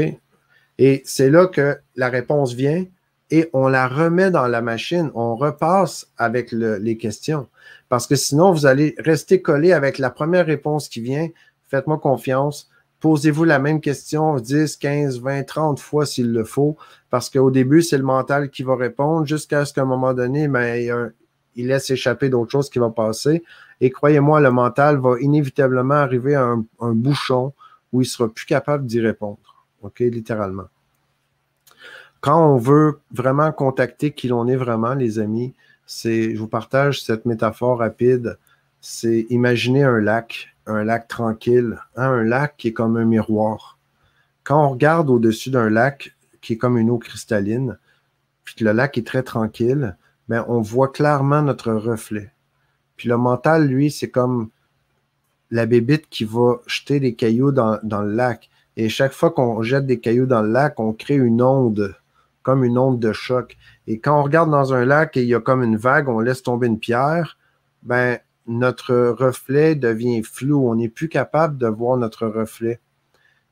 Et 0.77 1.01
c'est 1.05 1.29
là 1.29 1.47
que 1.47 1.77
la 1.95 2.09
réponse 2.09 2.53
vient 2.53 2.85
et 3.31 3.49
on 3.53 3.67
la 3.67 3.87
remet 3.87 4.31
dans 4.31 4.47
la 4.47 4.61
machine, 4.61 5.11
on 5.13 5.35
repasse 5.35 6.07
avec 6.17 6.51
les 6.51 6.97
questions. 6.97 7.47
Parce 7.87 8.07
que 8.07 8.15
sinon, 8.15 8.51
vous 8.51 8.65
allez 8.65 8.95
rester 8.97 9.41
collé 9.41 9.71
avec 9.71 9.99
la 9.99 10.09
première 10.09 10.45
réponse 10.45 10.89
qui 10.89 11.01
vient. 11.01 11.27
Faites-moi 11.67 11.99
confiance. 11.99 12.69
Posez-vous 12.99 13.43
la 13.45 13.59
même 13.59 13.81
question 13.81 14.35
10, 14.35 14.77
15, 14.77 15.21
20, 15.21 15.43
30 15.43 15.79
fois 15.79 16.05
s'il 16.05 16.31
le 16.31 16.43
faut. 16.43 16.75
Parce 17.09 17.29
qu'au 17.29 17.51
début, 17.51 17.81
c'est 17.81 17.97
le 17.97 18.03
mental 18.03 18.49
qui 18.49 18.63
va 18.63 18.75
répondre 18.75 19.25
jusqu'à 19.25 19.65
ce 19.65 19.73
qu'à 19.73 19.83
un 19.83 19.85
moment 19.85 20.13
donné, 20.13 20.47
ben, 20.47 20.75
il, 20.75 21.11
laisse 21.67 21.89
échapper 21.89 22.29
d'autres 22.29 22.51
choses 22.51 22.69
qui 22.69 22.79
vont 22.79 22.91
passer. 22.91 23.43
Et 23.81 23.89
croyez-moi, 23.89 24.39
le 24.39 24.51
mental 24.51 24.97
va 24.97 25.19
inévitablement 25.19 25.95
arriver 25.95 26.35
à 26.35 26.55
un, 26.79 26.93
bouchon 26.93 27.53
où 27.91 28.01
il 28.01 28.05
sera 28.05 28.29
plus 28.29 28.45
capable 28.45 28.85
d'y 28.85 29.01
répondre. 29.01 29.65
OK, 29.81 29.99
littéralement 29.99 30.67
quand 32.21 32.53
on 32.53 32.57
veut 32.57 32.99
vraiment 33.11 33.51
contacter 33.51 34.11
qui 34.11 34.27
l'on 34.27 34.47
est 34.47 34.55
vraiment, 34.55 34.93
les 34.93 35.19
amis, 35.19 35.53
c'est, 35.85 36.35
je 36.35 36.39
vous 36.39 36.47
partage 36.47 37.03
cette 37.03 37.25
métaphore 37.25 37.79
rapide, 37.79 38.37
c'est 38.81 39.25
imaginer 39.29 39.83
un 39.83 39.99
lac, 39.99 40.55
un 40.65 40.83
lac 40.83 41.07
tranquille, 41.07 41.79
hein, 41.95 42.11
un 42.11 42.23
lac 42.23 42.55
qui 42.57 42.69
est 42.69 42.73
comme 42.73 42.97
un 42.97 43.05
miroir. 43.05 43.77
Quand 44.43 44.65
on 44.65 44.69
regarde 44.69 45.09
au-dessus 45.09 45.49
d'un 45.49 45.69
lac 45.69 46.15
qui 46.41 46.53
est 46.53 46.57
comme 46.57 46.77
une 46.77 46.89
eau 46.89 46.97
cristalline, 46.97 47.77
puis 48.43 48.55
que 48.55 48.63
le 48.63 48.71
lac 48.71 48.97
est 48.97 49.07
très 49.07 49.23
tranquille, 49.23 49.95
on 50.29 50.61
voit 50.61 50.89
clairement 50.89 51.41
notre 51.41 51.71
reflet. 51.73 52.31
Puis 52.95 53.09
le 53.09 53.17
mental, 53.17 53.67
lui, 53.67 53.91
c'est 53.91 54.09
comme 54.09 54.49
la 55.51 55.65
bébite 55.65 56.09
qui 56.09 56.25
va 56.25 56.59
jeter 56.67 56.99
des 56.99 57.15
cailloux 57.15 57.51
dans, 57.51 57.79
dans 57.83 58.01
le 58.01 58.13
lac. 58.13 58.49
Et 58.77 58.89
chaque 58.89 59.13
fois 59.13 59.31
qu'on 59.31 59.61
jette 59.61 59.85
des 59.85 59.99
cailloux 59.99 60.27
dans 60.27 60.41
le 60.41 60.51
lac, 60.51 60.79
on 60.79 60.93
crée 60.93 61.15
une 61.15 61.41
onde 61.41 61.95
comme 62.49 62.63
une 62.63 62.77
onde 62.77 62.99
de 62.99 63.11
choc. 63.13 63.57
Et 63.87 63.99
quand 63.99 64.19
on 64.19 64.23
regarde 64.23 64.49
dans 64.49 64.73
un 64.73 64.85
lac 64.85 65.17
et 65.17 65.21
il 65.21 65.27
y 65.27 65.35
a 65.35 65.39
comme 65.39 65.63
une 65.63 65.77
vague, 65.77 66.09
on 66.09 66.19
laisse 66.19 66.43
tomber 66.43 66.67
une 66.67 66.79
pierre, 66.79 67.37
ben, 67.83 68.17
notre 68.47 68.95
reflet 68.95 69.75
devient 69.75 70.23
flou. 70.23 70.67
On 70.67 70.75
n'est 70.75 70.89
plus 70.89 71.09
capable 71.09 71.57
de 71.57 71.67
voir 71.67 71.97
notre 71.97 72.27
reflet. 72.27 72.79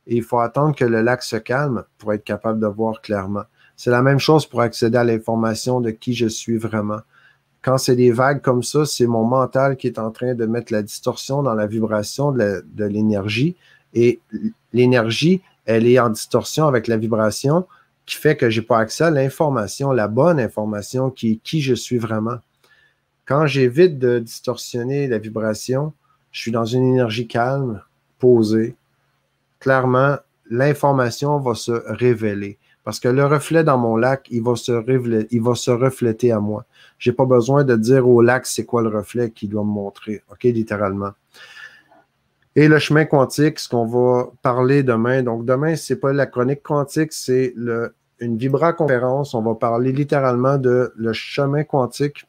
Et 0.08 0.16
il 0.16 0.24
faut 0.24 0.40
attendre 0.40 0.76
que 0.76 0.86
le 0.86 1.02
lac 1.02 1.22
se 1.22 1.36
calme 1.36 1.84
pour 1.98 2.14
être 2.14 2.24
capable 2.24 2.60
de 2.60 2.68
voir 2.68 3.02
clairement. 3.02 3.44
C'est 3.78 3.92
la 3.92 4.02
même 4.02 4.20
chose 4.20 4.46
pour 4.46 4.62
accéder 4.62 4.98
à 4.98 5.04
l'information 5.04 5.80
de 5.80 5.92
qui 5.92 6.14
je 6.14 6.28
suis 6.28 6.58
vraiment. 6.58 7.00
Quand 7.62 7.78
c'est 7.78 7.96
des 7.96 8.12
vagues 8.12 8.42
comme 8.42 8.64
ça, 8.64 8.86
c'est 8.86 9.06
mon 9.08 9.24
mental 9.24 9.78
qui 9.78 9.88
est 9.88 10.00
en 10.00 10.10
train 10.12 10.34
de 10.34 10.46
mettre 10.46 10.74
la 10.74 10.82
distorsion 10.82 11.44
dans 11.44 11.54
la 11.54 11.68
vibration 11.68 12.32
de 12.32 12.86
l'énergie. 12.86 13.56
Et 13.94 14.20
l'énergie, 14.74 15.42
elle 15.66 15.86
est 15.86 16.00
en 16.00 16.10
distorsion 16.10 16.68
avec 16.68 16.88
la 16.88 16.98
vibration 16.98 17.68
qui 18.06 18.16
fait 18.16 18.36
que 18.36 18.50
je 18.50 18.62
n'ai 18.62 18.66
pas 18.66 18.80
accès 18.80 19.04
à 19.04 19.12
l'information, 19.12 19.92
la 19.92 20.08
bonne 20.08 20.40
information 20.40 21.12
qui 21.12 21.34
est 21.34 21.40
qui 21.44 21.62
je 21.62 21.76
suis 21.76 21.98
vraiment. 21.98 22.38
Quand 23.26 23.46
j'évite 23.46 24.00
de 24.00 24.20
distorsionner 24.20 25.08
la 25.08 25.20
vibration, 25.20 25.94
je 26.32 26.42
suis 26.42 26.52
dans 26.52 26.66
une 26.66 26.84
énergie 26.84 27.28
calme, 27.28 27.82
posée. 28.18 28.76
Clairement, 29.60 30.16
l'information 30.50 31.38
va 31.40 31.54
se 31.54 31.72
révéler. 31.72 32.58
Parce 32.88 33.02
que 33.02 33.10
le 33.10 33.26
reflet 33.26 33.66
dans 33.66 33.78
mon 33.78 33.98
lac, 33.98 34.30
il 34.32 34.42
va 34.42 34.56
se, 34.56 35.72
refléter 35.72 36.32
à 36.32 36.40
moi. 36.40 36.64
Je 36.98 37.10
n'ai 37.10 37.16
pas 37.18 37.26
besoin 37.26 37.66
de 37.66 37.76
dire 37.76 38.08
au 38.08 38.22
lac 38.22 38.46
c'est 38.46 38.64
quoi 38.64 38.82
le 38.82 38.88
reflet 38.88 39.30
qu'il 39.30 39.50
doit 39.50 39.66
me 39.66 39.72
montrer. 39.72 40.24
OK, 40.32 40.44
littéralement. 40.44 41.12
Et 42.56 42.70
le 42.70 42.80
chemin 42.80 43.04
quantique, 43.04 43.60
ce 43.60 43.68
qu'on 43.68 43.86
va 43.86 44.30
parler 44.42 44.84
demain. 44.84 45.22
Donc, 45.22 45.44
demain, 45.44 45.76
c'est 45.76 45.98
pas 45.98 46.14
la 46.14 46.28
chronique 46.28 46.64
quantique, 46.64 47.12
c'est 47.12 47.54
une 48.22 48.38
vibra-conférence. 48.38 49.34
On 49.34 49.42
va 49.42 49.56
parler 49.56 49.92
littéralement 49.92 50.58
de 50.58 50.94
le 50.96 51.12
chemin 51.12 51.66
quantique. 51.66 52.26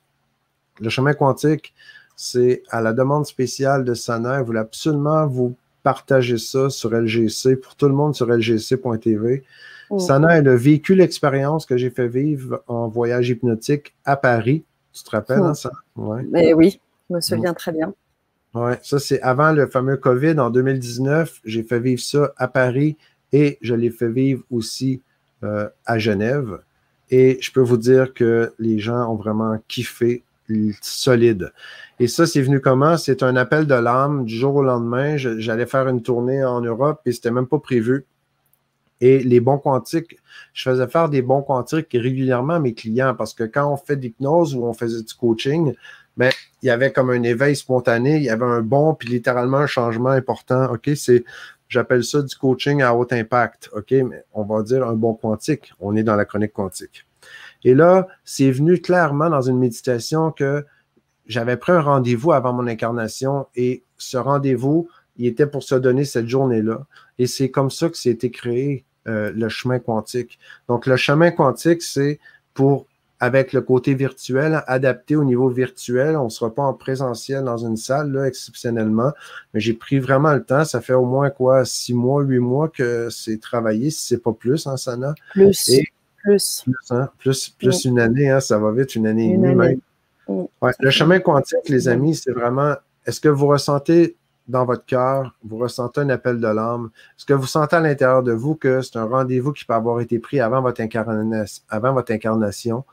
Le 0.80 0.88
chemin 0.88 1.14
quantique, 1.14 1.72
c'est 2.16 2.64
à 2.70 2.80
la 2.80 2.92
demande 2.92 3.26
spéciale 3.26 3.84
de 3.84 3.94
Sana. 3.94 4.40
Vous 4.40 4.46
voulez 4.46 4.58
absolument 4.58 5.24
vous 5.28 5.54
partager 5.84 6.36
ça 6.36 6.68
sur 6.68 6.90
LGC, 6.90 7.54
pour 7.54 7.76
tout 7.76 7.86
le 7.86 7.94
monde 7.94 8.16
sur 8.16 8.26
lgc.tv. 8.26 9.44
Sana 9.98 10.38
est 10.38 10.42
le 10.42 10.54
véhicule 10.54 11.00
expérience 11.00 11.64
que 11.64 11.76
j'ai 11.76 11.90
fait 11.90 12.08
vivre 12.08 12.62
en 12.66 12.88
voyage 12.88 13.30
hypnotique 13.30 13.94
à 14.04 14.16
Paris. 14.16 14.64
Tu 14.92 15.02
te 15.02 15.10
rappelles, 15.10 15.38
hein, 15.38 15.54
ça? 15.54 15.70
Ouais. 15.96 16.22
Mais 16.30 16.52
oui, 16.52 16.80
je 17.08 17.14
me 17.14 17.20
souviens 17.20 17.54
très 17.54 17.72
bien. 17.72 17.94
Oui, 18.54 18.72
ça 18.82 18.98
c'est 18.98 19.20
avant 19.20 19.52
le 19.52 19.66
fameux 19.66 19.96
COVID 19.96 20.38
en 20.40 20.50
2019. 20.50 21.40
J'ai 21.44 21.62
fait 21.62 21.80
vivre 21.80 22.00
ça 22.00 22.32
à 22.36 22.48
Paris 22.48 22.96
et 23.32 23.58
je 23.60 23.74
l'ai 23.74 23.90
fait 23.90 24.08
vivre 24.08 24.42
aussi 24.50 25.02
euh, 25.44 25.68
à 25.86 25.98
Genève. 25.98 26.58
Et 27.10 27.38
je 27.40 27.52
peux 27.52 27.60
vous 27.60 27.76
dire 27.76 28.12
que 28.12 28.52
les 28.58 28.78
gens 28.78 29.10
ont 29.10 29.16
vraiment 29.16 29.58
kiffé 29.68 30.24
solide. 30.80 31.52
Et 32.00 32.06
ça, 32.06 32.26
c'est 32.26 32.42
venu 32.42 32.60
comment? 32.60 32.96
C'est 32.96 33.22
un 33.22 33.36
appel 33.36 33.66
de 33.66 33.74
l'âme 33.74 34.24
du 34.24 34.34
jour 34.34 34.56
au 34.56 34.62
lendemain. 34.62 35.16
J'allais 35.16 35.66
faire 35.66 35.88
une 35.88 36.02
tournée 36.02 36.44
en 36.44 36.60
Europe 36.60 37.00
et 37.06 37.12
c'était 37.12 37.30
même 37.30 37.46
pas 37.46 37.58
prévu. 37.58 38.04
Et 39.00 39.20
les 39.20 39.40
bons 39.40 39.58
quantiques, 39.58 40.18
je 40.52 40.68
faisais 40.68 40.88
faire 40.88 41.08
des 41.08 41.22
bons 41.22 41.42
quantiques 41.42 41.92
régulièrement 41.92 42.54
à 42.54 42.58
mes 42.58 42.74
clients 42.74 43.14
parce 43.14 43.34
que 43.34 43.44
quand 43.44 43.72
on 43.72 43.76
fait 43.76 43.96
d'hypnose 43.96 44.54
ou 44.54 44.64
on 44.64 44.72
faisait 44.72 45.02
du 45.02 45.14
coaching, 45.14 45.74
ben, 46.16 46.32
il 46.62 46.66
y 46.66 46.70
avait 46.70 46.92
comme 46.92 47.10
un 47.10 47.22
éveil 47.22 47.54
spontané, 47.54 48.16
il 48.16 48.24
y 48.24 48.30
avait 48.30 48.44
un 48.44 48.60
bon, 48.60 48.94
puis 48.94 49.08
littéralement 49.08 49.58
un 49.58 49.66
changement 49.66 50.10
important. 50.10 50.72
OK, 50.72 50.90
c'est, 50.96 51.24
j'appelle 51.68 52.02
ça 52.02 52.22
du 52.22 52.34
coaching 52.34 52.82
à 52.82 52.94
haut 52.94 53.06
impact. 53.12 53.70
OK, 53.72 53.92
mais 53.92 54.24
on 54.32 54.42
va 54.42 54.62
dire 54.62 54.86
un 54.86 54.94
bon 54.94 55.14
quantique. 55.14 55.72
On 55.78 55.94
est 55.94 56.02
dans 56.02 56.16
la 56.16 56.24
chronique 56.24 56.52
quantique. 56.52 57.06
Et 57.64 57.74
là, 57.74 58.08
c'est 58.24 58.50
venu 58.50 58.80
clairement 58.80 59.30
dans 59.30 59.42
une 59.42 59.58
méditation 59.58 60.32
que 60.32 60.64
j'avais 61.26 61.56
pris 61.56 61.72
un 61.72 61.80
rendez-vous 61.80 62.32
avant 62.32 62.52
mon 62.52 62.66
incarnation 62.66 63.46
et 63.54 63.84
ce 63.96 64.16
rendez-vous, 64.16 64.88
il 65.16 65.26
était 65.26 65.46
pour 65.46 65.62
se 65.62 65.74
donner 65.74 66.04
cette 66.04 66.28
journée-là. 66.28 66.86
Et 67.18 67.26
c'est 67.26 67.50
comme 67.50 67.70
ça 67.70 67.88
que 67.88 68.08
été 68.08 68.30
créé 68.30 68.84
euh, 69.06 69.32
le 69.34 69.48
chemin 69.48 69.78
quantique. 69.78 70.38
Donc, 70.68 70.86
le 70.86 70.96
chemin 70.96 71.30
quantique, 71.30 71.82
c'est 71.82 72.18
pour, 72.54 72.86
avec 73.20 73.52
le 73.52 73.60
côté 73.60 73.94
virtuel, 73.94 74.62
adapté 74.66 75.16
au 75.16 75.24
niveau 75.24 75.48
virtuel. 75.48 76.16
On 76.16 76.24
ne 76.24 76.30
sera 76.30 76.54
pas 76.54 76.62
en 76.62 76.74
présentiel 76.74 77.44
dans 77.44 77.58
une 77.58 77.76
salle, 77.76 78.12
là, 78.12 78.26
exceptionnellement. 78.26 79.12
Mais 79.54 79.60
j'ai 79.60 79.74
pris 79.74 79.98
vraiment 79.98 80.32
le 80.32 80.42
temps. 80.42 80.64
Ça 80.64 80.80
fait 80.80 80.94
au 80.94 81.04
moins, 81.04 81.30
quoi, 81.30 81.64
six 81.64 81.94
mois, 81.94 82.22
huit 82.22 82.40
mois 82.40 82.68
que 82.68 83.08
c'est 83.10 83.40
travaillé, 83.40 83.90
si 83.90 84.06
c'est 84.06 84.22
pas 84.22 84.32
plus, 84.32 84.66
hein, 84.66 84.76
Sana? 84.76 85.14
Plus. 85.32 85.70
plus. 86.22 86.64
Plus, 87.18 87.48
plus, 87.50 87.84
une 87.84 88.00
année, 88.00 88.30
hein, 88.30 88.40
ça 88.40 88.58
va 88.58 88.72
vite, 88.72 88.94
une 88.96 89.06
année 89.06 89.32
et 89.32 89.36
demie 89.36 89.80
le 90.28 90.90
chemin 90.90 91.20
quantique, 91.20 91.68
les 91.68 91.88
amis, 91.88 92.14
c'est 92.14 92.32
vraiment, 92.32 92.74
est-ce 93.06 93.20
que 93.20 93.28
vous 93.28 93.46
ressentez 93.46 94.16
dans 94.48 94.64
votre 94.64 94.86
cœur, 94.86 95.34
vous 95.44 95.58
ressentez 95.58 96.00
un 96.00 96.08
appel 96.08 96.40
de 96.40 96.48
l'âme? 96.48 96.90
Est-ce 97.16 97.26
que 97.26 97.34
vous 97.34 97.46
sentez 97.46 97.76
à 97.76 97.80
l'intérieur 97.80 98.22
de 98.22 98.32
vous 98.32 98.54
que 98.54 98.80
c'est 98.80 98.96
un 98.96 99.04
rendez-vous 99.04 99.52
qui 99.52 99.64
peut 99.64 99.74
avoir 99.74 100.00
été 100.00 100.18
pris 100.18 100.40
avant 100.40 100.62
votre, 100.62 100.80
incarnation? 100.80 102.84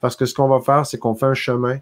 Parce 0.00 0.16
que 0.16 0.26
ce 0.26 0.34
qu'on 0.34 0.48
va 0.48 0.60
faire, 0.60 0.86
c'est 0.86 0.98
qu'on 0.98 1.14
fait 1.14 1.26
un 1.26 1.34
chemin, 1.34 1.78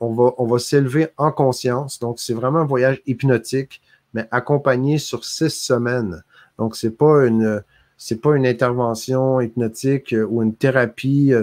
on 0.00 0.12
va, 0.12 0.32
on 0.38 0.46
va 0.46 0.58
s'élever 0.58 1.08
en 1.16 1.32
conscience. 1.32 1.98
Donc, 1.98 2.20
c'est 2.20 2.34
vraiment 2.34 2.60
un 2.60 2.66
voyage 2.66 3.02
hypnotique, 3.06 3.82
mais 4.14 4.28
accompagné 4.30 4.98
sur 4.98 5.24
six 5.24 5.50
semaines. 5.50 6.22
Donc, 6.58 6.76
c'est 6.76 6.96
pas 6.96 7.26
une, 7.26 7.62
c'est 7.96 8.20
pas 8.20 8.36
une 8.36 8.46
intervention 8.46 9.40
hypnotique 9.40 10.14
ou 10.28 10.42
une 10.42 10.54
thérapie 10.54 11.32
euh, 11.32 11.42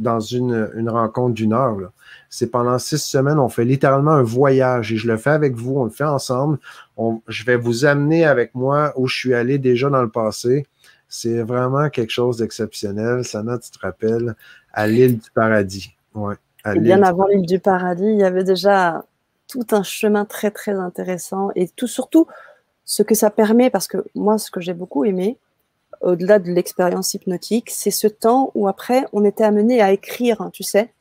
dans 0.00 0.18
une, 0.18 0.70
une 0.74 0.88
rencontre 0.88 1.34
d'une 1.34 1.52
heure. 1.52 1.92
C'est 2.28 2.48
pendant 2.48 2.78
six 2.78 2.98
semaines, 2.98 3.38
on 3.38 3.48
fait 3.48 3.64
littéralement 3.64 4.12
un 4.12 4.22
voyage 4.22 4.92
et 4.92 4.96
je 4.96 5.06
le 5.06 5.16
fais 5.16 5.30
avec 5.30 5.54
vous, 5.54 5.78
on 5.78 5.84
le 5.84 5.90
fait 5.90 6.04
ensemble. 6.04 6.58
je 7.28 7.44
vais 7.44 7.56
vous 7.56 7.84
amener 7.84 8.24
avec 8.24 8.54
moi 8.54 8.92
où 8.96 9.06
je 9.06 9.16
suis 9.16 9.34
allé 9.34 9.58
déjà 9.58 9.90
dans 9.90 10.02
le 10.02 10.10
passé. 10.10 10.66
C'est 11.08 11.42
vraiment 11.42 11.90
quelque 11.90 12.10
chose 12.10 12.38
d'exceptionnel. 12.38 13.24
Sana, 13.24 13.58
tu 13.58 13.70
te 13.70 13.78
rappelles, 13.80 14.34
à 14.72 14.86
l'île 14.86 15.18
du 15.18 15.30
paradis. 15.32 15.94
Ouais, 16.14 16.36
bien 16.76 17.02
avant 17.02 17.26
l'île 17.26 17.46
du 17.46 17.58
paradis, 17.58 18.04
il 18.04 18.18
y 18.18 18.24
avait 18.24 18.44
déjà 18.44 19.04
tout 19.48 19.66
un 19.72 19.82
chemin 19.82 20.24
très, 20.24 20.50
très 20.50 20.74
intéressant 20.74 21.50
et 21.56 21.68
tout 21.68 21.88
surtout 21.88 22.26
ce 22.84 23.02
que 23.02 23.14
ça 23.14 23.30
permet, 23.30 23.70
parce 23.70 23.86
que 23.86 23.98
moi, 24.14 24.38
ce 24.38 24.50
que 24.50 24.60
j'ai 24.60 24.74
beaucoup 24.74 25.04
aimé, 25.04 25.38
au-delà 26.00 26.38
de 26.38 26.50
l'expérience 26.50 27.14
hypnotique, 27.14 27.70
c'est 27.70 27.90
ce 27.90 28.06
temps 28.06 28.50
où 28.54 28.68
après, 28.68 29.06
on 29.12 29.24
était 29.24 29.44
amené 29.44 29.80
à 29.80 29.92
écrire, 29.92 30.50
tu 30.52 30.62
sais. 30.62 30.92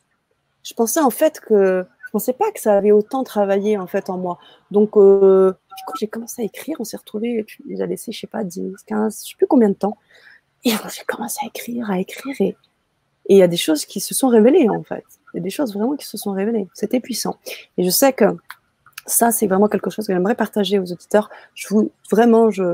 Je 0.64 0.74
pensais 0.74 1.00
en 1.00 1.10
fait 1.10 1.40
que 1.40 1.86
je 2.10 2.12
pensais 2.12 2.34
pas 2.34 2.52
que 2.52 2.60
ça 2.60 2.76
avait 2.76 2.92
autant 2.92 3.24
travaillé 3.24 3.78
en 3.78 3.86
fait 3.86 4.10
en 4.10 4.18
moi. 4.18 4.40
Donc 4.72 4.98
euh, 4.98 5.54
quand 5.86 5.94
j'ai 6.00 6.08
commencé 6.08 6.42
à 6.42 6.46
écrire, 6.46 6.78
on 6.80 6.84
s'est 6.84 6.98
retrouvé, 6.98 7.46
j'ai 7.70 7.88
laissé 7.88 8.12
je 8.12 8.20
sais 8.20 8.28
pas 8.28 8.44
10, 8.44 8.74
15, 8.88 9.22
je 9.24 9.30
sais 9.30 9.36
plus 9.38 9.46
combien 9.46 9.70
de 9.70 9.76
temps. 9.76 9.96
Et 10.66 10.72
j'ai 10.72 11.04
commencé 11.08 11.38
à 11.44 11.48
écrire, 11.48 11.92
à 11.92 12.00
écrire 12.00 12.36
et 12.40 12.56
il 13.30 13.38
y 13.38 13.44
a 13.44 13.48
des 13.48 13.58
choses 13.58 13.86
qui 13.86 14.00
se 14.00 14.16
sont 14.16 14.28
révélées 14.28 14.68
en 14.70 14.82
fait. 14.82 15.04
Il 15.34 15.38
y 15.38 15.40
a 15.40 15.44
des 15.44 15.52
choses 15.52 15.72
vraiment 15.74 15.96
qui 15.96 16.08
se 16.08 16.18
sont 16.18 16.32
révélées. 16.32 16.68
C'était 16.74 17.00
puissant. 17.00 17.38
Et 17.78 17.84
je 17.84 17.92
sais 17.92 18.12
que 18.12 18.26
ça 19.06 19.32
c'est 19.32 19.46
vraiment 19.46 19.68
quelque 19.68 19.92
chose 19.92 20.08
que 20.08 20.14
j'aimerais 20.14 20.34
partager 20.34 20.80
aux 20.80 20.92
auditeurs. 20.92 21.30
Je 21.54 21.68
vous 21.70 21.92
vraiment 22.12 22.50
je 22.50 22.74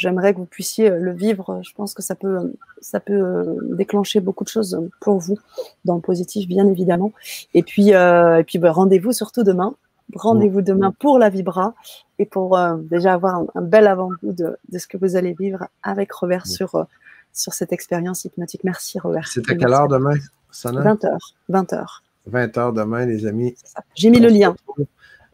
j'aimerais 0.00 0.32
que 0.32 0.38
vous 0.38 0.46
puissiez 0.46 0.90
euh, 0.90 0.98
le 0.98 1.12
vivre. 1.12 1.60
Je 1.62 1.72
pense 1.74 1.94
que 1.94 2.02
ça 2.02 2.14
peut, 2.14 2.38
euh, 2.38 2.52
ça 2.80 3.00
peut 3.00 3.12
euh, 3.12 3.58
déclencher 3.76 4.20
beaucoup 4.20 4.44
de 4.44 4.48
choses 4.48 4.80
pour 5.00 5.18
vous, 5.18 5.38
dans 5.84 5.94
le 5.94 6.00
positif, 6.00 6.48
bien 6.48 6.66
évidemment. 6.66 7.12
Et 7.54 7.62
puis, 7.62 7.90
et 7.90 8.44
puis 8.46 8.58
bah, 8.58 8.72
rendez-vous 8.72 9.12
surtout 9.12 9.42
demain. 9.44 9.74
Rendez-vous 10.14 10.60
demain 10.60 10.92
pour 10.98 11.20
la 11.20 11.28
Vibra 11.28 11.74
et 12.18 12.26
pour 12.26 12.58
déjà 12.90 13.14
avoir 13.14 13.44
un, 13.54 13.62
bel 13.62 13.86
avant-goût 13.86 14.32
de, 14.32 14.56
de, 14.68 14.78
ce 14.78 14.88
que 14.88 14.96
vous 14.96 15.14
allez 15.14 15.34
vivre 15.38 15.68
avec 15.84 16.10
Robert 16.12 16.46
sur, 16.48 16.84
sur 17.32 17.52
cette 17.52 17.72
expérience 17.72 18.24
hypnotique. 18.24 18.64
Merci, 18.64 18.98
Robert. 18.98 19.28
C'est 19.28 19.48
à 19.48 19.54
quelle 19.54 19.72
heure 19.72 19.86
demain, 19.86 20.16
20h. 20.52 21.16
20h. 21.48 21.86
20h 22.28 22.74
demain, 22.74 23.06
les 23.06 23.26
amis. 23.26 23.54
J'ai 23.94 24.10
mis 24.10 24.18
le 24.18 24.28
lien. 24.28 24.56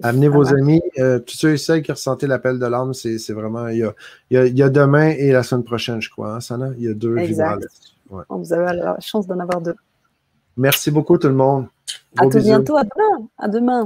Amenez 0.03 0.29
vos 0.29 0.53
amis, 0.53 0.83
euh, 0.99 1.19
tous 1.19 1.37
ceux 1.37 1.53
et 1.53 1.57
celles 1.57 1.83
qui 1.83 1.91
ressentaient 1.91 2.27
l'appel 2.27 2.59
de 2.59 2.67
l'âme, 2.67 2.93
c'est 2.93 3.33
vraiment. 3.33 3.69
Il 3.69 3.93
y, 4.31 4.63
a, 4.63 4.69
demain 4.69 5.09
et 5.09 5.33
la 5.33 5.43
semaine 5.43 5.65
prochaine, 5.65 6.03
je 6.03 6.11
crois, 6.11 6.35
hein, 6.35 6.41
Sana? 6.41 6.71
Il 6.77 6.85
y 6.85 6.89
a 6.89 6.95
deux 6.95 7.17
exact. 7.19 7.67
Vous 8.11 8.53
avez 8.53 8.77
la 8.77 8.99
chance 9.01 9.27
d'en 9.27 9.39
avoir 9.41 9.61
deux. 9.61 9.75
Merci 10.57 10.91
beaucoup, 10.91 11.19
tout 11.19 11.29
le 11.29 11.35
monde. 11.35 11.67
à 12.17 12.27
tout 12.27 12.39
bientôt, 12.39 12.77
à 12.77 12.85
demain. 12.85 13.29
À 13.39 13.49
demain. 13.49 13.75